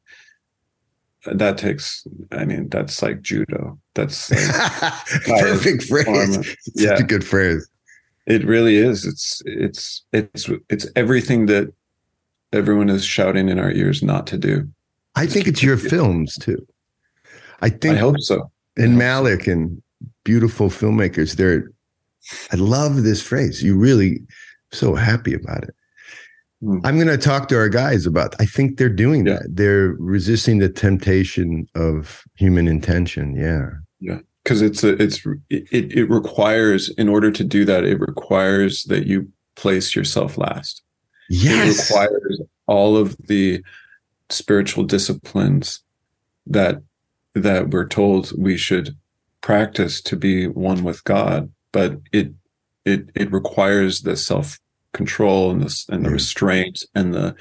That 1.26 1.57
takes. 1.57 2.05
I 2.32 2.45
mean, 2.45 2.69
that's 2.69 3.01
like 3.01 3.22
judo. 3.22 3.80
That's 3.93 4.32
like 5.28 5.41
perfect 5.41 5.84
phrase. 5.84 6.57
yeah. 6.76 6.89
Such 6.95 6.99
a 7.01 7.03
good 7.03 7.26
phrase. 7.26 7.67
It 8.28 8.45
really 8.45 8.76
is. 8.78 9.05
It's 9.05 9.41
it's 9.45 10.03
it's 10.13 10.49
it's 10.69 10.88
everything 10.95 11.45
that 11.47 11.74
everyone 12.53 12.89
is 12.89 13.05
shouting 13.05 13.49
in 13.49 13.59
our 13.59 13.72
ears 13.72 14.01
not 14.01 14.28
to 14.28 14.38
do. 14.38 14.67
I 15.15 15.26
think 15.28 15.47
it's 15.47 15.61
your 15.61 15.78
films 15.78 16.38
too. 16.38 16.65
I 17.61 17.69
think 17.69 17.95
I 17.95 17.99
hope 17.99 18.19
so. 18.19 18.51
And 18.78 18.97
Malick 18.97 19.51
and 19.51 19.82
beautiful 20.24 20.69
filmmakers, 20.69 21.36
they're 21.36 21.72
I 22.51 22.55
love 22.55 23.03
this 23.03 23.22
phrase. 23.22 23.61
You 23.61 23.78
really 23.78 24.22
so 24.72 24.95
happy 24.95 25.34
about 25.34 25.63
it. 25.63 25.76
Mm. 26.64 26.82
I'm 26.84 26.95
going 26.95 27.07
to 27.07 27.18
talk 27.18 27.47
to 27.49 27.57
our 27.57 27.70
guys 27.70 28.05
about. 28.05 28.36
I 28.39 28.45
think 28.45 28.78
they're 28.78 28.89
doing 28.89 29.26
yeah. 29.26 29.39
that. 29.39 29.47
They're 29.49 29.95
resisting 29.99 30.59
the 30.59 30.70
temptation 30.70 31.68
of 31.76 32.24
human 32.36 32.68
intention. 32.68 33.36
Yeah. 33.36 33.70
Yeah. 33.99 34.20
because 34.43 34.62
it's 34.62 34.84
a, 34.84 35.01
it's 35.01 35.24
it, 35.49 35.66
it 35.72 36.09
requires 36.09 36.89
in 36.97 37.07
order 37.07 37.32
to 37.32 37.43
do 37.43 37.66
that 37.66 37.84
it 37.84 37.99
requires 37.99 38.84
that 38.86 39.05
you 39.05 39.28
place 39.55 39.95
yourself 39.95 40.39
last 40.39 40.82
Yes. 41.30 41.78
it 41.78 41.93
requires 41.93 42.41
all 42.66 42.97
of 42.97 43.16
the 43.28 43.64
spiritual 44.30 44.84
disciplines 44.84 45.82
that 46.47 46.82
that 47.36 47.70
we're 47.70 47.88
told 47.88 48.32
we 48.38 48.57
should 48.57 48.97
practice 49.41 50.01
to 50.01 50.16
be 50.16 50.47
one 50.47 50.84
with 50.84 51.03
God, 51.03 51.51
but 51.72 51.99
it 52.12 52.34
it 52.86 53.09
it 53.16 53.32
requires 53.32 54.01
the 54.01 54.16
self 54.16 54.59
control 54.93 55.51
and 55.51 55.61
the 55.61 55.85
and 55.89 56.05
the 56.05 56.09
Yeah. 56.09 56.13
restraint 56.13 56.83
and 56.95 57.13
the 57.13 57.35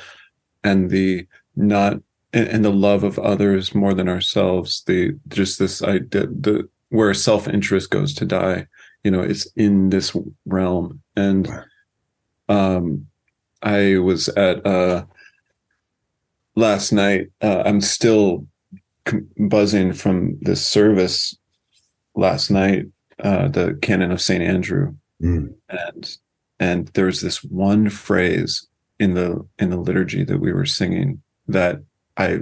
and 0.65 0.91
the 0.91 1.27
not 1.57 1.95
and, 2.33 2.49
and 2.49 2.65
the 2.65 2.73
love 2.73 3.03
of 3.05 3.19
others 3.19 3.75
more 3.75 3.95
than 3.95 4.09
ourselves. 4.09 4.83
The 4.87 5.13
just 5.29 5.59
this 5.59 5.83
idea 5.83 6.27
the 6.27 6.69
where 6.91 7.13
self 7.15 7.49
interest 7.49 7.91
goes 7.91 8.15
to 8.15 8.25
die. 8.25 8.67
You 9.05 9.11
know, 9.11 9.23
it's 9.23 9.47
in 9.57 9.91
this 9.91 10.17
realm 10.47 11.01
and 11.17 11.47
Wow. 12.49 12.77
um 12.77 13.07
I 13.63 13.99
was 13.99 14.29
at 14.31 14.65
uh 14.67 15.05
last 16.57 16.93
night. 16.93 17.29
Uh, 17.41 17.63
I'm 17.65 17.81
still 17.81 18.47
buzzing 19.37 19.93
from 19.93 20.39
this 20.41 20.65
service 20.65 21.37
last 22.15 22.51
night, 22.51 22.87
uh, 23.23 23.49
the 23.49 23.79
Canon 23.83 24.13
of 24.13 24.21
Saint 24.21 24.43
Andrew, 24.43 24.95
Mm. 25.23 25.55
and 25.69 26.17
and 26.61 26.89
there's 26.89 27.21
this 27.23 27.43
one 27.43 27.89
phrase 27.89 28.69
in 29.01 29.15
the 29.15 29.45
in 29.59 29.71
the 29.71 29.79
liturgy 29.79 30.23
that 30.23 30.39
we 30.39 30.53
were 30.53 30.67
singing 30.67 31.23
that 31.49 31.81
I 32.17 32.41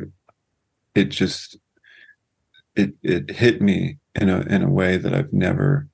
it 0.94 1.06
just 1.06 1.56
it 2.76 2.92
it 3.02 3.30
hit 3.30 3.62
me 3.62 3.98
in 4.14 4.28
a 4.28 4.40
in 4.40 4.62
a 4.62 4.70
way 4.70 4.98
that 4.98 5.14
I've 5.14 5.32
never 5.32 5.88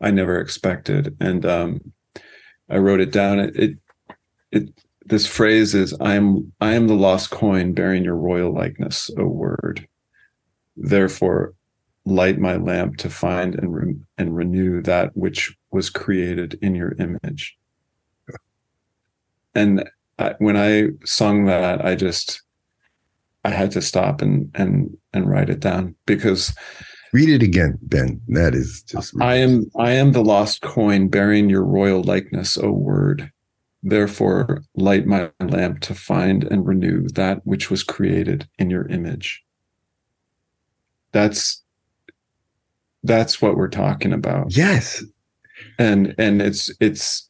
I 0.00 0.10
never 0.10 0.40
expected, 0.40 1.16
and 1.20 1.44
um, 1.44 1.92
I 2.70 2.78
wrote 2.78 3.00
it 3.00 3.12
down. 3.12 3.40
It, 3.40 3.56
it 3.56 3.78
it 4.52 4.68
this 5.04 5.26
phrase 5.26 5.74
is 5.74 5.94
I 6.00 6.14
am 6.14 6.52
I 6.60 6.74
am 6.74 6.86
the 6.86 6.94
lost 6.94 7.30
coin 7.30 7.72
bearing 7.72 8.04
your 8.04 8.16
royal 8.16 8.54
likeness, 8.54 9.10
O 9.18 9.26
word. 9.26 9.88
Therefore, 10.76 11.54
light 12.04 12.38
my 12.38 12.56
lamp 12.56 12.98
to 12.98 13.10
find 13.10 13.56
and 13.56 13.74
re- 13.74 13.96
and 14.16 14.36
renew 14.36 14.80
that 14.82 15.16
which 15.16 15.56
was 15.70 15.90
created 15.90 16.58
in 16.62 16.74
your 16.74 16.94
image. 16.98 17.56
And 19.54 19.88
I, 20.18 20.34
when 20.38 20.56
I 20.56 20.88
sung 21.04 21.46
that, 21.46 21.84
I 21.84 21.94
just 21.94 22.42
I 23.44 23.50
had 23.50 23.70
to 23.72 23.82
stop 23.82 24.20
and 24.22 24.50
and 24.54 24.96
and 25.12 25.28
write 25.28 25.50
it 25.50 25.60
down 25.60 25.94
because 26.06 26.54
Read 27.12 27.28
it 27.28 27.42
again, 27.42 27.78
Ben. 27.82 28.20
That 28.28 28.54
is 28.54 28.82
just. 28.82 29.14
I 29.20 29.36
am 29.36 29.70
I 29.78 29.92
am 29.92 30.12
the 30.12 30.24
lost 30.24 30.60
coin 30.60 31.08
bearing 31.08 31.48
your 31.48 31.64
royal 31.64 32.02
likeness, 32.02 32.58
O 32.58 32.70
word. 32.70 33.30
Therefore, 33.82 34.62
light 34.74 35.06
my 35.06 35.30
lamp 35.40 35.80
to 35.80 35.94
find 35.94 36.44
and 36.44 36.66
renew 36.66 37.08
that 37.14 37.46
which 37.46 37.70
was 37.70 37.82
created 37.82 38.48
in 38.58 38.70
your 38.70 38.86
image. 38.88 39.42
That's 41.12 41.62
that's 43.04 43.40
what 43.40 43.56
we're 43.56 43.68
talking 43.68 44.12
about. 44.12 44.54
Yes. 44.54 45.02
And 45.78 46.14
and 46.18 46.42
it's 46.42 46.70
it's 46.80 47.28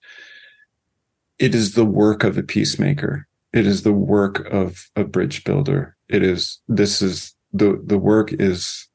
it 1.38 1.54
is 1.54 1.74
the 1.74 1.84
work 1.84 2.24
of 2.24 2.36
a 2.38 2.42
peacemaker. 2.42 3.26
It 3.52 3.66
is 3.66 3.82
the 3.82 3.92
work 3.92 4.46
of 4.52 4.90
a 4.96 5.04
bridge 5.04 5.44
builder. 5.44 5.96
It 6.08 6.22
is 6.22 6.58
this 6.68 7.02
is 7.02 7.34
the 7.52 7.80
the 7.84 7.98
work 7.98 8.32
is 8.32 8.88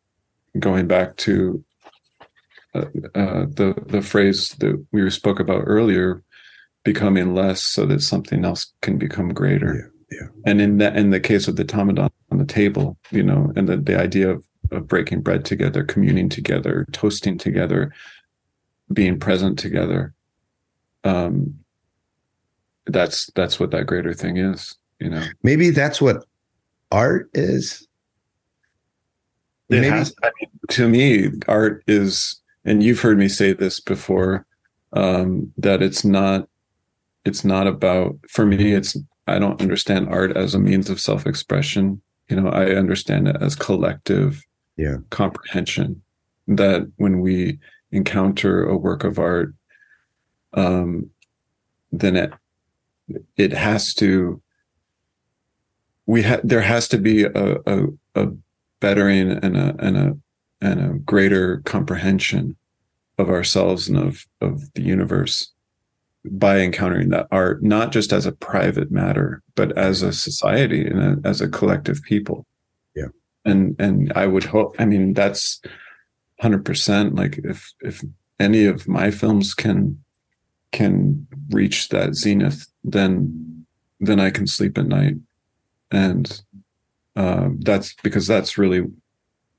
going 0.60 0.88
back 0.88 1.18
to 1.18 1.64
uh, 2.76 2.86
uh, 3.16 3.46
the 3.50 3.76
the 3.88 4.02
phrase 4.02 4.50
that 4.60 4.86
we 4.92 5.10
spoke 5.10 5.40
about 5.40 5.64
earlier, 5.66 6.24
becoming 6.84 7.34
less 7.34 7.62
so 7.62 7.86
that 7.86 8.02
something 8.02 8.46
else 8.46 8.74
can 8.82 8.98
become 8.98 9.34
greater. 9.34 9.92
Yeah, 10.12 10.20
yeah. 10.22 10.28
And 10.46 10.62
in 10.62 10.78
that, 10.78 10.96
in 10.96 11.10
the 11.10 11.20
case 11.20 11.48
of 11.48 11.56
the 11.56 11.66
Tamadan 11.66 12.10
on 12.32 12.38
the 12.38 12.46
table, 12.46 12.98
you 13.12 13.24
know, 13.24 13.52
and 13.56 13.68
the, 13.68 13.78
the 13.78 14.00
idea 14.00 14.30
of 14.30 14.44
of 14.72 14.88
breaking 14.88 15.22
bread 15.22 15.46
together, 15.46 15.84
communing 15.84 16.30
together, 16.30 16.88
toasting 16.92 17.38
together, 17.38 17.94
being 18.92 19.20
present 19.20 19.58
together. 19.60 20.14
Um, 21.04 21.60
that's 22.86 23.28
that's 23.36 23.60
what 23.60 23.72
that 23.72 23.86
greater 23.86 24.14
thing 24.14 24.38
is, 24.38 24.76
you 25.00 25.10
know. 25.10 25.24
Maybe 25.42 25.70
that's 25.70 26.02
what 26.02 26.26
art 26.92 27.30
is. 27.34 27.88
It 29.70 29.82
Maybe- 29.82 29.90
has, 29.90 30.14
I 30.24 30.30
mean, 30.42 30.50
to 30.70 30.88
me, 30.90 31.30
art 31.48 31.84
is, 31.88 32.42
and 32.66 32.84
you've 32.84 33.00
heard 33.00 33.18
me 33.18 33.28
say 33.30 33.54
this 33.54 33.80
before, 33.80 34.46
um, 34.92 35.52
that 35.58 35.82
it's 35.82 36.04
not, 36.04 36.48
it's 37.26 37.44
not 37.46 37.68
about. 37.68 38.18
For 38.30 38.46
me, 38.46 38.74
it's 38.74 38.98
I 39.28 39.40
don't 39.40 39.62
understand 39.62 40.10
art 40.10 40.36
as 40.36 40.54
a 40.54 40.60
means 40.60 40.90
of 40.90 41.00
self-expression. 41.00 42.02
You 42.30 42.36
know, 42.42 42.50
I 42.50 42.72
understand 42.76 43.28
it 43.30 43.38
as 43.42 43.56
collective, 43.56 44.44
Yeah. 44.78 44.98
comprehension. 45.10 46.02
That 46.48 46.92
when 46.98 47.22
we 47.22 47.60
encounter 47.94 48.64
a 48.64 48.78
work 48.78 49.04
of 49.04 49.20
art, 49.20 49.54
um, 50.54 51.10
then 51.92 52.16
it 52.16 52.34
it 53.38 53.54
has 53.54 53.94
to. 53.96 54.42
We 56.06 56.24
ha- 56.24 56.42
there 56.44 56.62
has 56.62 56.88
to 56.90 56.98
be 56.98 57.24
a, 57.24 57.56
a 57.66 57.88
a 58.16 58.28
bettering 58.80 59.32
and 59.32 59.56
a 59.56 59.76
and 59.80 59.98
a 59.98 60.18
and 60.62 60.80
a 60.82 60.94
greater 61.00 61.58
comprehension 61.66 62.56
of 63.18 63.30
ourselves 63.30 63.88
and 63.88 63.98
of 63.98 64.26
of 64.42 64.74
the 64.74 64.82
universe 64.82 65.52
by 66.26 66.60
encountering 66.60 67.10
that 67.10 67.28
art 67.32 67.62
not 67.64 67.92
just 67.92 68.14
as 68.14 68.26
a 68.26 68.32
private 68.32 68.92
matter 68.92 69.42
but 69.56 69.78
as 69.78 70.02
a 70.02 70.14
society 70.14 70.86
and 70.86 71.00
a, 71.26 71.28
as 71.28 71.42
a 71.42 71.50
collective 71.50 72.02
people 72.04 72.46
Yeah. 72.96 73.08
and 73.46 73.76
and 73.78 74.12
i 74.16 74.26
would 74.26 74.46
hope 74.46 74.76
i 74.80 74.86
mean 74.86 75.14
that's 75.14 75.62
100% 76.44 77.18
like 77.18 77.40
if 77.44 77.72
if 77.82 78.04
any 78.40 78.66
of 78.66 78.88
my 78.88 79.10
films 79.12 79.54
can 79.54 79.98
can 80.72 81.26
reach 81.52 81.90
that 81.90 82.16
zenith 82.16 82.68
then 82.84 83.66
then 84.00 84.20
i 84.20 84.30
can 84.30 84.46
sleep 84.48 84.78
at 84.78 84.86
night 84.88 85.16
and 85.92 86.42
um, 87.16 87.60
that's 87.62 87.94
because 88.04 88.26
that's 88.28 88.58
really 88.58 88.84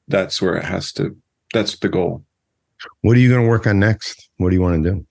that's 0.09 0.43
where 0.43 0.57
it 0.57 0.65
has 0.65 0.93
to 0.93 1.17
that's 1.53 1.79
the 1.79 1.89
goal 1.89 2.25
What 3.03 3.17
are 3.17 3.21
you 3.21 3.31
going 3.31 3.43
to 3.45 3.49
work 3.49 3.67
on 3.67 3.79
next? 3.79 4.29
What 4.39 4.51
do 4.51 4.57
you 4.57 4.61
want 4.63 4.83
to 4.85 4.91
do? 4.91 5.07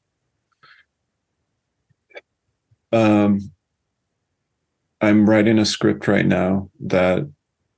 um, 2.91 3.39
i'm 5.01 5.27
writing 5.27 5.57
a 5.57 5.65
script 5.65 6.07
right 6.07 6.25
now 6.27 6.69
that 6.79 7.27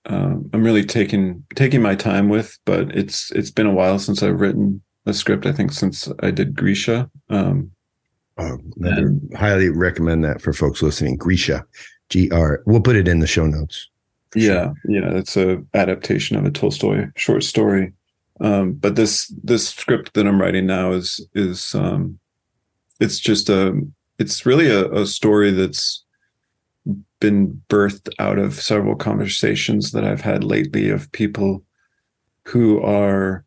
um, 0.07 0.49
i'm 0.53 0.63
really 0.63 0.83
taking 0.85 1.43
taking 1.55 1.81
my 1.81 1.95
time 1.95 2.29
with 2.29 2.57
but 2.65 2.95
it's 2.95 3.31
it's 3.31 3.51
been 3.51 3.67
a 3.67 3.73
while 3.73 3.99
since 3.99 4.21
i've 4.23 4.39
written 4.39 4.81
a 5.05 5.13
script 5.13 5.45
i 5.45 5.51
think 5.51 5.71
since 5.71 6.09
i 6.21 6.31
did 6.31 6.55
grisha 6.55 7.09
um, 7.29 7.71
Oh, 8.37 8.57
I 8.85 9.37
highly 9.37 9.69
recommend 9.69 10.25
that 10.25 10.41
for 10.41 10.51
folks 10.51 10.81
listening. 10.81 11.15
Grisha, 11.15 11.63
G 12.09 12.29
R. 12.31 12.61
We'll 12.65 12.81
put 12.81 12.97
it 12.97 13.07
in 13.07 13.19
the 13.19 13.27
show 13.27 13.45
notes. 13.47 13.89
for 14.31 14.39
sure. 14.41 14.53
yeah 14.53 14.73
yeah 14.89 15.11
it's 15.15 15.37
a 15.37 15.63
adaptation 15.73 16.35
of 16.35 16.43
a 16.45 16.51
tolstoy 16.51 17.05
short 17.15 17.43
story 17.45 17.93
um 18.41 18.73
but 18.73 18.97
this 18.97 19.33
this 19.41 19.69
script 19.69 20.13
that 20.15 20.27
i'm 20.27 20.41
writing 20.41 20.65
now 20.65 20.91
is 20.91 21.25
is 21.33 21.73
um 21.75 22.19
it's 22.99 23.19
just 23.19 23.47
a 23.49 23.79
it's 24.19 24.45
really 24.45 24.69
a, 24.69 24.91
a 24.91 25.05
story 25.05 25.51
that's 25.51 26.03
been 27.25 27.61
birthed 27.69 28.09
out 28.19 28.39
of 28.45 28.61
several 28.71 28.95
conversations 28.95 29.91
that 29.91 30.05
i've 30.09 30.25
had 30.31 30.43
lately 30.43 30.89
of 30.89 31.11
people 31.11 31.63
who 32.43 32.81
are 32.81 33.43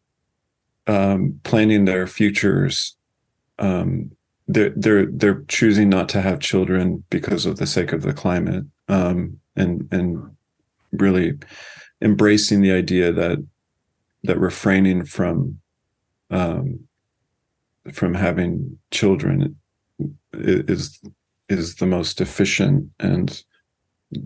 um 0.86 1.38
planning 1.44 1.84
their 1.84 2.06
futures. 2.06 2.96
Um 3.58 4.10
they're 4.54 4.72
they're 4.84 5.06
they're 5.06 5.42
choosing 5.48 5.88
not 5.88 6.08
to 6.10 6.20
have 6.20 6.40
children 6.40 7.04
because 7.10 7.44
of 7.46 7.56
the 7.58 7.66
sake 7.66 7.92
of 7.92 8.02
the 8.02 8.14
climate 8.14 8.64
um 8.88 9.38
and 9.56 9.86
and 9.92 10.06
really 10.92 11.34
embracing 12.00 12.62
the 12.62 12.72
idea 12.72 13.12
that 13.12 13.38
that 14.24 14.38
refraining 14.38 15.04
from 15.04 15.58
um, 16.30 16.80
from 17.92 18.14
having 18.14 18.78
children 18.90 19.56
is 20.32 21.00
is 21.48 21.76
the 21.76 21.86
most 21.86 22.20
efficient 22.20 22.90
and 23.00 23.42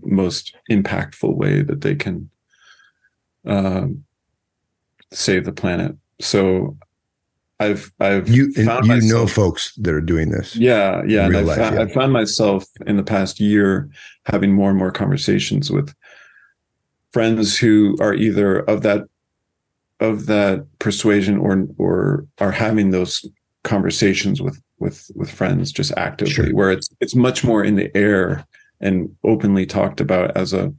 most 0.02 0.54
impactful 0.70 1.34
way 1.36 1.62
that 1.62 1.80
they 1.80 1.94
can 1.94 2.30
um, 3.46 4.04
save 5.10 5.44
the 5.44 5.52
planet. 5.52 5.96
So 6.20 6.76
I've 7.60 7.92
I've 8.00 8.28
You 8.28 8.52
you 8.56 9.00
know 9.02 9.26
folks 9.26 9.74
that 9.76 9.92
are 9.94 10.00
doing 10.00 10.30
this. 10.30 10.56
yeah, 10.56 11.02
yeah. 11.06 11.26
And 11.26 11.36
I've, 11.36 11.46
life, 11.46 11.58
found, 11.58 11.74
yeah. 11.76 11.82
I've 11.82 11.92
found 11.92 12.12
myself 12.12 12.64
in 12.86 12.96
the 12.96 13.02
past 13.02 13.40
year 13.40 13.88
having 14.26 14.52
more 14.52 14.70
and 14.70 14.78
more 14.78 14.90
conversations 14.92 15.70
with 15.70 15.94
friends 17.12 17.56
who 17.58 17.96
are 18.00 18.14
either 18.14 18.60
of 18.60 18.82
that 18.82 19.04
of 20.00 20.26
that 20.26 20.66
persuasion 20.78 21.38
or 21.38 21.66
or 21.78 22.26
are 22.38 22.50
having 22.52 22.90
those 22.90 23.24
conversations 23.64 24.40
with 24.42 24.60
with 24.78 25.08
with 25.14 25.30
friends 25.30 25.70
just 25.70 25.92
actively 25.96 26.32
Sure. 26.32 26.54
where 26.54 26.72
it's 26.72 26.88
it's 27.00 27.14
much 27.14 27.44
more 27.44 27.62
in 27.62 27.76
the 27.76 27.96
air 27.96 28.44
and 28.82 29.14
openly 29.24 29.66
talked 29.66 30.00
about 30.00 30.36
as 30.36 30.52
a 30.52 30.72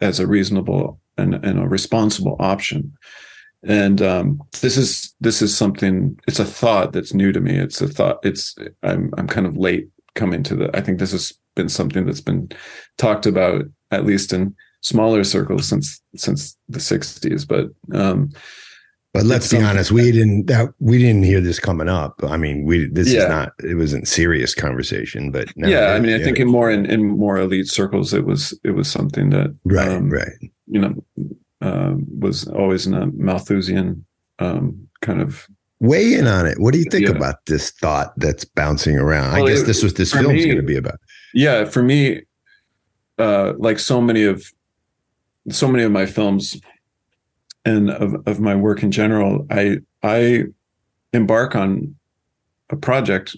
as 0.00 0.20
a 0.20 0.26
reasonable 0.26 1.00
and, 1.16 1.34
and 1.34 1.58
a 1.58 1.68
responsible 1.68 2.36
option. 2.38 2.96
And 3.64 4.00
um, 4.00 4.40
this 4.60 4.76
is 4.76 5.14
this 5.20 5.42
is 5.42 5.56
something 5.56 6.18
it's 6.28 6.38
a 6.38 6.44
thought 6.44 6.92
that's 6.92 7.12
new 7.12 7.32
to 7.32 7.40
me. 7.40 7.58
It's 7.58 7.80
a 7.80 7.88
thought 7.88 8.20
it's 8.22 8.54
i'm 8.82 9.12
i'm 9.18 9.26
kind 9.26 9.46
of 9.46 9.56
late 9.56 9.88
coming 10.14 10.42
to 10.42 10.56
the 10.56 10.76
i 10.76 10.80
think 10.80 10.98
this 10.98 11.12
has 11.12 11.32
been 11.54 11.68
something 11.68 12.06
that's 12.06 12.20
been 12.20 12.48
talked 12.98 13.26
about 13.26 13.64
at 13.90 14.04
least 14.04 14.32
in 14.32 14.54
smaller 14.80 15.24
circles 15.24 15.66
since 15.68 16.00
since 16.16 16.56
the 16.68 16.78
60s 16.78 17.46
but 17.46 17.68
um 17.98 18.30
But 19.14 19.24
let's 19.24 19.50
be 19.50 19.56
honest, 19.58 19.90
we 19.90 20.12
didn't 20.12 20.46
that 20.46 20.68
we 20.80 20.98
didn't 20.98 21.22
hear 21.24 21.40
this 21.40 21.58
coming 21.58 21.88
up. 21.88 22.20
I 22.22 22.36
mean, 22.36 22.64
we 22.64 22.88
this 22.88 23.08
Yeah. 23.12 23.22
is 23.22 23.28
not 23.28 23.52
it 23.64 23.74
wasn't 23.74 24.06
serious 24.06 24.54
conversation, 24.54 25.30
but 25.30 25.48
yeah 25.56 25.92
i 25.94 25.98
mean 26.00 26.12
i 26.12 26.18
yeah. 26.18 26.24
think 26.24 26.38
in 26.38 26.48
more 26.48 26.70
in, 26.70 26.84
in 26.86 27.08
more 27.18 27.38
elite 27.38 27.68
circles 27.68 28.12
it 28.12 28.24
was 28.26 28.58
it 28.64 28.72
was 28.72 28.88
something 28.90 29.30
that 29.30 29.54
right, 29.64 29.88
um, 29.88 30.10
right. 30.10 30.32
you 30.66 30.80
know 30.80 30.94
um 31.62 32.06
was 32.20 32.46
always 32.48 32.86
in 32.86 32.94
a 32.94 33.06
malthusian 33.06 34.04
um 34.38 34.88
kind 35.00 35.20
of 35.20 35.48
Weigh 35.80 36.14
in 36.14 36.26
on 36.26 36.44
it. 36.46 36.58
What 36.58 36.72
do 36.72 36.80
you 36.80 36.90
think 36.90 37.06
Yeah. 37.06 37.14
about 37.16 37.46
this 37.46 37.70
thought 37.70 38.12
that's 38.18 38.44
bouncing 38.44 38.98
around? 38.98 39.34
Well, 39.34 39.46
I 39.46 39.48
guess 39.50 39.60
it- 39.62 39.66
this 39.66 39.80
was 39.82 39.94
this 39.94 40.12
film's 40.12 40.44
going 40.44 40.56
to 40.56 40.62
be 40.62 40.76
about. 40.76 40.98
yeah 41.34 41.64
for 41.64 41.82
me 41.82 42.22
uh 43.18 43.52
like 43.58 43.78
so 43.78 44.00
many 44.00 44.24
of 44.24 44.44
so 45.50 45.66
many 45.68 45.82
of 45.84 45.92
my 45.92 46.04
films 46.06 46.60
and 47.64 47.90
of, 47.90 48.14
of 48.26 48.40
my 48.40 48.54
work 48.54 48.82
in 48.82 48.90
general 48.90 49.46
i 49.50 49.78
i 50.02 50.44
embark 51.12 51.54
on 51.56 51.94
a 52.70 52.76
project 52.76 53.36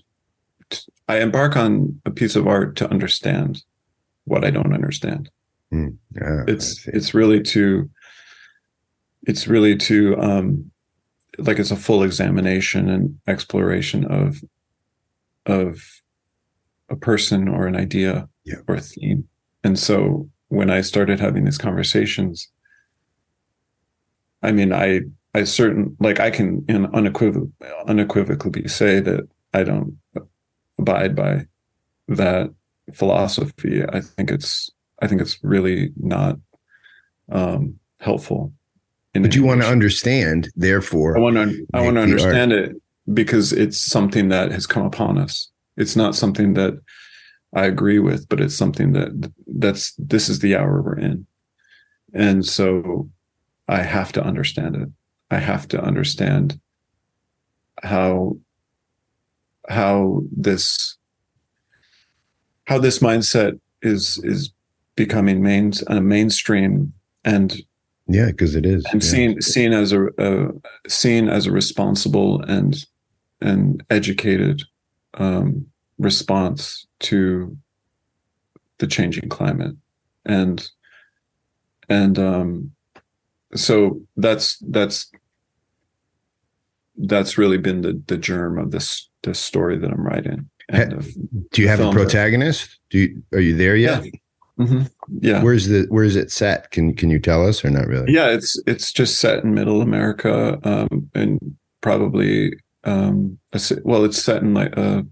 I 1.08 1.18
embark 1.20 1.56
on 1.56 2.00
a 2.04 2.12
piece 2.12 2.36
of 2.36 2.46
art 2.46 2.76
to 2.76 2.88
understand 2.88 3.64
what 4.24 4.44
i 4.44 4.50
don't 4.50 4.72
understand. 4.72 5.28
Ah, 5.72 5.86
I 6.22 6.44
it's 6.46 6.86
it's 6.86 7.12
really 7.14 7.40
to 7.54 7.90
it's 9.26 9.48
really 9.48 9.76
to 9.78 10.16
um 10.20 10.70
like 11.38 11.58
it's 11.58 11.72
a 11.72 11.76
full 11.76 12.04
examination 12.04 12.88
and 12.88 13.18
exploration 13.26 14.04
of 14.04 14.40
of 15.46 15.80
a 16.88 16.94
person 16.96 17.48
or 17.48 17.66
an 17.66 17.74
idea 17.76 18.28
Yeah. 18.44 18.56
or 18.68 18.76
a 18.76 18.80
theme. 18.80 19.26
And 19.64 19.76
so 19.78 20.28
when 20.48 20.70
i 20.70 20.80
started 20.82 21.18
having 21.18 21.44
these 21.44 21.58
conversations 21.58 22.48
i 24.42 24.52
mean 24.52 24.72
i 24.72 25.00
i 25.34 25.44
certain 25.44 25.96
like 26.00 26.20
i 26.20 26.30
can 26.30 26.64
in 26.68 26.86
unequivoc- 26.88 27.50
unequivocally 27.86 28.66
say 28.68 29.00
that 29.00 29.28
i 29.54 29.62
don't 29.62 29.96
abide 30.78 31.14
by 31.14 31.44
that 32.08 32.50
philosophy 32.94 33.84
i 33.92 34.00
think 34.00 34.30
it's 34.30 34.70
i 35.02 35.06
think 35.06 35.20
it's 35.20 35.38
really 35.42 35.90
not 35.96 36.36
um 37.30 37.78
helpful 38.00 38.52
in 39.14 39.22
but 39.22 39.34
you 39.34 39.42
want 39.44 39.60
to 39.62 39.66
understand, 39.66 40.50
therefore, 40.54 41.16
I 41.16 41.20
want 41.20 41.36
to 41.36 41.66
I 41.74 41.82
want 41.82 41.96
to 41.96 42.02
art. 42.02 42.10
understand 42.10 42.52
it 42.52 42.76
because 43.12 43.52
it's 43.52 43.76
something 43.76 44.28
that 44.28 44.52
has 44.52 44.66
come 44.66 44.86
upon 44.86 45.18
us. 45.18 45.50
It's 45.76 45.96
not 45.96 46.14
something 46.14 46.54
that 46.54 46.74
I 47.52 47.64
agree 47.64 47.98
with, 47.98 48.28
but 48.28 48.40
it's 48.40 48.54
something 48.54 48.92
that 48.92 49.32
that's 49.48 49.94
this 49.98 50.28
is 50.28 50.38
the 50.38 50.54
hour 50.54 50.80
we're 50.80 50.98
in. 50.98 51.26
And 52.14 52.46
so 52.46 53.10
I 53.70 53.82
have 53.82 54.12
to 54.12 54.22
understand 54.22 54.76
it. 54.76 54.88
I 55.30 55.38
have 55.38 55.68
to 55.68 55.80
understand 55.80 56.58
how 57.82 58.36
how 59.68 60.22
this 60.36 60.96
how 62.66 62.78
this 62.78 62.98
mindset 62.98 63.58
is 63.82 64.20
is 64.24 64.52
becoming 64.96 65.42
main 65.42 65.72
a 65.86 66.00
mainstream 66.00 66.92
and 67.24 67.62
yeah, 68.08 68.26
because 68.26 68.56
it 68.56 68.66
is. 68.66 68.84
and 68.92 69.02
yeah. 69.02 69.08
seen 69.08 69.40
seen 69.40 69.72
as 69.72 69.92
a, 69.92 70.06
a 70.18 70.48
seen 70.88 71.28
as 71.28 71.46
a 71.46 71.52
responsible 71.52 72.42
and 72.42 72.84
and 73.40 73.82
educated 73.88 74.62
um, 75.14 75.66
response 75.98 76.86
to 77.00 77.56
the 78.78 78.88
changing 78.88 79.28
climate 79.28 79.76
and 80.26 80.68
and 81.88 82.18
um, 82.18 82.72
so 83.54 84.00
that's 84.16 84.58
that's 84.68 85.10
that's 86.96 87.38
really 87.38 87.58
been 87.58 87.80
the 87.82 88.00
the 88.06 88.16
germ 88.18 88.58
of 88.58 88.70
this 88.70 89.08
this 89.22 89.38
story 89.38 89.78
that 89.78 89.90
I'm 89.90 90.04
writing 90.06 90.48
and 90.68 91.02
Do 91.52 91.62
you 91.62 91.68
have 91.68 91.80
a 91.80 91.90
protagonist? 91.90 92.78
Do 92.90 92.98
you 92.98 93.22
are 93.32 93.40
you 93.40 93.56
there 93.56 93.74
yet? 93.76 94.04
Mhm. 94.58 94.90
yeah 95.20 95.42
Where's 95.42 95.66
the 95.68 95.86
where's 95.88 96.14
it 96.16 96.30
set? 96.30 96.70
Can 96.70 96.94
can 96.94 97.10
you 97.10 97.18
tell 97.18 97.46
us 97.46 97.64
or 97.64 97.70
not 97.70 97.86
really? 97.86 98.12
Yeah, 98.12 98.28
it's 98.28 98.60
it's 98.66 98.92
just 98.92 99.18
set 99.18 99.42
in 99.42 99.54
Middle 99.54 99.80
America, 99.82 100.58
um, 100.64 101.10
and 101.14 101.56
probably 101.80 102.52
um, 102.84 103.38
a, 103.52 103.60
well, 103.84 104.04
it's 104.04 104.22
set 104.22 104.42
in 104.42 104.52
like 104.54 104.76
a 104.76 105.04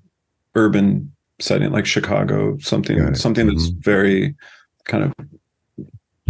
urban 0.54 1.10
setting, 1.40 1.70
like 1.72 1.86
Chicago, 1.86 2.56
something 2.58 3.14
something 3.14 3.46
that's 3.46 3.70
Mhm. 3.70 3.82
very 3.84 4.34
kind 4.84 5.04
of 5.04 5.12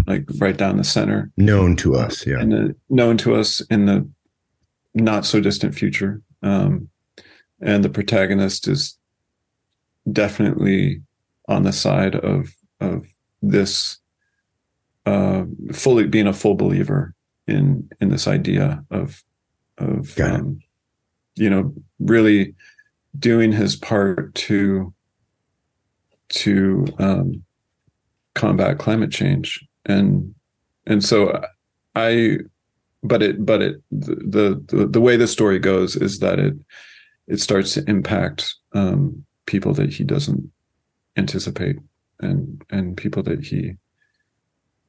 like 0.09 0.25
right 0.39 0.57
down 0.57 0.79
the 0.79 0.85
center, 0.85 1.31
Known 1.37 1.77
to 1.77 1.95
us, 1.95 2.27
yeah. 2.27 2.41
and 2.41 2.55
uh, 2.55 2.73
known 2.89 3.19
to 3.19 3.35
us 3.35 3.61
in 3.71 3.85
the 3.85 4.09
not 4.95 5.27
so 5.27 5.41
distant 5.41 5.75
future. 5.75 6.23
Um, 6.43 6.89
and 7.61 7.85
the 7.85 7.91
protagonist 7.91 8.67
is 8.69 8.97
definitely 10.11 11.03
on 11.47 11.63
the 11.63 11.73
side 11.73 12.15
of 12.15 12.55
of 12.81 13.07
this 13.43 13.99
uh, 15.05 15.45
fully 15.73 16.07
being 16.07 16.27
a 16.27 16.33
full 16.33 16.55
believer 16.55 17.15
in 17.47 17.89
in 18.01 18.09
this 18.09 18.27
idea 18.27 18.83
of 18.91 19.23
of 19.77 20.19
um, 20.21 20.61
you 21.35 21.51
know 21.51 21.75
really 21.99 22.55
doing 23.19 23.53
his 23.53 23.77
part 23.77 24.35
to 24.37 24.95
to 26.31 26.87
um, 26.99 27.43
combat 28.35 28.79
climate 28.79 29.11
change 29.11 29.68
and 29.87 30.35
and 30.87 31.05
so 31.05 31.43
I 31.95 32.39
but 33.03 33.23
it 33.23 33.45
but 33.45 33.63
it 33.63 33.83
the 33.91 34.63
the 34.69 34.87
the 34.87 35.01
way 35.01 35.17
the 35.17 35.27
story 35.29 35.59
goes 35.59 35.97
is 35.97 36.19
that 36.19 36.39
it 36.39 36.55
it 37.27 37.41
starts 37.41 37.75
to 37.75 37.85
impact 37.89 38.55
um, 38.73 39.25
people 39.47 39.73
that 39.75 39.93
he 39.93 40.03
doesn't 40.05 40.51
anticipate 41.17 41.77
and 42.21 42.63
and 42.71 42.97
people 42.97 43.23
that 43.23 43.45
he 43.45 43.75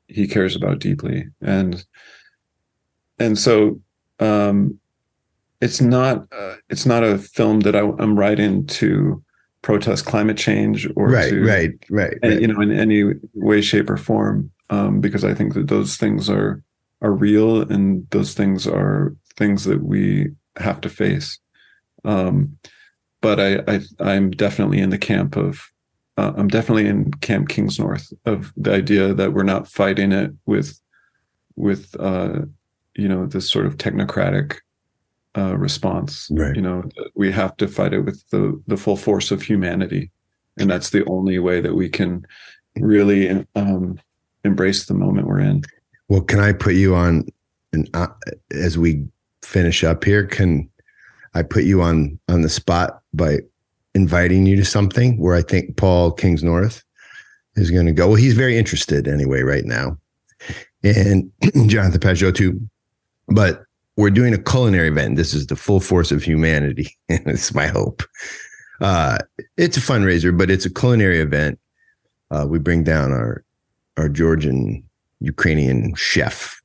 he 0.08 0.28
cares 0.28 0.56
about 0.56 0.80
deeply 0.80 1.26
and 1.42 1.86
and 3.20 3.38
so 3.38 3.80
um 4.20 4.80
it's 5.62 5.82
not 5.82 6.26
uh, 6.32 6.56
it's 6.70 6.86
not 6.86 7.04
a 7.04 7.18
film 7.18 7.62
that 7.62 7.76
I, 7.76 7.82
i'm 8.00 8.18
writing 8.18 8.66
to 8.68 9.24
protest 9.62 10.06
climate 10.06 10.38
change 10.38 10.88
or 10.96 11.10
Right, 11.10 11.30
to 11.30 11.44
right, 11.44 11.72
right, 11.90 12.18
right. 12.24 12.42
you 12.42 12.48
know 12.48 12.62
in 12.62 12.72
any 12.72 13.14
way 13.34 13.62
shape 13.62 13.90
or 13.90 13.98
form 13.98 14.52
um 14.70 15.01
because 15.01 15.24
i 15.24 15.34
think 15.34 15.53
that 15.53 15.67
those 15.67 15.97
things 15.97 16.30
are 16.30 16.63
are 17.01 17.13
real 17.13 17.61
and 17.61 18.09
those 18.11 18.34
things 18.34 18.67
are 18.67 19.15
things 19.38 19.63
that 19.63 19.82
we 19.84 20.28
have 20.57 20.82
to 20.82 20.89
face. 20.89 21.39
Um 22.03 22.57
but 23.22 23.39
i 23.39 23.59
i 23.67 23.82
i'm 23.99 24.32
definitely 24.32 24.80
in 24.80 24.89
the 24.89 24.97
camp 24.97 25.36
of 25.36 25.70
uh, 26.17 26.34
i'm 26.38 26.47
definitely 26.47 26.88
in 26.88 27.11
camp 27.15 27.49
Kingsnorth 27.49 28.13
of 28.26 28.51
the 28.57 28.74
idea 28.74 29.13
that 29.13 29.34
we're 29.34 29.43
not 29.43 29.67
fighting 29.67 30.11
it 30.11 30.32
with 30.45 30.80
with 31.55 31.95
uh 31.99 32.41
you 32.95 33.07
know 33.07 33.26
this 33.26 33.49
sort 33.49 33.65
of 33.65 33.78
technocratic 33.78 34.57
uh 35.38 35.55
response. 35.57 36.30
Right. 36.32 36.55
you 36.55 36.61
know 36.61 36.84
we 37.15 37.32
have 37.32 37.55
to 37.57 37.67
fight 37.67 37.93
it 37.93 38.01
with 38.01 38.24
the 38.30 38.61
the 38.67 38.78
full 38.78 38.97
force 38.97 39.32
of 39.32 39.41
humanity. 39.41 40.11
And 40.57 40.70
that's 40.70 40.89
the 40.89 41.05
only 41.05 41.39
way 41.39 41.61
that 41.61 41.76
we 41.76 41.88
can 41.88 42.26
really 42.76 43.45
um 43.55 43.99
embrace 44.44 44.86
the 44.86 44.94
moment 44.94 45.28
we're 45.28 45.40
in 45.40 45.62
Well, 46.08 46.22
can 46.22 46.40
I 46.40 46.54
put 46.54 46.76
you 46.76 46.96
on 46.96 47.28
an, 47.74 47.88
uh, 47.94 48.08
as 48.52 48.78
we 48.78 49.06
finish 49.44 49.84
up 49.84 50.04
here? 50.04 50.26
Can 50.26 50.70
I 51.34 51.44
put 51.44 51.64
you 51.64 51.82
on 51.82 52.20
on 52.28 52.42
the 52.42 52.50
spot 52.50 53.02
by 53.14 53.40
inviting 53.96 54.46
you 54.46 54.56
to 54.56 54.66
something 54.66 55.18
where 55.18 55.36
I 55.36 55.42
think 55.42 55.78
Paul 55.78 56.16
Kingsnorth 56.16 56.84
is 57.56 57.72
going 57.72 57.86
to 57.86 57.92
go? 57.92 58.08
Well, 58.08 58.16
he's 58.16 58.34
very 58.34 58.58
interested 58.58 59.08
anyway 59.08 59.42
right 59.42 59.66
now, 59.66 59.98
and 60.84 61.32
Jonathan 61.68 62.00
Pageau 62.00 62.34
too. 62.34 62.60
But 63.28 63.64
we're 64.00 64.10
doing 64.10 64.34
a 64.34 64.38
culinary 64.38 64.88
event. 64.88 65.18
This 65.18 65.34
is 65.34 65.48
the 65.48 65.58
full 65.58 65.82
force 65.82 66.12
of 66.12 66.24
humanity. 66.24 66.96
And 67.10 67.28
it's 67.28 67.54
my 67.54 67.68
hope. 67.68 68.02
Uh, 68.80 69.18
it's 69.58 69.76
a 69.76 69.82
fundraiser, 69.82 70.36
but 70.36 70.50
it's 70.50 70.66
a 70.66 70.74
culinary 70.74 71.20
event. 71.20 71.60
Uh, 72.32 72.46
we 72.48 72.60
bring 72.60 72.84
down 72.84 73.12
our 73.12 73.44
our 74.00 74.10
Georgian 74.10 74.84
Ukrainian 75.20 75.93
chef, 75.95 76.62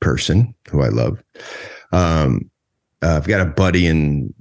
person 0.00 0.54
who 0.68 0.82
I 0.82 0.88
love. 0.88 1.22
Um, 1.92 2.50
uh, 3.02 3.16
I've 3.16 3.28
got 3.28 3.40
a 3.40 3.46
buddy 3.46 3.86
in 3.86 4.34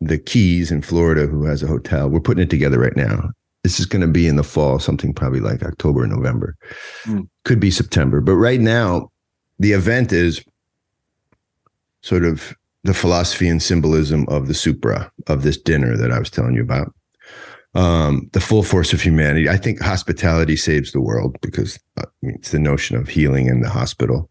the 0.00 0.18
Keys 0.18 0.70
in 0.70 0.82
Florida 0.82 1.26
who 1.26 1.44
has 1.44 1.62
a 1.62 1.66
hotel. 1.66 2.08
We're 2.08 2.20
putting 2.20 2.42
it 2.42 2.50
together 2.50 2.78
right 2.78 2.96
now. 2.96 3.30
This 3.62 3.80
is 3.80 3.86
going 3.86 4.02
to 4.02 4.08
be 4.08 4.26
in 4.26 4.36
the 4.36 4.42
fall, 4.42 4.78
something 4.78 5.14
probably 5.14 5.40
like 5.40 5.62
October, 5.62 6.06
November. 6.06 6.56
Mm. 7.04 7.28
Could 7.44 7.60
be 7.60 7.70
September. 7.70 8.20
But 8.20 8.34
right 8.34 8.60
now, 8.60 9.10
the 9.58 9.72
event 9.72 10.12
is 10.12 10.44
sort 12.02 12.24
of 12.24 12.54
the 12.84 12.94
philosophy 12.94 13.48
and 13.48 13.62
symbolism 13.62 14.26
of 14.28 14.48
the 14.48 14.54
supra 14.54 15.10
of 15.28 15.42
this 15.42 15.56
dinner 15.56 15.96
that 15.96 16.10
I 16.10 16.18
was 16.18 16.30
telling 16.30 16.54
you 16.54 16.62
about. 16.62 16.92
Um, 17.74 18.28
the 18.34 18.40
full 18.40 18.62
force 18.62 18.92
of 18.92 19.00
humanity. 19.00 19.48
I 19.48 19.56
think 19.56 19.80
hospitality 19.80 20.56
saves 20.56 20.92
the 20.92 21.00
world 21.00 21.38
because 21.40 21.78
uh, 21.96 22.04
it's 22.20 22.50
the 22.50 22.58
notion 22.58 22.98
of 22.98 23.08
healing 23.08 23.46
in 23.46 23.62
the 23.62 23.70
hospital. 23.70 24.30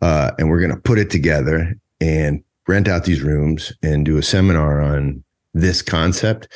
Uh, 0.00 0.30
and 0.38 0.48
we're 0.48 0.60
going 0.60 0.74
to 0.74 0.80
put 0.80 0.98
it 0.98 1.10
together 1.10 1.76
and 2.00 2.42
rent 2.68 2.86
out 2.86 3.02
these 3.02 3.22
rooms 3.22 3.72
and 3.82 4.04
do 4.04 4.16
a 4.16 4.22
seminar 4.22 4.80
on 4.80 5.24
this 5.54 5.82
concept 5.82 6.46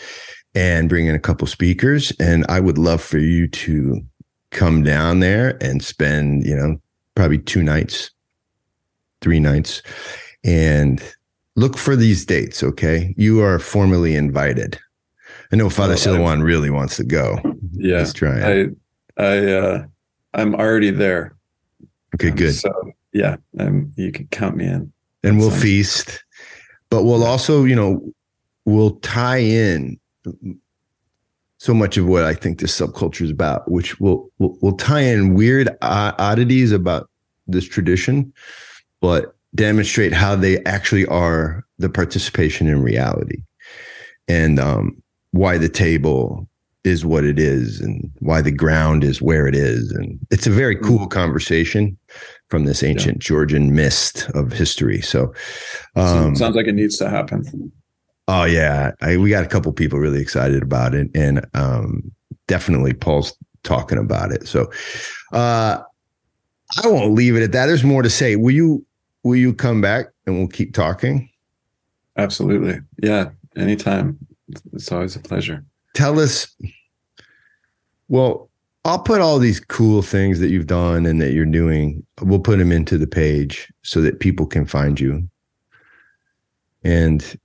and 0.54 0.88
bring 0.88 1.06
in 1.06 1.14
a 1.14 1.18
couple 1.18 1.46
speakers. 1.46 2.12
And 2.20 2.46
I 2.48 2.60
would 2.60 2.78
love 2.78 3.02
for 3.02 3.18
you 3.18 3.48
to 3.48 4.00
come 4.50 4.82
down 4.82 5.20
there 5.20 5.56
and 5.60 5.82
spend, 5.82 6.44
you 6.44 6.54
know, 6.54 6.80
probably 7.14 7.38
two 7.38 7.62
nights, 7.62 8.10
three 9.22 9.40
nights, 9.40 9.82
and 10.44 11.02
look 11.56 11.76
for 11.76 11.96
these 11.96 12.24
dates. 12.24 12.62
Okay. 12.62 13.14
You 13.16 13.42
are 13.42 13.58
formally 13.58 14.14
invited. 14.14 14.78
I 15.52 15.56
know 15.56 15.68
Father 15.68 15.94
well, 15.94 16.16
Silouan 16.16 16.42
really 16.42 16.70
wants 16.70 16.96
to 16.96 17.04
go. 17.04 17.38
Yeah. 17.72 18.00
He's 18.00 18.14
trying. 18.14 18.76
I, 19.18 19.22
I, 19.22 19.52
uh, 19.52 19.84
I'm 20.34 20.54
already 20.54 20.90
there. 20.90 21.36
Okay, 22.14 22.30
um, 22.30 22.36
good. 22.36 22.54
So 22.54 22.92
yeah, 23.12 23.36
you 23.96 24.12
can 24.12 24.26
count 24.30 24.56
me 24.56 24.66
in. 24.66 24.92
And 25.22 25.38
we'll 25.38 25.50
feast, 25.50 26.24
but 26.90 27.04
we'll 27.04 27.24
also, 27.24 27.64
you 27.64 27.76
know, 27.76 28.02
we'll 28.64 28.96
tie 28.96 29.38
in 29.38 30.00
so 31.58 31.72
much 31.72 31.96
of 31.96 32.06
what 32.06 32.24
I 32.24 32.34
think 32.34 32.58
this 32.58 32.76
subculture 32.76 33.22
is 33.22 33.30
about, 33.30 33.70
which 33.70 34.00
will 34.00 34.30
will 34.38 34.58
will 34.62 34.76
tie 34.76 35.02
in 35.02 35.34
weird 35.34 35.68
oddities 35.80 36.72
about 36.72 37.08
this 37.46 37.64
tradition, 37.64 38.32
but 39.00 39.36
demonstrate 39.54 40.12
how 40.12 40.34
they 40.34 40.64
actually 40.64 41.06
are 41.06 41.64
the 41.78 41.88
participation 41.88 42.66
in 42.66 42.82
reality, 42.82 43.42
and 44.26 44.58
um, 44.58 45.00
why 45.32 45.58
the 45.58 45.68
table 45.68 46.48
is 46.84 47.04
what 47.04 47.24
it 47.24 47.38
is, 47.38 47.80
and 47.80 48.10
why 48.18 48.42
the 48.42 48.50
ground 48.50 49.04
is 49.04 49.22
where 49.22 49.46
it 49.46 49.54
is, 49.54 49.90
and 49.92 50.18
it's 50.30 50.46
a 50.46 50.50
very 50.50 50.76
mm. 50.76 50.82
cool 50.82 51.06
conversation 51.06 51.96
from 52.48 52.64
this 52.64 52.82
ancient 52.82 53.16
yeah. 53.16 53.28
Georgian 53.28 53.74
mist 53.74 54.28
of 54.34 54.52
history. 54.52 55.00
So, 55.00 55.32
um, 55.96 56.34
sounds 56.34 56.56
like 56.56 56.66
it 56.66 56.74
needs 56.74 56.98
to 56.98 57.08
happen. 57.08 57.72
Oh 58.28 58.44
yeah, 58.44 58.92
I, 59.00 59.16
we 59.16 59.30
got 59.30 59.44
a 59.44 59.48
couple 59.48 59.72
people 59.72 59.98
really 59.98 60.20
excited 60.20 60.62
about 60.62 60.94
it, 60.94 61.08
and 61.14 61.44
um, 61.54 62.10
definitely 62.46 62.94
Paul's 62.94 63.36
talking 63.62 63.98
about 63.98 64.32
it. 64.32 64.46
So 64.46 64.70
uh, 65.32 65.78
I 66.82 66.88
won't 66.88 67.14
leave 67.14 67.36
it 67.36 67.42
at 67.42 67.52
that. 67.52 67.66
There's 67.66 67.84
more 67.84 68.02
to 68.02 68.10
say. 68.10 68.36
Will 68.36 68.54
you 68.54 68.84
will 69.22 69.36
you 69.36 69.54
come 69.54 69.80
back 69.80 70.06
and 70.26 70.38
we'll 70.38 70.48
keep 70.48 70.74
talking? 70.74 71.28
Absolutely. 72.16 72.80
Yeah, 73.02 73.30
anytime. 73.56 74.18
It's 74.72 74.90
always 74.90 75.16
a 75.16 75.20
pleasure. 75.20 75.64
Tell 75.94 76.18
us. 76.18 76.54
Well, 78.08 78.50
I'll 78.84 78.98
put 78.98 79.20
all 79.20 79.38
these 79.38 79.60
cool 79.60 80.02
things 80.02 80.40
that 80.40 80.50
you've 80.50 80.66
done 80.66 81.06
and 81.06 81.20
that 81.20 81.32
you're 81.32 81.46
doing. 81.46 82.04
We'll 82.20 82.40
put 82.40 82.58
them 82.58 82.72
into 82.72 82.98
the 82.98 83.06
page 83.06 83.72
so 83.82 84.00
that 84.00 84.20
people 84.20 84.46
can 84.46 84.66
find 84.66 84.98
you. 84.98 85.28
And 86.82 87.38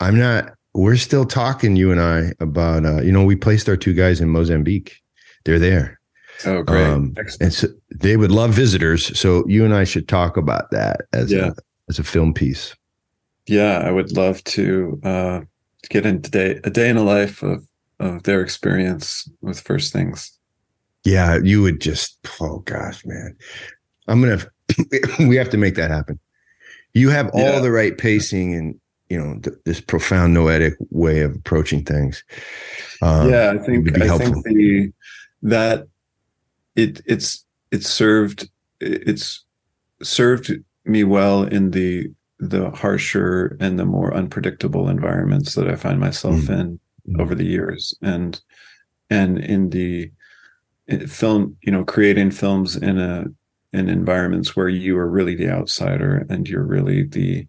I'm 0.00 0.18
not. 0.18 0.54
We're 0.72 0.96
still 0.96 1.24
talking, 1.24 1.76
you 1.76 1.90
and 1.90 2.00
I, 2.00 2.32
about 2.40 2.86
uh, 2.86 3.02
you 3.02 3.12
know 3.12 3.24
we 3.24 3.36
placed 3.36 3.68
our 3.68 3.76
two 3.76 3.92
guys 3.92 4.20
in 4.20 4.28
Mozambique. 4.28 4.96
They're 5.44 5.58
there. 5.58 6.00
Oh, 6.46 6.62
great! 6.62 6.86
Um, 6.86 7.14
and 7.40 7.52
so 7.52 7.68
they 7.94 8.16
would 8.16 8.30
love 8.30 8.52
visitors. 8.52 9.18
So 9.18 9.44
you 9.46 9.64
and 9.64 9.74
I 9.74 9.84
should 9.84 10.08
talk 10.08 10.36
about 10.36 10.70
that 10.70 11.02
as 11.12 11.30
yeah. 11.30 11.48
a 11.48 11.52
as 11.90 11.98
a 11.98 12.04
film 12.04 12.32
piece. 12.32 12.74
Yeah, 13.46 13.78
I 13.78 13.90
would 13.90 14.16
love 14.16 14.42
to 14.44 15.00
uh, 15.02 15.40
get 15.88 16.06
into 16.06 16.30
day 16.30 16.60
a 16.64 16.70
day 16.70 16.88
in 16.88 16.96
a 16.96 17.02
life 17.02 17.42
of 17.42 17.66
of 17.98 18.22
their 18.24 18.40
experience 18.40 19.28
with 19.40 19.60
First 19.60 19.92
Things. 19.92 20.36
Yeah, 21.04 21.38
you 21.42 21.62
would 21.62 21.80
just. 21.80 22.18
Oh 22.40 22.58
gosh, 22.60 23.04
man, 23.04 23.36
I'm 24.08 24.20
gonna. 24.20 24.40
we 25.18 25.36
have 25.36 25.50
to 25.50 25.56
make 25.56 25.74
that 25.76 25.90
happen. 25.90 26.18
You 26.92 27.10
have 27.10 27.30
all 27.32 27.40
yeah. 27.40 27.60
the 27.60 27.70
right 27.70 27.96
pacing 27.96 28.54
and 28.54 28.80
you 29.08 29.18
know 29.18 29.38
th- 29.40 29.56
this 29.64 29.80
profound 29.80 30.34
noetic 30.34 30.74
way 30.90 31.20
of 31.20 31.34
approaching 31.34 31.84
things. 31.84 32.24
Um, 33.02 33.30
yeah, 33.30 33.54
I 33.54 33.58
think 33.64 34.00
I 34.00 34.18
think 34.18 34.44
the 34.44 34.92
that 35.42 35.86
it 36.76 37.00
it's 37.06 37.44
it's 37.70 37.88
served 37.88 38.48
it's 38.80 39.44
served 40.02 40.52
me 40.84 41.04
well 41.04 41.42
in 41.42 41.70
the 41.70 42.10
the 42.40 42.70
harsher 42.70 43.56
and 43.60 43.78
the 43.78 43.84
more 43.84 44.14
unpredictable 44.14 44.88
environments 44.88 45.54
that 45.54 45.68
I 45.68 45.76
find 45.76 46.00
myself 46.00 46.36
mm 46.36 46.60
in 46.60 46.68
mm 46.68 46.80
over 47.18 47.34
the 47.34 47.46
years. 47.46 47.94
And 48.02 48.40
and 49.08 49.38
in 49.38 49.70
the 49.70 50.12
film 51.08 51.56
you 51.62 51.72
know 51.72 51.82
creating 51.82 52.30
films 52.30 52.76
in 52.76 52.98
a 52.98 53.24
in 53.72 53.88
environments 53.88 54.54
where 54.54 54.68
you 54.68 54.96
are 54.98 55.08
really 55.08 55.34
the 55.34 55.48
outsider 55.48 56.26
and 56.28 56.48
you're 56.48 56.64
really 56.64 57.04
the 57.04 57.46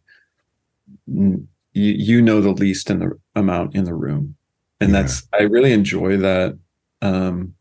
you, 1.06 1.48
you 1.74 2.22
know 2.22 2.42
the 2.42 2.52
least 2.52 2.90
in 2.90 3.00
the 3.00 3.12
amount 3.36 3.76
in 3.76 3.84
the 3.84 3.94
room. 3.94 4.36
And 4.80 4.92
yeah. 4.92 5.02
that's 5.02 5.28
i 5.34 5.44
really 5.44 5.74
enjoy 5.74 6.18
that 6.18 6.58
um 7.02 7.54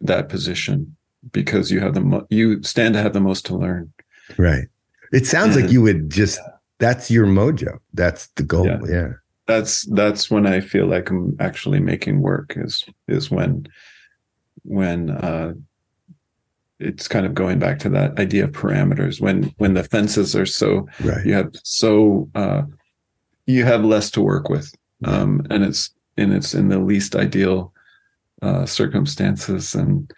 that 0.00 0.28
position 0.28 0.96
because 1.32 1.70
you 1.70 1.80
have 1.80 1.94
the 1.94 2.00
mo- 2.00 2.26
you 2.28 2.62
stand 2.62 2.94
to 2.94 3.02
have 3.02 3.12
the 3.12 3.20
most 3.20 3.46
to 3.46 3.56
learn. 3.56 3.92
Right 4.36 4.68
it 5.14 5.26
sounds 5.26 5.56
and, 5.56 5.64
like 5.64 5.72
you 5.72 5.82
would 5.82 6.10
just 6.10 6.38
yeah. 6.38 6.52
that's 6.78 7.10
your 7.10 7.26
mojo. 7.26 7.78
That's 7.92 8.26
the 8.36 8.42
goal. 8.42 8.66
Yeah. 8.66 8.80
yeah. 8.88 9.08
That's 9.46 9.82
that's 9.92 10.30
when 10.30 10.46
i 10.46 10.60
feel 10.60 10.86
like 10.86 11.10
i'm 11.10 11.36
actually 11.38 11.78
making 11.78 12.22
work 12.22 12.54
is 12.56 12.82
is 13.08 13.30
when 13.30 13.66
when 14.62 15.10
uh 15.10 15.52
it's 16.80 17.08
kind 17.08 17.26
of 17.26 17.34
going 17.34 17.58
back 17.58 17.78
to 17.80 17.88
that 17.90 18.18
idea 18.18 18.44
of 18.44 18.52
parameters. 18.52 19.20
When 19.20 19.54
when 19.58 19.74
the 19.74 19.84
fences 19.84 20.34
are 20.34 20.46
so 20.46 20.88
right. 21.00 21.24
you 21.24 21.34
have 21.34 21.52
so 21.62 22.28
uh 22.34 22.62
you 23.46 23.64
have 23.64 23.84
less 23.84 24.10
to 24.12 24.22
work 24.22 24.48
with, 24.48 24.72
um, 25.04 25.46
and 25.50 25.64
it's 25.64 25.90
and 26.16 26.32
it's 26.32 26.54
in 26.54 26.68
the 26.68 26.78
least 26.78 27.14
ideal 27.14 27.72
uh, 28.42 28.64
circumstances, 28.64 29.74
and 29.74 30.10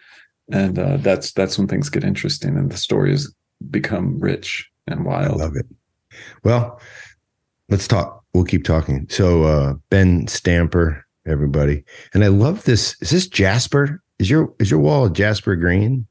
and 0.51 0.79
uh, 0.79 0.97
that's 0.97 1.33
that's 1.33 1.57
when 1.57 1.67
things 1.67 1.89
get 1.89 2.03
interesting 2.03 2.57
and 2.57 2.71
the 2.71 2.77
stories 2.77 3.33
become 3.69 4.17
rich 4.19 4.69
and 4.87 5.05
wild. 5.05 5.41
I 5.41 5.45
love 5.45 5.55
it. 5.55 5.65
Well, 6.43 6.79
let's 7.69 7.87
talk. 7.87 8.23
We'll 8.33 8.45
keep 8.45 8.63
talking. 8.63 9.07
So 9.09 9.43
uh, 9.43 9.73
Ben 9.89 10.27
Stamper, 10.27 11.05
everybody, 11.25 11.83
and 12.13 12.23
I 12.23 12.27
love 12.27 12.63
this. 12.65 12.95
Is 13.01 13.09
this 13.09 13.27
Jasper? 13.27 14.01
Is 14.19 14.29
your 14.29 14.53
is 14.59 14.71
your 14.71 14.79
wall 14.79 15.09
Jasper 15.09 15.55
green? 15.55 16.07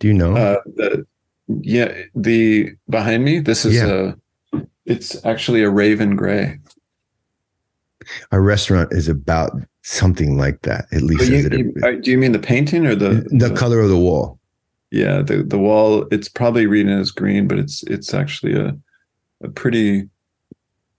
Do 0.00 0.08
you 0.08 0.14
know? 0.14 0.36
Uh, 0.36 0.60
the, 0.76 1.06
yeah, 1.62 1.92
the 2.14 2.70
behind 2.88 3.24
me. 3.24 3.40
This 3.40 3.64
is 3.64 3.74
yeah. 3.74 4.12
a 4.52 4.60
it's 4.86 5.24
actually 5.24 5.62
a 5.62 5.70
raven 5.70 6.16
gray. 6.16 6.58
A 8.32 8.40
restaurant 8.40 8.92
is 8.92 9.08
about 9.08 9.52
something 9.82 10.38
like 10.38 10.62
that. 10.62 10.86
At 10.92 11.02
least, 11.02 11.28
you, 11.28 11.48
you, 11.50 11.74
uh, 11.82 12.00
do 12.00 12.10
you 12.10 12.18
mean 12.18 12.32
the 12.32 12.38
painting 12.38 12.86
or 12.86 12.94
the 12.94 13.26
the, 13.30 13.48
the 13.48 13.54
color 13.54 13.80
of 13.80 13.88
the 13.88 13.98
wall? 13.98 14.37
Yeah, 14.90 15.22
the 15.22 15.42
the 15.42 15.58
wall. 15.58 16.06
It's 16.10 16.28
probably 16.28 16.66
reading 16.66 16.92
as 16.92 17.10
green, 17.10 17.46
but 17.46 17.58
it's 17.58 17.82
it's 17.84 18.14
actually 18.14 18.54
a 18.54 18.76
a 19.42 19.48
pretty 19.48 20.08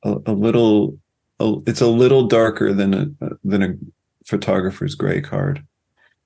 a, 0.03 0.17
a 0.27 0.33
little 0.33 0.97
a, 1.39 1.55
it's 1.65 1.81
a 1.81 1.87
little 1.87 2.27
darker 2.27 2.73
than 2.73 2.93
a 2.93 3.29
than 3.43 3.63
a 3.63 3.73
photographer's 4.25 4.95
gray 4.95 5.21
card. 5.21 5.63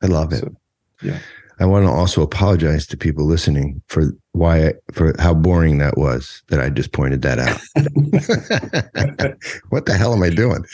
I 0.02 0.08
love 0.08 0.34
it. 0.34 0.40
So, 0.40 0.54
yeah. 1.02 1.20
I 1.60 1.66
want 1.66 1.86
to 1.86 1.92
also 1.92 2.22
apologize 2.22 2.88
to 2.88 2.98
people 2.98 3.26
listening 3.26 3.82
for 3.88 4.12
why 4.32 4.68
I, 4.68 4.74
for 4.92 5.14
how 5.20 5.34
boring 5.34 5.78
that 5.78 5.98
was 5.98 6.42
that 6.50 6.60
I 6.60 6.70
just 6.70 6.92
pointed 6.92 7.22
that 7.22 7.40
out. 7.40 7.62
what 9.70 9.86
the 9.86 9.94
hell 9.94 10.14
am 10.14 10.24
I 10.24 10.30
doing? 10.30 10.66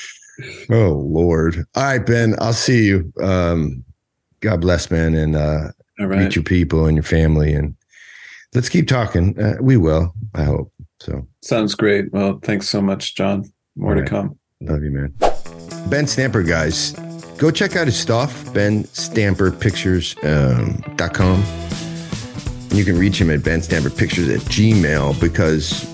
Oh 0.71 0.93
Lord. 0.93 1.65
All 1.75 1.83
right, 1.83 2.03
Ben, 2.03 2.35
I'll 2.39 2.53
see 2.53 2.85
you. 2.85 3.11
Um, 3.21 3.83
God 4.39 4.61
bless, 4.61 4.89
man, 4.89 5.13
and 5.15 5.35
uh, 5.35 5.67
meet 5.99 6.35
your 6.35 6.43
people 6.43 6.85
and 6.85 6.95
your 6.95 7.03
family, 7.03 7.53
and 7.53 7.75
let's 8.53 8.69
keep 8.69 8.87
talking. 8.87 9.37
Uh, 9.39 9.57
we 9.61 9.77
will, 9.77 10.13
I 10.33 10.43
hope. 10.43 10.71
So 10.99 11.27
sounds 11.41 11.75
great. 11.75 12.11
Well, 12.11 12.39
thanks 12.43 12.67
so 12.69 12.81
much, 12.81 13.15
John. 13.15 13.45
More 13.75 13.93
to 13.95 14.03
come. 14.03 14.37
Love 14.61 14.83
you, 14.83 14.91
man. 14.91 15.13
Ben 15.89 16.05
Stamper, 16.07 16.43
guys 16.43 16.91
go 17.37 17.49
check 17.49 17.75
out 17.77 17.87
his 17.87 17.97
stuff, 17.97 18.43
benstamperpictures.com. 18.53 21.31
Um, 21.31 21.43
And 22.69 22.77
you 22.77 22.83
can 22.85 22.99
reach 22.99 23.19
him 23.19 23.31
at 23.31 23.41
Ben 23.43 23.61
Stamper 23.63 23.89
Pictures 23.89 24.27
at 24.29 24.41
Gmail 24.41 25.19
because 25.19 25.87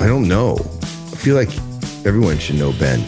I 0.00 0.06
don't 0.06 0.28
know. 0.28 0.56
I 0.56 1.16
feel 1.16 1.36
like 1.36 1.48
everyone 2.04 2.36
should 2.38 2.56
know 2.56 2.72
Ben. 2.72 3.00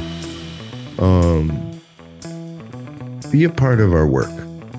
um, 1.05 1.81
be 3.31 3.45
a 3.45 3.51
part 3.51 3.81
of 3.81 3.93
our 3.93 4.07
work. 4.07 4.31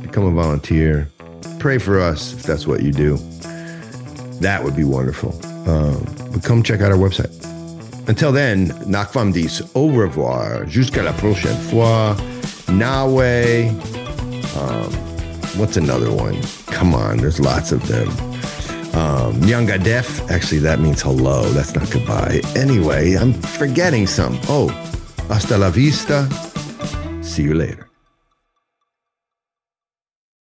Become 0.01 0.25
a 0.25 0.31
volunteer. 0.31 1.10
Pray 1.59 1.77
for 1.77 1.99
us 1.99 2.33
if 2.33 2.43
that's 2.43 2.65
what 2.67 2.81
you 2.81 2.91
do. 2.91 3.17
That 4.41 4.63
would 4.63 4.75
be 4.75 4.83
wonderful. 4.83 5.33
Um, 5.69 6.03
but 6.31 6.43
come 6.43 6.63
check 6.63 6.81
out 6.81 6.91
our 6.91 6.97
website. 6.97 7.31
Until 8.07 8.31
then, 8.31 8.69
nakvam 8.87 9.31
dis, 9.31 9.61
au 9.75 9.89
revoir, 9.89 10.65
jusqu'à 10.65 11.03
la 11.03 11.13
prochaine 11.13 11.57
fois. 11.69 12.15
Nawe. 12.69 13.69
Um, 14.57 14.91
what's 15.59 15.77
another 15.77 16.11
one? 16.11 16.41
Come 16.67 16.95
on, 16.95 17.17
there's 17.17 17.39
lots 17.39 17.71
of 17.71 17.87
them. 17.87 18.09
Um, 18.93 19.39
Nyanga 19.41 19.81
Def, 19.81 20.29
actually, 20.29 20.59
that 20.59 20.79
means 20.79 21.01
hello. 21.01 21.43
That's 21.51 21.75
not 21.75 21.89
goodbye. 21.91 22.41
Anyway, 22.55 23.13
I'm 23.13 23.33
forgetting 23.33 24.07
some. 24.07 24.39
Oh, 24.49 24.67
hasta 25.29 25.57
la 25.57 25.69
vista. 25.69 26.27
See 27.21 27.43
you 27.43 27.53
later. 27.53 27.90